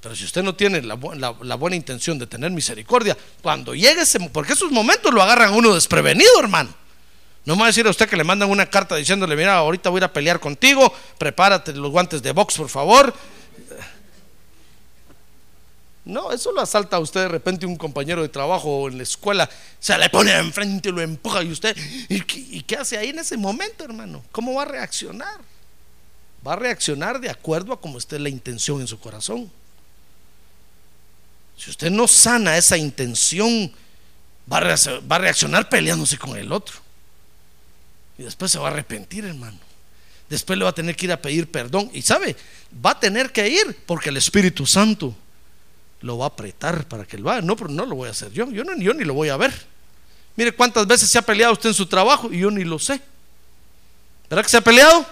Pero 0.00 0.14
si 0.14 0.24
usted 0.24 0.44
no 0.44 0.54
tiene 0.54 0.80
la, 0.80 0.94
buena 0.94 1.74
intención 1.74 2.20
de 2.20 2.28
tener 2.28 2.52
misericordia, 2.52 3.18
cuando 3.42 3.74
llegue 3.74 4.02
ese, 4.02 4.20
porque 4.30 4.52
esos 4.52 4.70
momentos 4.70 5.12
lo 5.12 5.20
agarran 5.20 5.54
uno 5.54 5.74
desprevenido, 5.74 6.38
hermano. 6.38 6.72
No 7.44 7.56
me 7.56 7.62
va 7.62 7.66
a 7.66 7.70
decir 7.70 7.84
a 7.88 7.90
usted 7.90 8.08
que 8.08 8.16
le 8.16 8.22
mandan 8.22 8.48
una 8.48 8.66
carta 8.66 8.94
diciéndole, 8.94 9.34
mira, 9.34 9.56
ahorita 9.56 9.90
voy 9.90 9.98
a 9.98 10.00
ir 10.00 10.04
a 10.04 10.12
pelear 10.12 10.38
contigo, 10.38 10.94
prepárate 11.18 11.72
los 11.72 11.90
guantes 11.90 12.22
de 12.22 12.30
box, 12.30 12.58
por 12.58 12.68
favor, 12.68 13.12
no, 16.08 16.32
eso 16.32 16.52
lo 16.52 16.62
asalta 16.62 16.96
a 16.96 17.00
usted 17.00 17.20
de 17.20 17.28
repente 17.28 17.66
un 17.66 17.76
compañero 17.76 18.22
de 18.22 18.30
trabajo 18.30 18.88
en 18.88 18.96
la 18.96 19.02
escuela, 19.02 19.48
se 19.78 19.96
le 19.98 20.08
pone 20.08 20.32
enfrente 20.32 20.88
y 20.88 20.92
lo 20.92 21.02
empuja 21.02 21.42
y 21.42 21.52
usted, 21.52 21.76
¿y 22.08 22.62
qué, 22.62 22.76
hace 22.76 22.96
ahí 22.96 23.10
en 23.10 23.18
ese 23.18 23.36
momento, 23.36 23.84
hermano? 23.84 24.24
¿Cómo 24.32 24.54
va 24.54 24.62
a 24.62 24.64
reaccionar? 24.64 25.38
Va 26.46 26.54
a 26.54 26.56
reaccionar 26.56 27.20
de 27.20 27.28
acuerdo 27.28 27.74
a 27.74 27.80
cómo 27.80 27.98
esté 27.98 28.18
la 28.18 28.30
intención 28.30 28.80
en 28.80 28.86
su 28.86 28.98
corazón. 28.98 29.50
Si 31.58 31.68
usted 31.68 31.90
no 31.90 32.08
sana 32.08 32.56
esa 32.56 32.78
intención, 32.78 33.70
va 34.50 34.56
a 34.56 35.18
reaccionar 35.18 35.68
peleándose 35.68 36.16
con 36.16 36.38
el 36.38 36.50
otro. 36.52 36.76
Y 38.16 38.22
después 38.22 38.50
se 38.50 38.58
va 38.58 38.68
a 38.68 38.70
arrepentir, 38.70 39.26
hermano. 39.26 39.58
Después 40.30 40.58
le 40.58 40.64
va 40.64 40.70
a 40.70 40.74
tener 40.74 40.96
que 40.96 41.04
ir 41.04 41.12
a 41.12 41.20
pedir 41.20 41.50
perdón. 41.50 41.90
Y 41.92 42.00
sabe, 42.00 42.34
va 42.84 42.92
a 42.92 43.00
tener 43.00 43.30
que 43.30 43.46
ir 43.46 43.78
porque 43.84 44.08
el 44.08 44.16
Espíritu 44.16 44.64
Santo 44.64 45.14
lo 46.00 46.18
va 46.18 46.26
a 46.26 46.28
apretar 46.28 46.86
para 46.86 47.04
que 47.04 47.18
lo 47.18 47.30
haga. 47.30 47.42
No, 47.42 47.56
pero 47.56 47.70
no 47.70 47.84
lo 47.86 47.94
voy 47.94 48.08
a 48.08 48.12
hacer 48.12 48.30
yo. 48.32 48.50
Yo, 48.50 48.64
no, 48.64 48.76
yo 48.76 48.94
ni 48.94 49.04
lo 49.04 49.14
voy 49.14 49.28
a 49.28 49.36
ver. 49.36 49.52
Mire 50.36 50.52
cuántas 50.52 50.86
veces 50.86 51.08
se 51.08 51.18
ha 51.18 51.22
peleado 51.22 51.52
usted 51.52 51.70
en 51.70 51.74
su 51.74 51.86
trabajo 51.86 52.32
y 52.32 52.38
yo 52.38 52.50
ni 52.50 52.64
lo 52.64 52.78
sé. 52.78 53.00
¿Verdad 54.30 54.44
que 54.44 54.50
se 54.50 54.56
ha 54.56 54.60
peleado? 54.60 55.04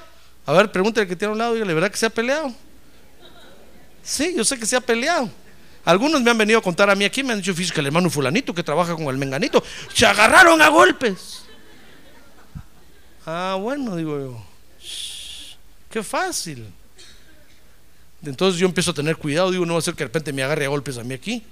A 0.45 0.53
ver, 0.53 0.71
pregúntale 0.71 1.09
que 1.09 1.17
tiene 1.17 1.31
a 1.31 1.33
un 1.33 1.39
lado, 1.39 1.55
dígale, 1.55 1.75
¿verdad 1.75 1.91
que 1.91 1.97
se 1.97 2.07
ha 2.07 2.11
peleado? 2.11 2.55
Sí, 4.03 4.35
yo 4.37 4.45
sé 4.45 4.57
que 4.59 4.67
se 4.67 4.77
ha 4.77 4.81
peleado. 4.81 5.29
Algunos 5.85 6.23
me 6.23 6.31
han 6.31 6.39
venido 6.39 6.59
a 6.61 6.63
contar 6.63 6.89
a 6.91 6.95
mí 6.95 7.05
aquí, 7.05 7.25
me 7.25 7.33
han 7.33 7.41
dicho, 7.41 7.55
fíjate 7.55 7.75
que 7.75 7.81
el 7.81 7.87
hermano 7.87 8.09
fulanito 8.09 8.55
que 8.55 8.63
trabaja 8.63 8.95
con 8.95 9.07
el 9.07 9.17
menganito, 9.17 9.63
se 9.93 10.07
agarraron 10.07 10.63
a 10.63 10.69
golpes. 10.69 11.43
Ah, 13.25 13.57
bueno, 13.61 13.97
digo 13.97 14.19
yo. 14.19 14.47
qué 15.91 16.05
fácil. 16.05 16.73
Entonces 18.25 18.61
yo 18.61 18.67
empiezo 18.67 18.91
a 18.93 18.95
tener 18.95 19.17
cuidado, 19.17 19.51
digo, 19.51 19.67
no 19.67 19.75
va 19.75 19.79
a 19.79 19.83
ser 19.83 19.95
que 19.95 20.05
de 20.05 20.09
repente 20.09 20.33
me 20.33 20.43
agarre 20.43 20.65
a 20.65 20.69
golpes 20.69 20.99
a 20.99 21.05
mí 21.05 21.15
aquí. 21.15 21.43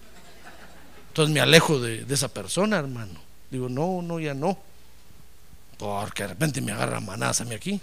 Entonces 1.08 1.32
me 1.32 1.40
alejo 1.40 1.78
de, 1.78 2.04
esa 2.08 2.28
persona, 2.28 2.78
hermano. 2.78 3.20
Digo, 3.50 3.68
no, 3.68 4.02
no, 4.02 4.18
ya 4.18 4.34
no. 4.34 4.58
Porque 5.78 6.24
de 6.24 6.30
repente 6.30 6.60
me 6.60 6.72
agarra 6.72 7.00
manadas 7.00 7.40
a 7.40 7.44
mí 7.44 7.54
aquí. 7.54 7.80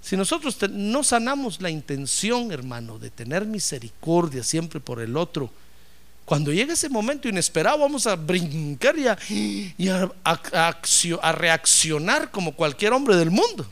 Si 0.00 0.16
nosotros 0.16 0.58
no 0.70 1.02
sanamos 1.02 1.60
la 1.60 1.70
intención, 1.70 2.52
hermano, 2.52 2.98
de 2.98 3.10
tener 3.10 3.46
misericordia 3.46 4.42
siempre 4.42 4.80
por 4.80 5.00
el 5.00 5.16
otro, 5.16 5.50
cuando 6.24 6.52
llegue 6.52 6.72
ese 6.72 6.88
momento 6.88 7.28
inesperado 7.28 7.78
vamos 7.78 8.06
a 8.06 8.16
brincar 8.16 8.96
y 8.98 9.88
a 9.88 11.32
reaccionar 11.32 12.30
como 12.30 12.54
cualquier 12.54 12.92
hombre 12.92 13.16
del 13.16 13.30
mundo. 13.30 13.66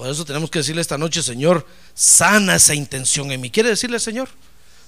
Por 0.00 0.08
eso 0.08 0.24
tenemos 0.24 0.50
que 0.50 0.60
decirle 0.60 0.80
esta 0.80 0.96
noche, 0.96 1.22
Señor, 1.22 1.66
sana 1.92 2.56
esa 2.56 2.74
intención 2.74 3.30
en 3.32 3.38
mí. 3.38 3.50
¿Quiere 3.50 3.68
decirle, 3.68 4.00
Señor? 4.00 4.30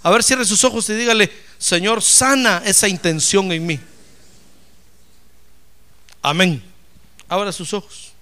A 0.03 0.11
ver, 0.11 0.23
cierre 0.23 0.47
sus 0.47 0.65
ojos 0.65 0.89
y 0.89 0.95
dígale, 0.95 1.31
Señor, 1.59 2.01
sana 2.01 2.63
esa 2.65 2.89
intención 2.89 3.53
en 3.53 3.67
mí. 3.67 3.79
Amén. 6.23 6.63
Abra 7.29 7.53
sus 7.53 7.75
ojos. 7.75 8.13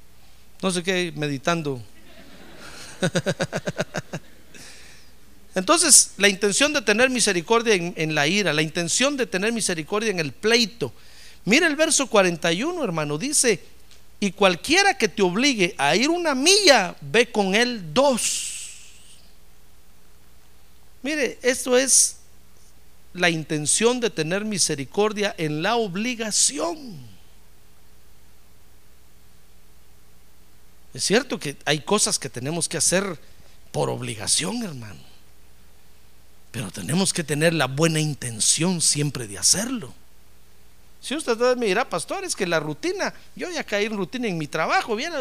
No 0.60 0.72
sé 0.72 0.82
qué, 0.82 1.12
meditando. 1.14 1.80
Entonces, 5.54 6.10
la 6.16 6.28
intención 6.28 6.72
de 6.72 6.82
tener 6.82 7.08
misericordia 7.08 7.74
en, 7.74 7.94
en, 7.96 8.16
la 8.16 8.26
ira, 8.26 8.52
la 8.52 8.62
intención 8.62 9.16
de 9.16 9.26
tener 9.26 9.52
misericordia 9.52 10.10
en 10.10 10.18
el 10.18 10.32
pleito. 10.32 10.92
Mira 11.44 11.68
el 11.68 11.76
verso 11.76 12.08
41, 12.08 12.82
hermano, 12.82 13.16
dice, 13.16 13.62
y 14.20 14.32
cualquiera 14.32 14.98
que 14.98 15.08
te 15.08 15.22
obligue 15.22 15.74
a 15.78 15.96
ir 15.96 16.10
una 16.10 16.34
milla, 16.34 16.94
ve 17.00 17.32
con 17.32 17.54
él 17.54 17.94
dos. 17.94 18.58
Mire, 21.02 21.38
esto 21.40 21.78
es 21.78 22.16
la 23.14 23.30
intención 23.30 23.98
de 23.98 24.10
tener 24.10 24.44
misericordia 24.44 25.34
en 25.38 25.62
la 25.62 25.76
obligación. 25.76 26.98
Es 30.92 31.04
cierto 31.04 31.38
que 31.38 31.56
hay 31.64 31.80
cosas 31.80 32.18
que 32.18 32.28
tenemos 32.28 32.68
que 32.68 32.76
hacer 32.76 33.18
por 33.72 33.88
obligación, 33.88 34.62
hermano. 34.62 35.00
Pero 36.50 36.70
tenemos 36.70 37.14
que 37.14 37.24
tener 37.24 37.54
la 37.54 37.66
buena 37.66 38.00
intención 38.00 38.82
siempre 38.82 39.26
de 39.26 39.38
hacerlo. 39.38 39.94
Si 41.00 41.14
usted 41.16 41.56
me 41.56 41.66
dirá, 41.66 41.88
pastor, 41.88 42.24
es 42.24 42.36
que 42.36 42.46
la 42.46 42.60
rutina, 42.60 43.14
yo 43.34 43.50
ya 43.50 43.64
caí 43.64 43.86
en 43.86 43.96
rutina 43.96 44.28
en 44.28 44.36
mi 44.36 44.46
trabajo, 44.46 44.94
bien, 44.94 45.12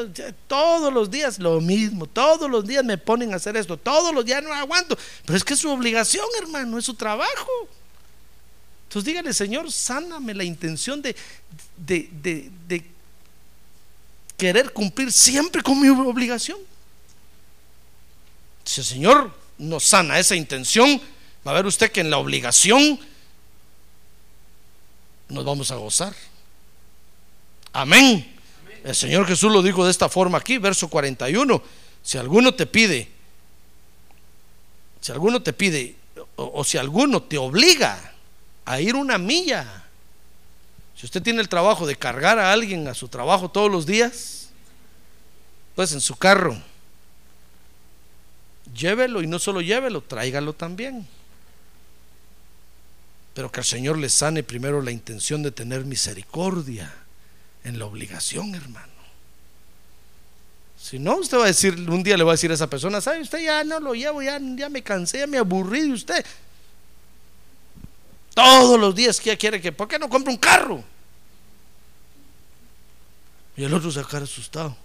todos 0.48 0.92
los 0.94 1.10
días 1.10 1.40
lo 1.40 1.62
mismo, 1.62 2.06
todos 2.06 2.50
los 2.50 2.68
días 2.68 2.84
me 2.84 2.98
ponen 2.98 3.32
a 3.32 3.38
hacer 3.38 3.56
esto, 3.56 3.78
todos 3.78 4.14
los 4.14 4.26
días 4.26 4.44
no 4.44 4.54
aguanto, 4.54 4.98
pero 5.26 5.38
es 5.38 5.44
que 5.44 5.54
es 5.54 5.60
su 5.62 5.70
obligación, 5.72 6.26
hermano, 6.42 6.78
es 6.78 6.86
su 6.86 6.96
trabajo. 6.96 7.50
Entonces 8.88 9.06
dígale, 9.06 9.34
Señor, 9.34 9.72
sáname 9.72 10.34
la 10.34 10.44
intención 10.44 11.02
de, 11.02 11.16
de, 11.78 12.10
de, 12.12 12.52
de 12.68 12.92
querer 14.36 14.74
cumplir 14.74 15.14
siempre 15.14 15.62
con 15.62 15.80
mi 15.80 15.88
obligación. 15.88 16.58
Si 18.66 18.82
el 18.82 18.86
Señor 18.86 19.34
nos 19.58 19.86
sana 19.86 20.20
esa 20.20 20.36
intención, 20.36 21.00
va 21.48 21.52
a 21.52 21.56
ver 21.56 21.66
usted 21.66 21.90
que 21.92 22.02
en 22.02 22.10
la 22.10 22.18
obligación 22.18 23.00
nos 25.30 25.46
vamos 25.46 25.72
a 25.72 25.76
gozar. 25.76 26.14
Amén. 27.72 28.36
El 28.84 28.96
Señor 28.96 29.28
Jesús 29.28 29.52
lo 29.52 29.62
dijo 29.62 29.86
de 29.86 29.92
esta 29.92 30.10
forma 30.10 30.38
aquí, 30.38 30.58
verso 30.58 30.88
41. 30.90 31.62
Si 32.02 32.18
alguno 32.18 32.54
te 32.54 32.66
pide, 32.66 33.10
si 35.02 35.12
alguno 35.12 35.42
te 35.42 35.54
pide, 35.54 35.96
o, 36.36 36.52
o 36.56 36.64
si 36.64 36.78
alguno 36.78 37.22
te 37.22 37.38
obliga 37.38 38.14
a 38.66 38.82
ir 38.82 38.96
una 38.96 39.18
milla, 39.18 39.86
si 40.96 41.06
usted 41.06 41.22
tiene 41.22 41.42
el 41.42 41.50
trabajo 41.50 41.86
de 41.86 41.96
cargar 41.96 42.40
a 42.40 42.52
alguien 42.52 42.88
a 42.88 42.94
su 42.94 43.08
trabajo 43.08 43.50
todos 43.50 43.72
los 43.72 43.86
días, 43.86 44.50
pues 45.76 45.94
en 45.94 46.02
su 46.02 46.16
carro, 46.16 46.62
llévelo 48.74 49.22
y 49.22 49.28
no 49.28 49.40
solo 49.40 49.62
llévelo, 49.62 50.02
tráigalo 50.02 50.54
también. 50.54 51.08
Pero 53.34 53.52
que 53.52 53.62
el 53.62 53.66
Señor 53.66 53.98
le 53.98 54.10
sane 54.10 54.44
primero 54.44 54.82
la 54.82 54.92
intención 54.92 55.44
de 55.44 55.52
tener 55.52 55.86
misericordia 55.86 56.94
en 57.64 57.80
la 57.80 57.86
obligación, 57.86 58.56
hermano. 58.56 58.88
Si 60.82 60.98
no, 60.98 61.18
usted 61.18 61.38
va 61.38 61.44
a 61.44 61.48
decir, 61.48 61.76
un 61.90 62.04
día 62.04 62.18
le 62.18 62.24
va 62.24 62.32
a 62.32 62.36
decir 62.36 62.52
a 62.52 62.54
esa 62.54 62.70
persona, 62.70 63.02
¿sabe? 63.02 63.22
Usted 63.22 63.40
ya 63.40 63.64
no 63.64 63.80
lo 63.80 63.94
llevo, 63.94 64.22
ya, 64.22 64.40
ya 64.56 64.70
me 64.70 64.82
cansé, 64.82 65.20
ya 65.20 65.28
me 65.28 65.38
aburrí 65.38 65.82
de 65.82 65.94
usted. 65.94 66.26
Todos 68.34 68.80
los 68.80 68.96
días 68.96 69.20
que 69.20 69.38
quiere 69.38 69.60
que, 69.60 69.72
¿por 69.72 69.88
qué 69.88 70.00
no 70.00 70.08
compra 70.10 70.32
un 70.32 70.38
carro? 70.38 70.84
Y 73.58 73.64
el 73.66 73.74
otro 73.74 73.92
sacar 73.92 74.24
asustado. 74.24 74.76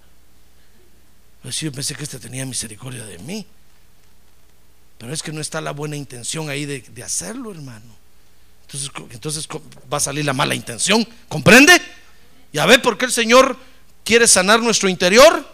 Pues 1.42 1.60
yo 1.60 1.70
pensé 1.70 1.94
que 1.94 2.02
este 2.02 2.18
tenía 2.18 2.44
misericordia 2.44 3.04
de 3.04 3.18
mí. 3.18 3.46
Pero 4.98 5.12
es 5.12 5.22
que 5.22 5.30
no 5.30 5.40
está 5.40 5.60
la 5.60 5.70
buena 5.70 5.94
intención 5.94 6.50
ahí 6.50 6.64
de 6.66 7.02
hacerlo, 7.04 7.52
hermano. 7.52 8.03
Entonces, 8.66 8.90
entonces 9.10 9.48
va 9.92 9.98
a 9.98 10.00
salir 10.00 10.24
la 10.24 10.32
mala 10.32 10.54
intención. 10.54 11.06
¿Comprende? 11.28 11.80
Ya 12.52 12.66
ve 12.66 12.78
por 12.78 12.98
qué 12.98 13.04
el 13.04 13.12
Señor 13.12 13.56
quiere 14.04 14.28
sanar 14.28 14.60
nuestro 14.60 14.88
interior. 14.88 15.44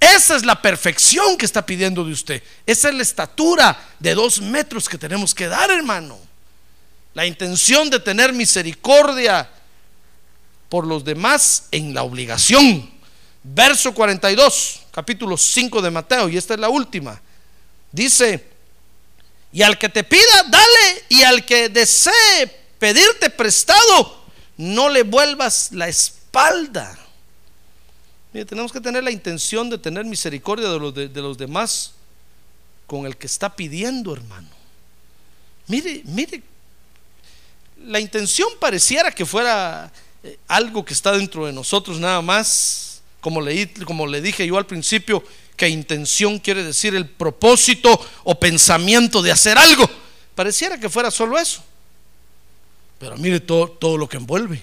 Esa 0.00 0.36
es 0.36 0.44
la 0.44 0.60
perfección 0.60 1.36
que 1.36 1.46
está 1.46 1.64
pidiendo 1.64 2.04
de 2.04 2.12
usted. 2.12 2.42
Esa 2.66 2.88
es 2.88 2.94
la 2.94 3.02
estatura 3.02 3.78
de 3.98 4.14
dos 4.14 4.40
metros 4.40 4.88
que 4.88 4.98
tenemos 4.98 5.34
que 5.34 5.48
dar, 5.48 5.70
hermano. 5.70 6.18
La 7.14 7.26
intención 7.26 7.90
de 7.90 8.00
tener 8.00 8.32
misericordia 8.32 9.48
por 10.68 10.86
los 10.86 11.04
demás 11.04 11.68
en 11.70 11.94
la 11.94 12.02
obligación. 12.02 12.90
Verso 13.42 13.92
42, 13.94 14.80
capítulo 14.90 15.36
5 15.36 15.82
de 15.82 15.90
Mateo, 15.90 16.28
y 16.28 16.36
esta 16.36 16.54
es 16.54 16.60
la 16.60 16.68
última. 16.68 17.20
Dice, 17.92 18.53
y 19.54 19.62
al 19.62 19.78
que 19.78 19.88
te 19.88 20.02
pida, 20.02 20.42
dale, 20.48 21.04
y 21.08 21.22
al 21.22 21.46
que 21.46 21.68
desee 21.68 22.48
pedirte 22.76 23.30
prestado, 23.30 24.24
no 24.56 24.88
le 24.88 25.04
vuelvas 25.04 25.70
la 25.70 25.86
espalda. 25.86 26.98
Mire, 28.32 28.46
tenemos 28.46 28.72
que 28.72 28.80
tener 28.80 29.04
la 29.04 29.12
intención 29.12 29.70
de 29.70 29.78
tener 29.78 30.04
misericordia 30.06 30.68
de 30.68 30.78
los, 30.80 30.92
de, 30.92 31.08
los 31.22 31.38
demás 31.38 31.92
con 32.88 33.06
el 33.06 33.16
que 33.16 33.28
está 33.28 33.54
pidiendo, 33.54 34.12
hermano. 34.12 34.48
Mire, 35.68 36.02
mire, 36.04 36.42
la 37.84 38.00
intención 38.00 38.48
pareciera 38.58 39.12
que 39.12 39.24
fuera 39.24 39.92
eh, 40.24 40.36
algo 40.48 40.84
que 40.84 40.94
está 40.94 41.12
dentro 41.12 41.46
de 41.46 41.52
nosotros 41.52 42.00
nada 42.00 42.20
más, 42.22 43.02
como 43.20 43.40
le, 43.40 43.72
como 43.84 44.04
le 44.08 44.20
dije 44.20 44.44
yo 44.48 44.58
al 44.58 44.66
principio, 44.66 45.22
que 45.56 45.68
intención 45.68 46.38
quiere 46.38 46.64
decir 46.64 46.94
el 46.94 47.08
propósito 47.08 47.98
o 48.24 48.38
pensamiento 48.38 49.22
de 49.22 49.32
hacer 49.32 49.56
algo. 49.56 49.88
Pareciera 50.34 50.78
que 50.78 50.88
fuera 50.88 51.10
solo 51.10 51.38
eso. 51.38 51.62
Pero 52.98 53.16
mire 53.16 53.40
todo, 53.40 53.68
todo 53.68 53.96
lo 53.96 54.08
que 54.08 54.16
envuelve. 54.16 54.62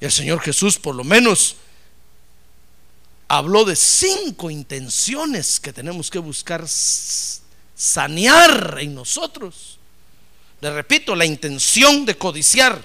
Y 0.00 0.04
el 0.04 0.12
Señor 0.12 0.40
Jesús 0.40 0.78
por 0.78 0.94
lo 0.94 1.04
menos 1.04 1.56
habló 3.28 3.64
de 3.64 3.74
cinco 3.74 4.50
intenciones 4.50 5.58
que 5.58 5.72
tenemos 5.72 6.10
que 6.10 6.18
buscar 6.18 6.64
sanear 6.68 8.78
en 8.80 8.94
nosotros. 8.94 9.78
Le 10.60 10.72
repito, 10.72 11.14
la 11.14 11.24
intención 11.24 12.06
de 12.06 12.16
codiciar, 12.16 12.80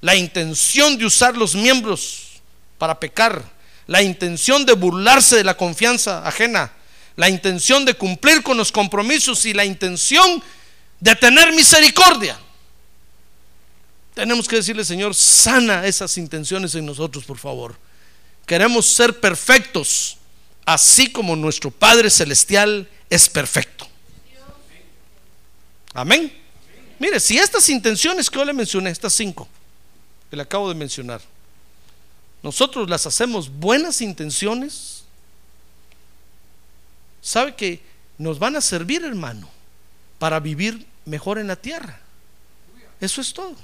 la 0.00 0.14
intención 0.14 0.96
de 0.96 1.06
usar 1.06 1.36
los 1.36 1.54
miembros 1.54 2.40
para 2.78 3.00
pecar, 3.00 3.53
la 3.86 4.02
intención 4.02 4.64
de 4.64 4.72
burlarse 4.72 5.36
de 5.36 5.44
la 5.44 5.56
confianza 5.56 6.26
ajena, 6.26 6.72
la 7.16 7.28
intención 7.28 7.84
de 7.84 7.94
cumplir 7.94 8.42
con 8.42 8.56
los 8.56 8.72
compromisos 8.72 9.44
y 9.44 9.52
la 9.52 9.64
intención 9.64 10.42
de 11.00 11.14
tener 11.16 11.52
misericordia. 11.52 12.38
Tenemos 14.14 14.46
que 14.46 14.56
decirle, 14.56 14.84
Señor, 14.84 15.14
sana 15.14 15.86
esas 15.86 16.16
intenciones 16.18 16.74
en 16.74 16.86
nosotros, 16.86 17.24
por 17.24 17.38
favor. 17.38 17.76
Queremos 18.46 18.86
ser 18.86 19.20
perfectos, 19.20 20.18
así 20.64 21.10
como 21.10 21.34
nuestro 21.34 21.70
Padre 21.70 22.10
Celestial 22.10 22.88
es 23.10 23.28
perfecto. 23.28 23.88
Amén. 25.92 26.32
Mire, 26.98 27.20
si 27.20 27.38
estas 27.38 27.68
intenciones 27.68 28.30
que 28.30 28.38
yo 28.38 28.44
le 28.44 28.52
mencioné, 28.52 28.90
estas 28.90 29.12
cinco 29.12 29.48
que 30.30 30.36
le 30.36 30.42
acabo 30.42 30.68
de 30.68 30.74
mencionar, 30.74 31.20
nosotros 32.44 32.90
las 32.90 33.06
hacemos 33.06 33.50
buenas 33.50 34.02
intenciones, 34.02 35.04
sabe 37.22 37.54
que 37.54 37.80
nos 38.18 38.38
van 38.38 38.54
a 38.54 38.60
servir, 38.60 39.02
hermano, 39.02 39.48
para 40.18 40.40
vivir 40.40 40.86
mejor 41.06 41.38
en 41.38 41.46
la 41.46 41.56
tierra. 41.56 41.98
Eso 43.00 43.22
es 43.22 43.32
todo. 43.32 43.56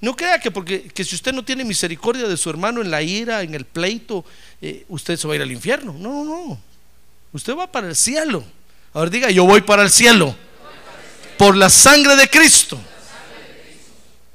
No 0.00 0.16
crea 0.16 0.40
que 0.40 0.50
porque 0.50 0.88
que 0.88 1.04
si 1.04 1.14
usted 1.14 1.32
no 1.32 1.44
tiene 1.44 1.62
misericordia 1.62 2.26
de 2.26 2.36
su 2.36 2.50
hermano 2.50 2.82
en 2.82 2.90
la 2.90 3.00
ira, 3.00 3.42
en 3.42 3.54
el 3.54 3.64
pleito, 3.64 4.24
eh, 4.60 4.84
usted 4.88 5.16
se 5.16 5.28
va 5.28 5.34
a 5.34 5.36
ir 5.36 5.42
al 5.42 5.52
infierno. 5.52 5.92
No, 5.92 6.24
no, 6.24 6.48
no. 6.48 6.60
Usted 7.32 7.54
va 7.54 7.70
para 7.70 7.86
el 7.86 7.94
cielo. 7.94 8.42
Ahora 8.92 9.08
diga, 9.08 9.30
yo 9.30 9.44
voy 9.44 9.60
para 9.60 9.84
el 9.84 9.90
cielo. 9.90 10.34
Por 11.38 11.56
la 11.56 11.70
sangre 11.70 12.16
de 12.16 12.28
Cristo. 12.28 12.76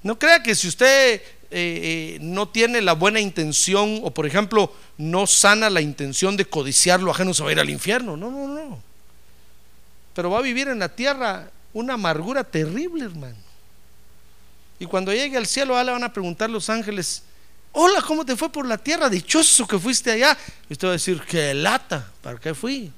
No 0.02 0.18
crea 0.18 0.42
que 0.42 0.56
si 0.56 0.70
usted 0.70 1.22
eh, 1.58 2.18
eh, 2.18 2.18
no 2.20 2.50
tiene 2.50 2.82
la 2.82 2.92
buena 2.92 3.22
intención 3.22 4.02
o 4.04 4.12
por 4.12 4.26
ejemplo 4.26 4.74
no 4.98 5.26
sana 5.26 5.70
la 5.70 5.80
intención 5.80 6.36
de 6.36 6.44
codiciar 6.44 7.00
lo 7.00 7.12
ajeno 7.12 7.34
se 7.34 7.44
va 7.44 7.50
a 7.50 7.54
ir 7.54 7.60
al 7.62 7.70
infierno. 7.70 8.18
No, 8.18 8.30
no, 8.30 8.46
no. 8.46 8.84
Pero 10.14 10.30
va 10.32 10.40
a 10.40 10.42
vivir 10.42 10.68
en 10.68 10.80
la 10.80 10.94
tierra 10.94 11.50
una 11.72 11.94
amargura 11.94 12.44
terrible, 12.44 13.06
hermano. 13.06 13.38
Y 14.80 14.86
cuando 14.86 15.14
llegue 15.14 15.38
al 15.38 15.48
cielo, 15.48 15.82
le 15.82 15.92
van 15.94 16.04
a 16.04 16.12
preguntar 16.12 16.50
los 16.50 16.70
ángeles, 16.70 17.24
hola, 17.72 18.02
¿cómo 18.02 18.26
te 18.26 18.36
fue 18.36 18.52
por 18.52 18.66
la 18.66 18.78
tierra? 18.78 19.08
Dichoso 19.08 19.66
que 19.66 19.80
fuiste 19.80 20.12
allá. 20.12 20.38
Y 20.70 20.74
usted 20.74 20.90
va 20.90 20.92
a 20.92 21.00
decir, 21.00 21.22
qué 21.22 21.54
lata, 21.54 22.12
¿para 22.22 22.38
qué 22.38 22.54
fui? 22.54 22.92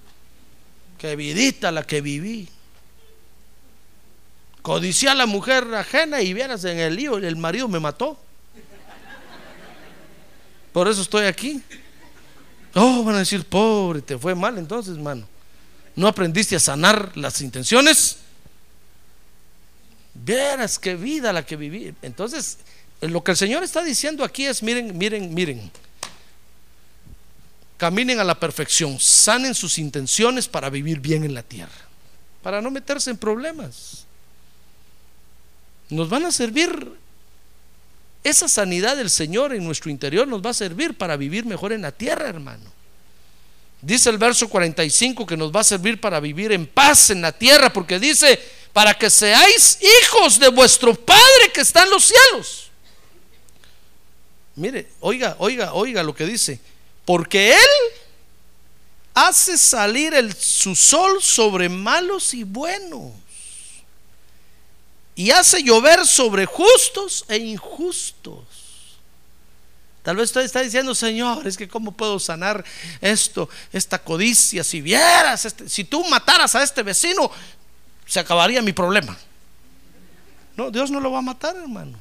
Qué 0.97 1.16
vidita 1.16 1.72
la 1.72 1.84
que 1.84 2.01
viví. 2.01 2.49
Codicié 4.64 5.10
a 5.10 5.14
la 5.14 5.28
mujer 5.28 5.72
ajena 5.76 6.24
y 6.24 6.34
vieras 6.34 6.66
en 6.66 6.80
el 6.80 6.95
lío, 6.95 7.18
el 7.20 7.36
marido 7.36 7.68
me 7.68 7.80
mató. 7.80 8.20
Por 10.78 10.88
eso 10.88 11.01
estoy 11.01 11.25
aquí. 11.25 11.59
Oh, 12.75 13.03
van 13.03 13.15
a 13.15 13.17
decir, 13.17 13.43
pobre, 13.43 13.99
te 13.99 14.15
fue 14.15 14.36
mal 14.36 14.59
entonces, 14.59 14.95
hermano. 14.95 15.28
¿No 15.95 16.07
aprendiste 16.07 16.55
a 16.55 16.59
sanar 16.59 17.17
las 17.17 17.41
intenciones? 17.41 18.17
Vieras 20.13 20.78
qué 20.78 20.95
vida 20.95 21.34
la 21.34 21.43
que 21.43 21.55
viví. 21.55 21.95
Entonces, 22.03 22.59
lo 23.01 23.23
que 23.23 23.32
el 23.32 23.38
Señor 23.38 23.63
está 23.63 23.84
diciendo 23.84 24.23
aquí 24.23 24.45
es, 24.45 24.61
miren, 24.61 24.95
miren, 24.95 25.34
miren. 25.34 25.71
Caminen 27.78 28.19
a 28.19 28.23
la 28.23 28.39
perfección, 28.39 28.99
sanen 28.99 29.55
sus 29.55 29.80
intenciones 29.80 30.47
para 30.47 30.69
vivir 30.69 30.99
bien 30.99 31.23
en 31.23 31.34
la 31.34 31.41
tierra, 31.41 31.88
para 32.43 32.61
no 32.61 32.69
meterse 32.69 33.09
en 33.09 33.17
problemas. 33.17 34.05
Nos 35.89 36.07
van 36.07 36.25
a 36.28 36.32
servir 36.32 37.07
esa 38.28 38.47
sanidad 38.47 38.97
del 38.97 39.09
Señor 39.09 39.53
en 39.53 39.63
nuestro 39.63 39.89
interior 39.89 40.28
nos 40.28 40.45
va 40.45 40.51
a 40.51 40.53
servir 40.53 40.97
para 40.97 41.17
vivir 41.17 41.45
mejor 41.45 41.73
en 41.73 41.82
la 41.82 41.91
tierra, 41.91 42.28
hermano. 42.28 42.71
Dice 43.82 44.09
el 44.09 44.17
verso 44.17 44.49
45 44.49 45.25
que 45.25 45.38
nos 45.38 45.51
va 45.51 45.61
a 45.61 45.63
servir 45.63 46.01
para 46.01 46.19
vivir 46.19 46.51
en 46.51 46.65
paz 46.65 47.09
en 47.09 47.21
la 47.21 47.32
tierra, 47.32 47.71
porque 47.71 47.99
dice, 47.99 48.39
para 48.73 48.93
que 48.93 49.09
seáis 49.09 49.80
hijos 49.82 50.39
de 50.39 50.49
vuestro 50.49 50.95
Padre 50.95 51.51
que 51.53 51.61
está 51.61 51.84
en 51.84 51.89
los 51.91 52.05
cielos. 52.05 52.71
Mire, 54.55 54.88
oiga, 54.99 55.36
oiga, 55.39 55.73
oiga 55.73 56.01
lo 56.01 56.15
que 56.15 56.25
dice. 56.25 56.59
Porque 57.05 57.53
Él 57.53 57.93
hace 59.13 59.57
salir 59.57 60.13
el, 60.13 60.34
su 60.36 60.75
sol 60.75 61.21
sobre 61.21 61.69
malos 61.69 62.34
y 62.34 62.43
buenos 62.43 63.11
y 65.18 65.32
hace 65.32 65.63
llover 65.63 66.05
sobre 66.05 66.45
justos 66.45 67.26
e 67.28 67.38
injustos. 67.38 68.45
Tal 70.03 70.15
vez 70.15 70.26
usted 70.30 70.41
está 70.41 70.61
diciendo, 70.61 70.93
Señor, 70.93 71.45
es 71.47 71.57
que 71.57 71.68
cómo 71.68 71.91
puedo 71.91 72.20
sanar 72.20 72.63
esto, 73.01 73.49
esta 73.74 73.97
codicia. 73.97 74.63
Si 74.63 74.80
vieras, 74.80 75.43
este, 75.43 75.68
si 75.68 75.84
tú 75.84 76.05
mataras 76.05 76.53
a 76.53 76.61
este 76.61 76.84
vecino, 76.84 77.32
se 78.05 78.20
acabaría 78.20 78.61
mi 78.61 78.74
problema. 78.74 79.18
No, 80.55 80.70
Dios 80.70 80.91
no 80.91 80.99
lo 80.99 81.11
va 81.11 81.18
a 81.18 81.24
matar, 81.24 81.55
hermano. 81.55 81.97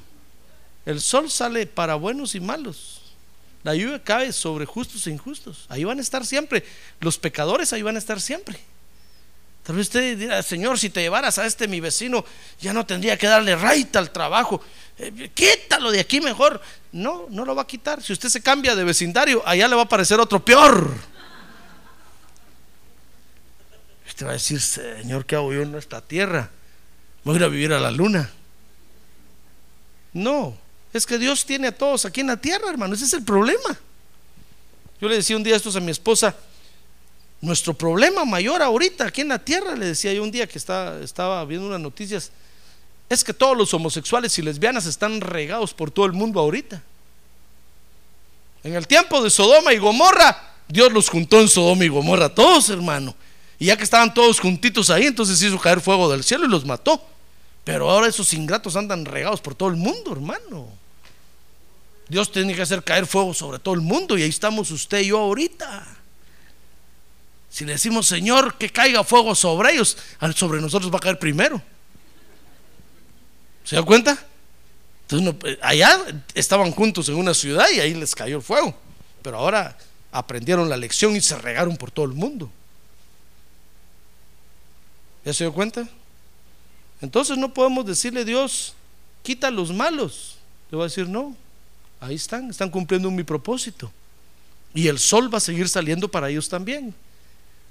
El 0.85 1.01
sol 1.01 1.31
sale 1.31 1.67
para 1.67 1.95
buenos 1.95 2.35
y 2.35 2.41
malos. 2.41 3.01
La 3.65 3.75
lluvia 3.75 4.05
cae 4.05 4.31
sobre 4.31 4.67
justos 4.67 5.07
e 5.07 5.11
injustos. 5.11 5.65
Ahí 5.71 5.85
van 5.85 5.99
a 5.99 6.03
estar 6.03 6.25
siempre. 6.27 6.67
Los 7.01 7.17
pecadores 7.17 7.73
ahí 7.73 7.81
van 7.81 7.97
a 7.97 7.99
estar 7.99 8.21
siempre. 8.21 8.61
Tal 9.67 9.75
vez 9.75 9.89
usted 9.89 10.17
dirá, 10.17 10.41
Señor, 10.45 10.79
si 10.79 10.91
te 10.91 11.01
llevaras 11.01 11.39
a 11.39 11.45
este 11.45 11.67
mi 11.67 11.81
vecino, 11.81 12.25
ya 12.61 12.73
no 12.73 12.87
tendría 12.87 13.19
que 13.19 13.27
darle 13.27 13.57
raita 13.57 13.99
al 13.99 14.13
trabajo. 14.13 14.63
Eh, 14.97 15.33
quítalo 15.35 15.91
de 15.91 15.99
aquí 15.99 16.21
mejor. 16.21 16.61
No, 16.93 17.27
no 17.31 17.45
lo 17.45 17.57
va 17.57 17.63
a 17.63 17.67
quitar. 17.67 18.01
Si 18.01 18.13
usted 18.13 18.29
se 18.29 18.41
cambia 18.41 18.77
de 18.77 18.85
vecindario, 18.85 19.43
allá 19.45 19.67
le 19.67 19.75
va 19.75 19.83
a 19.83 19.85
aparecer 19.87 20.21
otro 20.21 20.45
peor. 20.45 20.95
Usted 24.07 24.25
va 24.25 24.31
a 24.31 24.35
decir, 24.35 24.61
Señor, 24.61 25.27
¿qué 25.27 25.35
hago 25.35 25.53
yo 25.53 25.63
en 25.63 25.75
esta 25.75 26.01
tierra? 26.01 26.49
Voy 27.25 27.35
a 27.35 27.37
ir 27.39 27.45
a 27.45 27.49
vivir 27.49 27.73
a 27.73 27.81
la 27.81 27.91
luna. 27.91 28.31
No, 30.13 30.57
es 30.93 31.07
que 31.07 31.19
Dios 31.19 31.45
tiene 31.45 31.67
a 31.67 31.77
todos 31.77 32.05
aquí 32.05 32.21
en 32.21 32.29
la 32.29 32.37
tierra, 32.37 32.71
hermano. 32.71 32.95
Ese 32.95 33.05
es 33.05 33.13
el 33.15 33.25
problema. 33.25 33.77
Yo 35.01 35.09
le 35.09 35.17
decía 35.17 35.37
un 35.37 35.43
día 35.43 35.57
esto 35.57 35.77
a 35.77 35.81
mi 35.81 35.91
esposa. 35.91 36.37
Nuestro 37.41 37.75
problema 37.75 38.25
mayor 38.25 38.63
ahorita 38.63 39.07
aquí 39.07 39.21
en 39.21 39.29
la 39.29 39.39
tierra, 39.39 39.77
le 39.77 39.87
decía 39.87 40.13
yo 40.13 40.23
un 40.23 40.31
día 40.31 40.47
que 40.47 40.59
estaba, 40.59 41.45
viendo 41.45 41.67
unas 41.67 41.81
noticias 41.81 42.31
es 43.09 43.23
que 43.23 43.33
todos 43.33 43.57
los 43.57 43.73
homosexuales 43.73 44.37
y 44.39 44.43
lesbianas 44.43 44.87
están 44.87 45.21
regados 45.21 45.73
por 45.73 45.93
todo 45.93 46.07
el 46.07 46.13
mundo 46.13 46.41
ahorita. 46.41 46.83
En 48.65 48.75
el 48.75 48.87
tiempo 48.89 49.23
de 49.23 49.31
Sodoma 49.31 49.73
y 49.73 49.79
Gomorra, 49.79 50.55
Dios 50.67 50.93
los 50.93 51.09
juntó 51.09 51.41
en 51.41 51.49
Sodoma 51.49 51.85
y 51.85 51.89
Gomorra, 51.89 52.35
todos 52.35 52.69
hermano. 52.69 53.15
Y 53.61 53.67
ya 53.67 53.77
que 53.77 53.85
estaban 53.85 54.13
todos 54.13 54.41
juntitos 54.41 54.91
ahí, 54.91 55.07
entonces 55.07 55.41
hizo 55.41 55.59
caer 55.59 55.81
fuego 55.81 56.11
del 56.11 56.25
cielo 56.25 56.47
y 56.47 56.49
los 56.49 56.65
mató. 56.65 57.01
Pero 57.63 57.89
ahora 57.89 58.09
esos 58.09 58.33
ingratos 58.33 58.75
andan 58.75 59.05
regados 59.05 59.41
por 59.41 59.55
todo 59.55 59.69
el 59.69 59.77
mundo, 59.77 60.13
hermano. 60.13 60.67
Dios 62.09 62.31
tiene 62.31 62.55
que 62.55 62.63
hacer 62.63 62.83
caer 62.83 63.07
fuego 63.07 63.35
sobre 63.35 63.59
todo 63.59 63.75
el 63.75 63.81
mundo 63.81 64.17
y 64.17 64.23
ahí 64.23 64.29
estamos 64.29 64.71
usted 64.71 65.01
y 65.01 65.07
yo 65.07 65.19
ahorita. 65.19 65.87
Si 67.57 67.65
le 67.65 67.73
decimos, 67.73 68.07
Señor, 68.07 68.59
que 68.59 68.69
caiga 68.69 69.03
fuego 69.03 69.35
sobre 69.35 69.73
ellos, 69.73 69.97
sobre 70.35 70.61
nosotros 70.61 70.93
va 70.93 70.99
a 70.99 71.01
caer 71.01 71.19
primero. 71.19 71.63
¿Se 73.65 73.77
da 73.77 73.83
cuenta? 73.83 74.23
Entonces, 75.09 75.35
eh, 75.45 75.59
allá 75.63 76.05
estaban 76.35 76.71
juntos 76.71 77.09
en 77.09 77.15
una 77.15 77.33
ciudad 77.33 77.65
y 77.75 77.81
ahí 77.81 77.95
les 77.95 78.15
cayó 78.15 78.37
el 78.37 78.43
fuego. 78.43 78.79
Pero 79.23 79.39
ahora 79.39 79.75
aprendieron 80.13 80.69
la 80.69 80.77
lección 80.77 81.17
y 81.17 81.23
se 81.23 81.35
regaron 81.39 81.79
por 81.79 81.91
todo 81.91 82.05
el 82.05 82.13
mundo. 82.13 82.51
¿Ya 85.25 85.33
se 85.33 85.45
dio 85.45 85.55
cuenta? 85.55 85.89
Entonces 87.01 87.39
no 87.39 87.55
podemos 87.55 87.87
decirle 87.87 88.27
Dios, 88.27 88.75
quita 89.23 89.51
los 89.51 89.73
malos. 89.73 90.37
Le 90.71 90.77
va 90.77 90.85
a 90.85 90.89
decir, 90.89 91.09
no, 91.09 91.35
ahí 92.01 92.17
están, 92.17 92.51
están 92.51 92.69
cumpliendo 92.69 93.11
mi 93.11 93.23
propósito. 93.23 93.91
Y 94.75 94.89
el 94.89 94.99
sol 94.99 95.33
va 95.33 95.39
a 95.39 95.41
seguir 95.41 95.71
saliendo 95.71 96.07
para 96.07 96.29
ellos 96.29 96.51
también. 96.51 96.95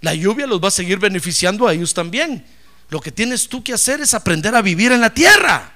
La 0.06 0.14
lluvia 0.14 0.46
los 0.46 0.64
va 0.64 0.68
a 0.68 0.72
seguir 0.72 1.00
beneficiando 1.00 1.68
a 1.68 1.74
ellos 1.74 1.92
también. 1.92 2.46
Lo 2.90 3.02
que 3.02 3.12
tienes 3.12 3.50
tú 3.50 3.64
que 3.64 3.74
hacer 3.74 4.02
es 4.02 4.14
aprender 4.14 4.54
a 4.54 4.62
vivir 4.62 4.92
en 4.92 5.02
la 5.02 5.12
tierra. 5.12 5.74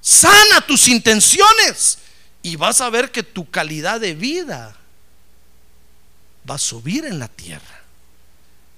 Sana 0.00 0.62
tus 0.66 0.88
intenciones 0.88 1.98
y 2.40 2.56
vas 2.56 2.80
a 2.80 2.88
ver 2.88 3.12
que 3.12 3.22
tu 3.22 3.50
calidad 3.50 4.00
de 4.00 4.14
vida 4.14 4.74
va 6.50 6.54
a 6.54 6.58
subir 6.58 7.04
en 7.04 7.18
la 7.18 7.28
tierra 7.28 7.82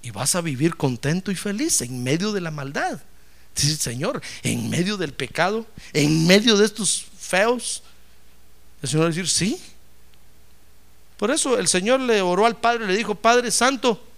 y 0.03 0.11
vas 0.11 0.35
a 0.35 0.41
vivir 0.41 0.75
contento 0.75 1.31
y 1.31 1.37
feliz 1.37 1.83
en 1.83 2.03
medio 2.03 2.33
de 2.33 2.41
la 2.41 2.51
maldad. 2.51 3.01
Dice 3.55 3.77
Señor, 3.77 4.21
en 4.43 4.71
medio 4.71 4.97
del 4.97 5.13
pecado, 5.13 5.69
en 5.93 6.27
medio 6.27 6.57
de 6.57 6.65
estos 6.67 7.07
feos, 7.17 7.85
el 8.83 8.89
Señor 8.89 9.05
va 9.05 9.07
a 9.07 9.11
decir, 9.11 9.29
sí. 9.29 9.61
Por 11.17 11.31
eso 11.31 11.61
el 11.61 11.69
Señor 11.69 12.01
le 12.01 12.21
oró 12.23 12.45
al 12.45 12.57
Padre, 12.57 12.89
le 12.89 12.97
dijo, 12.97 13.15
Padre 13.15 13.53
Santo, 13.53 14.10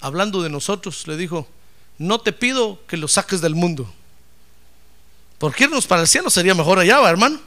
hablando 0.00 0.42
de 0.42 0.50
nosotros, 0.50 1.06
le 1.06 1.16
dijo, 1.16 1.46
no 1.98 2.20
te 2.20 2.32
pido 2.32 2.80
que 2.86 2.96
lo 2.96 3.08
saques 3.08 3.40
del 3.40 3.54
mundo, 3.54 3.92
porque 5.38 5.64
irnos 5.64 5.86
para 5.86 6.02
el 6.02 6.08
cielo 6.08 6.30
sería 6.30 6.54
mejor 6.54 6.78
allá, 6.78 6.98
¿va, 6.98 7.10
hermano. 7.10 7.40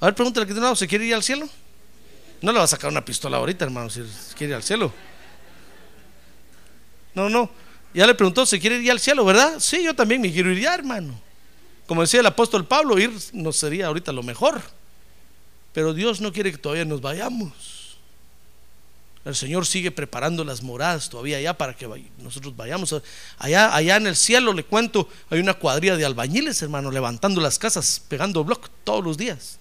A 0.00 0.06
ver, 0.06 0.14
pregúntale 0.14 0.46
que 0.46 0.76
¿se 0.76 0.86
quiere 0.86 1.04
ir 1.04 1.14
al 1.14 1.22
cielo? 1.22 1.48
No 2.40 2.52
le 2.52 2.58
va 2.58 2.64
a 2.64 2.68
sacar 2.68 2.90
una 2.90 3.04
pistola 3.04 3.36
ahorita, 3.36 3.64
hermano, 3.64 3.90
si 3.90 4.02
quiere 4.34 4.52
ir 4.52 4.56
al 4.56 4.62
cielo. 4.62 4.92
No, 7.14 7.28
no. 7.28 7.50
Ya 7.92 8.06
le 8.06 8.14
preguntó, 8.14 8.46
¿se 8.46 8.58
quiere 8.58 8.78
ir 8.78 8.90
al 8.90 9.00
cielo, 9.00 9.24
verdad? 9.24 9.58
Sí, 9.58 9.82
yo 9.82 9.94
también 9.94 10.20
me 10.20 10.32
quiero 10.32 10.50
ir 10.52 10.60
ya, 10.60 10.74
hermano. 10.74 11.20
Como 11.86 12.02
decía 12.02 12.20
el 12.20 12.26
apóstol 12.26 12.66
Pablo, 12.66 12.98
ir 12.98 13.12
no 13.32 13.52
sería 13.52 13.88
ahorita 13.88 14.12
lo 14.12 14.22
mejor. 14.22 14.62
Pero 15.72 15.92
Dios 15.92 16.20
no 16.20 16.32
quiere 16.32 16.52
que 16.52 16.58
todavía 16.58 16.84
nos 16.84 17.00
vayamos. 17.00 17.79
El 19.24 19.36
Señor 19.36 19.66
sigue 19.66 19.90
preparando 19.90 20.44
las 20.44 20.62
moradas 20.62 21.10
todavía 21.10 21.36
allá 21.36 21.52
para 21.52 21.74
que 21.74 21.86
nosotros 22.18 22.56
vayamos. 22.56 22.94
Allá, 23.38 23.74
allá 23.74 23.96
en 23.96 24.06
el 24.06 24.16
cielo, 24.16 24.54
le 24.54 24.64
cuento, 24.64 25.08
hay 25.28 25.40
una 25.40 25.52
cuadrilla 25.54 25.96
de 25.96 26.06
albañiles, 26.06 26.62
hermano, 26.62 26.90
levantando 26.90 27.40
las 27.40 27.58
casas, 27.58 28.00
pegando 28.08 28.42
bloc 28.44 28.70
todos 28.82 29.04
los 29.04 29.18
días. 29.18 29.58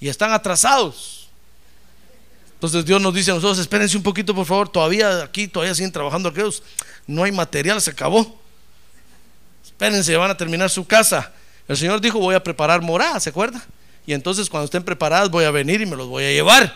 Y 0.00 0.08
están 0.08 0.32
atrasados. 0.32 1.28
Entonces 2.54 2.84
Dios 2.84 3.00
nos 3.00 3.14
dice 3.14 3.30
a 3.30 3.34
nosotros, 3.34 3.60
espérense 3.60 3.96
un 3.96 4.02
poquito, 4.02 4.34
por 4.34 4.44
favor, 4.44 4.68
todavía 4.68 5.22
aquí, 5.22 5.46
todavía 5.46 5.76
siguen 5.76 5.92
trabajando 5.92 6.28
aquellos. 6.28 6.64
No 7.06 7.22
hay 7.22 7.30
material, 7.30 7.80
se 7.80 7.90
acabó. 7.90 8.36
Espérense, 9.64 10.16
van 10.16 10.32
a 10.32 10.36
terminar 10.36 10.68
su 10.70 10.84
casa. 10.84 11.32
El 11.68 11.76
Señor 11.76 12.00
dijo, 12.00 12.18
voy 12.18 12.34
a 12.34 12.42
preparar 12.42 12.82
moradas, 12.82 13.22
¿se 13.22 13.30
acuerda? 13.30 13.64
Y 14.06 14.12
entonces 14.12 14.50
cuando 14.50 14.64
estén 14.64 14.82
preparadas 14.82 15.30
voy 15.30 15.44
a 15.44 15.52
venir 15.52 15.80
y 15.80 15.86
me 15.86 15.94
los 15.94 16.08
voy 16.08 16.24
a 16.24 16.32
llevar 16.32 16.74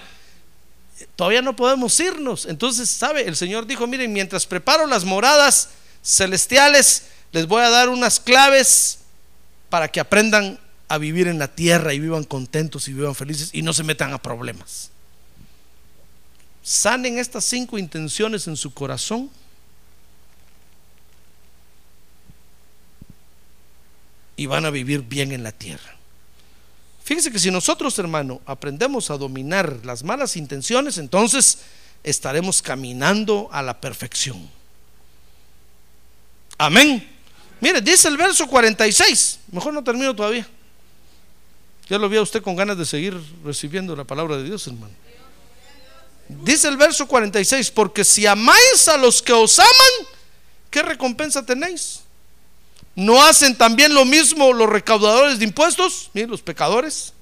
todavía 1.16 1.42
no 1.42 1.56
podemos 1.56 1.98
irnos. 2.00 2.46
Entonces, 2.46 2.90
¿sabe? 2.90 3.26
El 3.26 3.36
Señor 3.36 3.66
dijo, 3.66 3.86
miren, 3.86 4.12
mientras 4.12 4.46
preparo 4.46 4.86
las 4.86 5.04
moradas 5.04 5.70
celestiales, 6.02 7.04
les 7.32 7.46
voy 7.46 7.62
a 7.62 7.70
dar 7.70 7.88
unas 7.88 8.20
claves 8.20 8.98
para 9.70 9.88
que 9.88 10.00
aprendan 10.00 10.58
a 10.88 10.98
vivir 10.98 11.28
en 11.28 11.38
la 11.38 11.48
tierra 11.48 11.94
y 11.94 11.98
vivan 12.00 12.24
contentos 12.24 12.88
y 12.88 12.92
vivan 12.92 13.14
felices 13.14 13.50
y 13.52 13.62
no 13.62 13.72
se 13.72 13.84
metan 13.84 14.12
a 14.12 14.20
problemas. 14.20 14.90
Sanen 16.62 17.18
estas 17.18 17.44
cinco 17.44 17.78
intenciones 17.78 18.46
en 18.46 18.56
su 18.56 18.72
corazón. 18.72 19.30
Y 24.36 24.46
van 24.46 24.64
a 24.64 24.70
vivir 24.70 25.02
bien 25.02 25.32
en 25.32 25.42
la 25.42 25.52
tierra. 25.52 25.96
Fíjese 27.04 27.32
que 27.32 27.38
si 27.38 27.50
nosotros, 27.50 27.98
hermano, 27.98 28.40
aprendemos 28.46 29.10
a 29.10 29.16
dominar 29.16 29.80
las 29.84 30.04
malas 30.04 30.36
intenciones, 30.36 30.98
entonces 30.98 31.58
estaremos 32.04 32.62
caminando 32.62 33.48
a 33.52 33.62
la 33.62 33.80
perfección. 33.80 34.48
Amén. 36.58 37.08
Mire, 37.60 37.80
dice 37.80 38.08
el 38.08 38.16
verso 38.16 38.46
46. 38.46 39.40
Mejor 39.50 39.74
no 39.74 39.82
termino 39.82 40.14
todavía. 40.14 40.46
Ya 41.88 41.98
lo 41.98 42.08
vi 42.08 42.16
a 42.16 42.22
usted 42.22 42.42
con 42.42 42.56
ganas 42.56 42.78
de 42.78 42.84
seguir 42.84 43.20
recibiendo 43.44 43.94
la 43.96 44.04
palabra 44.04 44.36
de 44.36 44.44
Dios, 44.44 44.66
hermano. 44.66 44.94
Dice 46.28 46.68
el 46.68 46.76
verso 46.76 47.06
46, 47.06 47.70
porque 47.72 48.04
si 48.04 48.26
amáis 48.26 48.88
a 48.88 48.96
los 48.96 49.20
que 49.20 49.32
os 49.32 49.58
aman, 49.58 50.08
¿qué 50.70 50.82
recompensa 50.82 51.44
tenéis? 51.44 52.00
¿No 52.94 53.22
hacen 53.22 53.56
también 53.56 53.94
lo 53.94 54.04
mismo 54.04 54.52
los 54.52 54.68
recaudadores 54.68 55.38
de 55.38 55.44
impuestos? 55.44 56.10
Miren, 56.12 56.30
los 56.30 56.42
pecadores. 56.42 57.12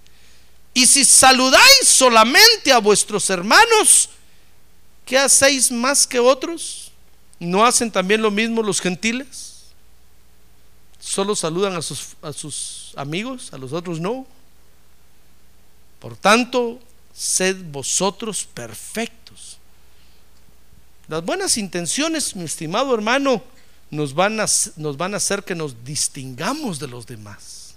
Y 0.74 0.86
si 0.86 1.04
saludáis 1.04 1.86
solamente 1.86 2.72
a 2.72 2.78
vuestros 2.78 3.28
hermanos, 3.30 4.10
¿qué 5.04 5.18
hacéis 5.18 5.70
más 5.70 6.06
que 6.06 6.18
otros? 6.18 6.90
¿No 7.38 7.64
hacen 7.64 7.90
también 7.90 8.22
lo 8.22 8.30
mismo 8.30 8.62
los 8.62 8.80
gentiles? 8.80 9.50
¿Solo 10.98 11.34
saludan 11.34 11.74
a 11.76 11.82
sus, 11.82 12.08
a 12.20 12.32
sus 12.32 12.92
amigos, 12.96 13.52
a 13.52 13.58
los 13.58 13.72
otros 13.72 14.00
no? 14.00 14.26
Por 15.98 16.16
tanto, 16.16 16.80
sed 17.14 17.56
vosotros 17.70 18.44
perfectos. 18.44 19.58
Las 21.08 21.24
buenas 21.24 21.56
intenciones, 21.56 22.36
mi 22.36 22.44
estimado 22.44 22.94
hermano, 22.94 23.42
nos 23.91 24.14
van, 24.14 24.41
a, 24.41 24.47
nos 24.76 24.97
van 24.97 25.14
a 25.14 25.16
hacer 25.16 25.43
que 25.43 25.55
nos 25.55 25.84
distingamos 25.84 26.78
de 26.78 26.86
los 26.86 27.07
demás. 27.07 27.74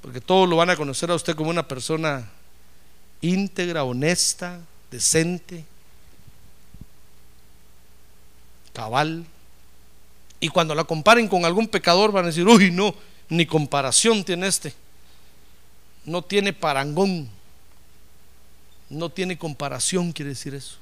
Porque 0.00 0.20
todos 0.20 0.48
lo 0.48 0.56
van 0.56 0.70
a 0.70 0.76
conocer 0.76 1.10
a 1.10 1.14
usted 1.14 1.34
como 1.34 1.50
una 1.50 1.66
persona 1.66 2.30
íntegra, 3.20 3.84
honesta, 3.84 4.60
decente, 4.90 5.64
cabal, 8.72 9.24
Y 10.40 10.48
cuando 10.48 10.74
la 10.74 10.84
comparen 10.84 11.26
con 11.26 11.46
algún 11.46 11.68
pecador 11.68 12.12
van 12.12 12.24
a 12.24 12.26
decir, 12.26 12.46
uy, 12.46 12.70
no, 12.70 12.94
ni 13.30 13.46
comparación 13.46 14.22
tiene 14.24 14.46
este. 14.46 14.74
No 16.04 16.20
tiene 16.20 16.52
parangón. 16.52 17.30
No 18.90 19.08
tiene 19.08 19.38
comparación, 19.38 20.12
quiere 20.12 20.30
decir 20.30 20.54
eso. 20.54 20.76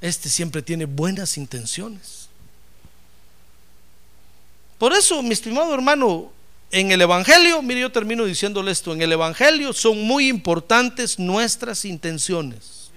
Este 0.00 0.28
siempre 0.28 0.62
tiene 0.62 0.86
buenas 0.86 1.36
intenciones. 1.36 2.28
Por 4.78 4.94
eso, 4.94 5.22
mi 5.22 5.32
estimado 5.32 5.74
hermano, 5.74 6.32
en 6.70 6.90
el 6.90 7.02
Evangelio, 7.02 7.60
mire, 7.60 7.80
yo 7.80 7.92
termino 7.92 8.24
diciéndole 8.24 8.70
esto, 8.70 8.92
en 8.92 9.02
el 9.02 9.12
Evangelio 9.12 9.72
son 9.72 10.02
muy 10.02 10.28
importantes 10.28 11.18
nuestras 11.18 11.84
intenciones. 11.84 12.90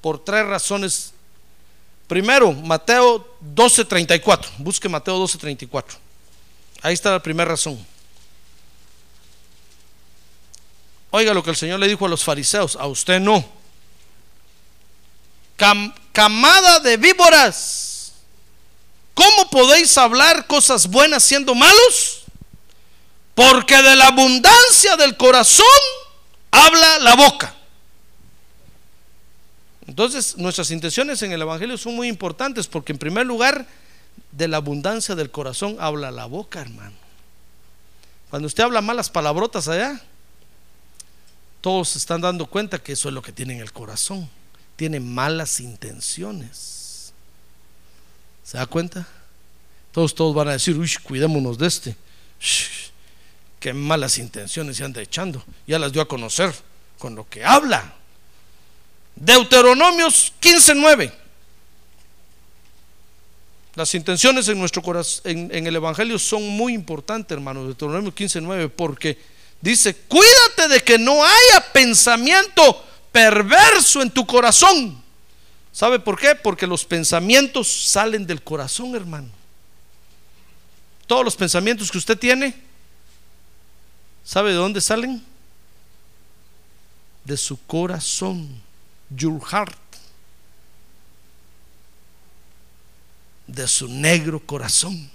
Por 0.00 0.24
tres 0.24 0.46
razones. 0.46 1.12
Primero, 2.06 2.52
Mateo 2.52 3.36
12:34. 3.54 4.48
Busque 4.58 4.88
Mateo 4.88 5.18
12:34. 5.18 5.98
Ahí 6.80 6.94
está 6.94 7.10
la 7.10 7.22
primera 7.22 7.50
razón. 7.50 7.84
Oiga 11.10 11.34
lo 11.34 11.42
que 11.42 11.50
el 11.50 11.56
Señor 11.56 11.80
le 11.80 11.88
dijo 11.88 12.06
a 12.06 12.08
los 12.08 12.22
fariseos, 12.22 12.76
a 12.76 12.86
usted 12.86 13.20
no. 13.20 13.57
Camada 16.12 16.80
de 16.80 16.96
víboras, 16.96 18.12
¿cómo 19.14 19.50
podéis 19.50 19.96
hablar 19.98 20.46
cosas 20.46 20.86
buenas 20.86 21.22
siendo 21.22 21.54
malos? 21.54 22.22
Porque 23.34 23.82
de 23.82 23.96
la 23.96 24.06
abundancia 24.06 24.96
del 24.96 25.16
corazón 25.16 25.66
habla 26.50 26.98
la 27.00 27.14
boca. 27.14 27.54
Entonces, 29.86 30.36
nuestras 30.36 30.70
intenciones 30.70 31.22
en 31.22 31.32
el 31.32 31.42
Evangelio 31.42 31.78
son 31.78 31.96
muy 31.96 32.08
importantes 32.08 32.66
porque 32.66 32.92
en 32.92 32.98
primer 32.98 33.26
lugar, 33.26 33.66
de 34.32 34.48
la 34.48 34.58
abundancia 34.58 35.14
del 35.14 35.30
corazón 35.30 35.76
habla 35.80 36.10
la 36.10 36.26
boca, 36.26 36.60
hermano. 36.60 36.96
Cuando 38.30 38.46
usted 38.46 38.64
habla 38.64 38.80
malas 38.80 39.08
palabrotas 39.08 39.68
allá, 39.68 40.00
todos 41.60 41.90
se 41.90 41.98
están 41.98 42.20
dando 42.20 42.46
cuenta 42.46 42.78
que 42.78 42.92
eso 42.92 43.08
es 43.08 43.14
lo 43.14 43.22
que 43.22 43.32
tiene 43.32 43.54
en 43.54 43.60
el 43.60 43.72
corazón. 43.72 44.28
Tiene 44.78 45.00
malas 45.00 45.58
intenciones. 45.58 47.12
¿Se 48.44 48.56
da 48.56 48.64
cuenta? 48.66 49.06
Todos, 49.90 50.14
todos 50.14 50.32
van 50.34 50.46
a 50.48 50.52
decir, 50.52 50.78
uy, 50.78 50.88
cuidémonos 51.02 51.58
de 51.58 51.66
este. 51.66 51.96
qué 53.58 53.72
malas 53.72 54.18
intenciones 54.18 54.76
se 54.76 54.84
anda 54.84 55.02
echando. 55.02 55.44
Ya 55.66 55.80
las 55.80 55.92
dio 55.92 56.00
a 56.00 56.06
conocer 56.06 56.54
con 56.96 57.16
lo 57.16 57.28
que 57.28 57.44
habla. 57.44 57.92
Deuteronomios 59.16 60.32
15:9. 60.40 61.12
Las 63.74 63.94
intenciones 63.94 64.48
en 64.48 64.58
nuestro 64.60 64.80
corazón, 64.80 65.22
en, 65.24 65.54
en, 65.54 65.66
el 65.66 65.74
Evangelio 65.74 66.20
son 66.20 66.48
muy 66.48 66.72
importantes, 66.72 67.34
hermanos. 67.34 67.66
Deuteronomio 67.66 68.14
15:9, 68.14 68.70
porque 68.70 69.18
Dice, 69.60 69.94
cuídate 69.94 70.68
de 70.68 70.80
que 70.80 70.98
no 70.98 71.24
haya 71.24 71.72
pensamiento 71.72 72.84
perverso 73.12 74.02
en 74.02 74.10
tu 74.10 74.26
corazón. 74.26 75.02
¿Sabe 75.72 75.98
por 75.98 76.18
qué? 76.18 76.34
Porque 76.34 76.66
los 76.66 76.84
pensamientos 76.84 77.68
salen 77.68 78.26
del 78.26 78.42
corazón, 78.42 78.94
hermano. 78.94 79.28
Todos 81.06 81.24
los 81.24 81.36
pensamientos 81.36 81.90
que 81.90 81.98
usted 81.98 82.18
tiene, 82.18 82.54
¿sabe 84.24 84.50
de 84.50 84.56
dónde 84.56 84.80
salen? 84.80 85.24
De 87.24 87.36
su 87.36 87.58
corazón, 87.66 88.60
your 89.10 89.40
heart. 89.50 89.78
De 93.46 93.66
su 93.66 93.88
negro 93.88 94.40
corazón. 94.40 95.10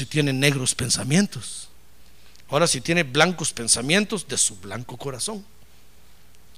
si 0.00 0.06
tiene 0.06 0.32
negros 0.32 0.74
pensamientos. 0.74 1.69
Ahora 2.50 2.66
si 2.66 2.80
tiene 2.80 3.02
blancos 3.04 3.52
pensamientos 3.52 4.26
de 4.26 4.36
su 4.36 4.56
blanco 4.56 4.96
corazón. 4.96 5.44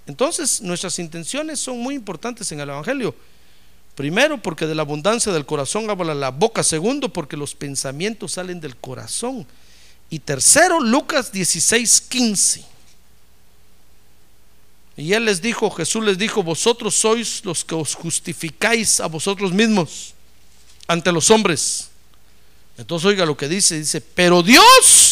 Entonces 0.06 0.60
nuestras 0.62 0.98
intenciones 0.98 1.60
son 1.60 1.78
muy 1.78 1.94
importantes 1.94 2.50
en 2.52 2.60
el 2.60 2.70
Evangelio. 2.70 3.14
Primero, 3.94 4.40
porque 4.40 4.66
de 4.66 4.74
la 4.74 4.82
abundancia 4.82 5.32
del 5.32 5.44
corazón 5.44 5.90
habla 5.90 6.14
la 6.14 6.30
boca. 6.30 6.62
Segundo, 6.62 7.12
porque 7.12 7.36
los 7.36 7.54
pensamientos 7.54 8.32
salen 8.32 8.60
del 8.60 8.76
corazón. 8.76 9.46
Y 10.08 10.18
tercero, 10.18 10.80
Lucas 10.80 11.30
16, 11.30 12.00
15. 12.00 12.64
Y 14.96 15.12
él 15.12 15.24
les 15.24 15.40
dijo, 15.40 15.70
Jesús 15.70 16.04
les 16.04 16.18
dijo, 16.18 16.42
vosotros 16.42 16.94
sois 16.94 17.44
los 17.44 17.64
que 17.64 17.74
os 17.74 17.94
justificáis 17.94 19.00
a 19.00 19.06
vosotros 19.06 19.52
mismos 19.52 20.14
ante 20.86 21.12
los 21.12 21.30
hombres. 21.30 21.88
Entonces 22.76 23.06
oiga 23.06 23.26
lo 23.26 23.36
que 23.36 23.48
dice, 23.48 23.78
dice, 23.78 24.00
pero 24.00 24.42
Dios 24.42 25.11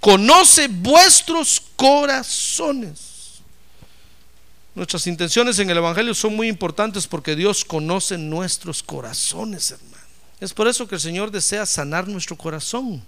conoce 0.00 0.68
vuestros 0.68 1.62
corazones. 1.76 3.40
Nuestras 4.74 5.06
intenciones 5.06 5.58
en 5.58 5.68
el 5.68 5.76
Evangelio 5.76 6.14
son 6.14 6.34
muy 6.34 6.48
importantes 6.48 7.06
porque 7.06 7.36
Dios 7.36 7.64
conoce 7.64 8.16
nuestros 8.16 8.82
corazones, 8.82 9.70
hermano. 9.70 9.96
Es 10.40 10.54
por 10.54 10.68
eso 10.68 10.88
que 10.88 10.94
el 10.94 11.00
Señor 11.00 11.30
desea 11.30 11.66
sanar 11.66 12.08
nuestro 12.08 12.36
corazón, 12.36 13.04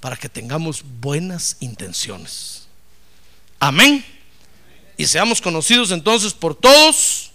para 0.00 0.16
que 0.16 0.28
tengamos 0.28 0.84
buenas 1.00 1.56
intenciones. 1.60 2.66
Amén. 3.58 4.04
Y 4.96 5.06
seamos 5.06 5.40
conocidos 5.40 5.92
entonces 5.92 6.34
por 6.34 6.54
todos 6.54 7.30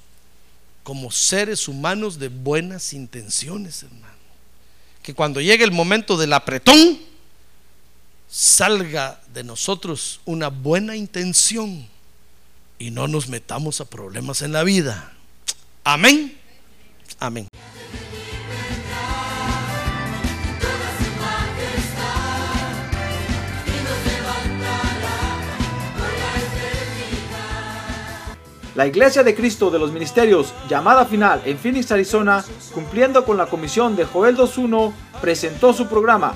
como 0.83 1.09
seres 1.09 1.67
humanos 1.67 2.19
de 2.19 2.27
buenas 2.27 2.93
intenciones, 2.93 3.83
hermano 3.83 4.17
que 5.07 5.13
cuando 5.13 5.39
llegue 5.39 5.63
el 5.63 5.71
momento 5.71 6.17
del 6.17 6.33
apretón, 6.33 6.99
salga 8.29 9.21
de 9.33 9.43
nosotros 9.43 10.19
una 10.25 10.49
buena 10.49 10.95
intención 10.95 11.87
y 12.79 12.91
no 12.91 13.07
nos 13.07 13.27
metamos 13.27 13.81
a 13.81 13.85
problemas 13.85 14.41
en 14.41 14.51
la 14.51 14.63
vida. 14.63 15.13
Amén. 15.83 16.37
Amén. 17.19 17.47
La 28.77 28.85
Iglesia 28.85 29.23
de 29.23 29.33
Cristo 29.33 29.71
de 29.71 29.79
los 29.79 29.91
Ministerios, 29.91 30.53
llamada 30.69 31.03
final 31.05 31.41
en 31.45 31.57
Phoenix, 31.57 31.91
Arizona, 31.91 32.45
cumpliendo 32.75 33.25
con 33.25 33.35
la 33.35 33.47
comisión 33.47 33.95
de 33.95 34.05
Joel 34.05 34.37
2.1, 34.37 34.93
presentó 35.19 35.73
su 35.73 35.87
programa, 35.87 36.35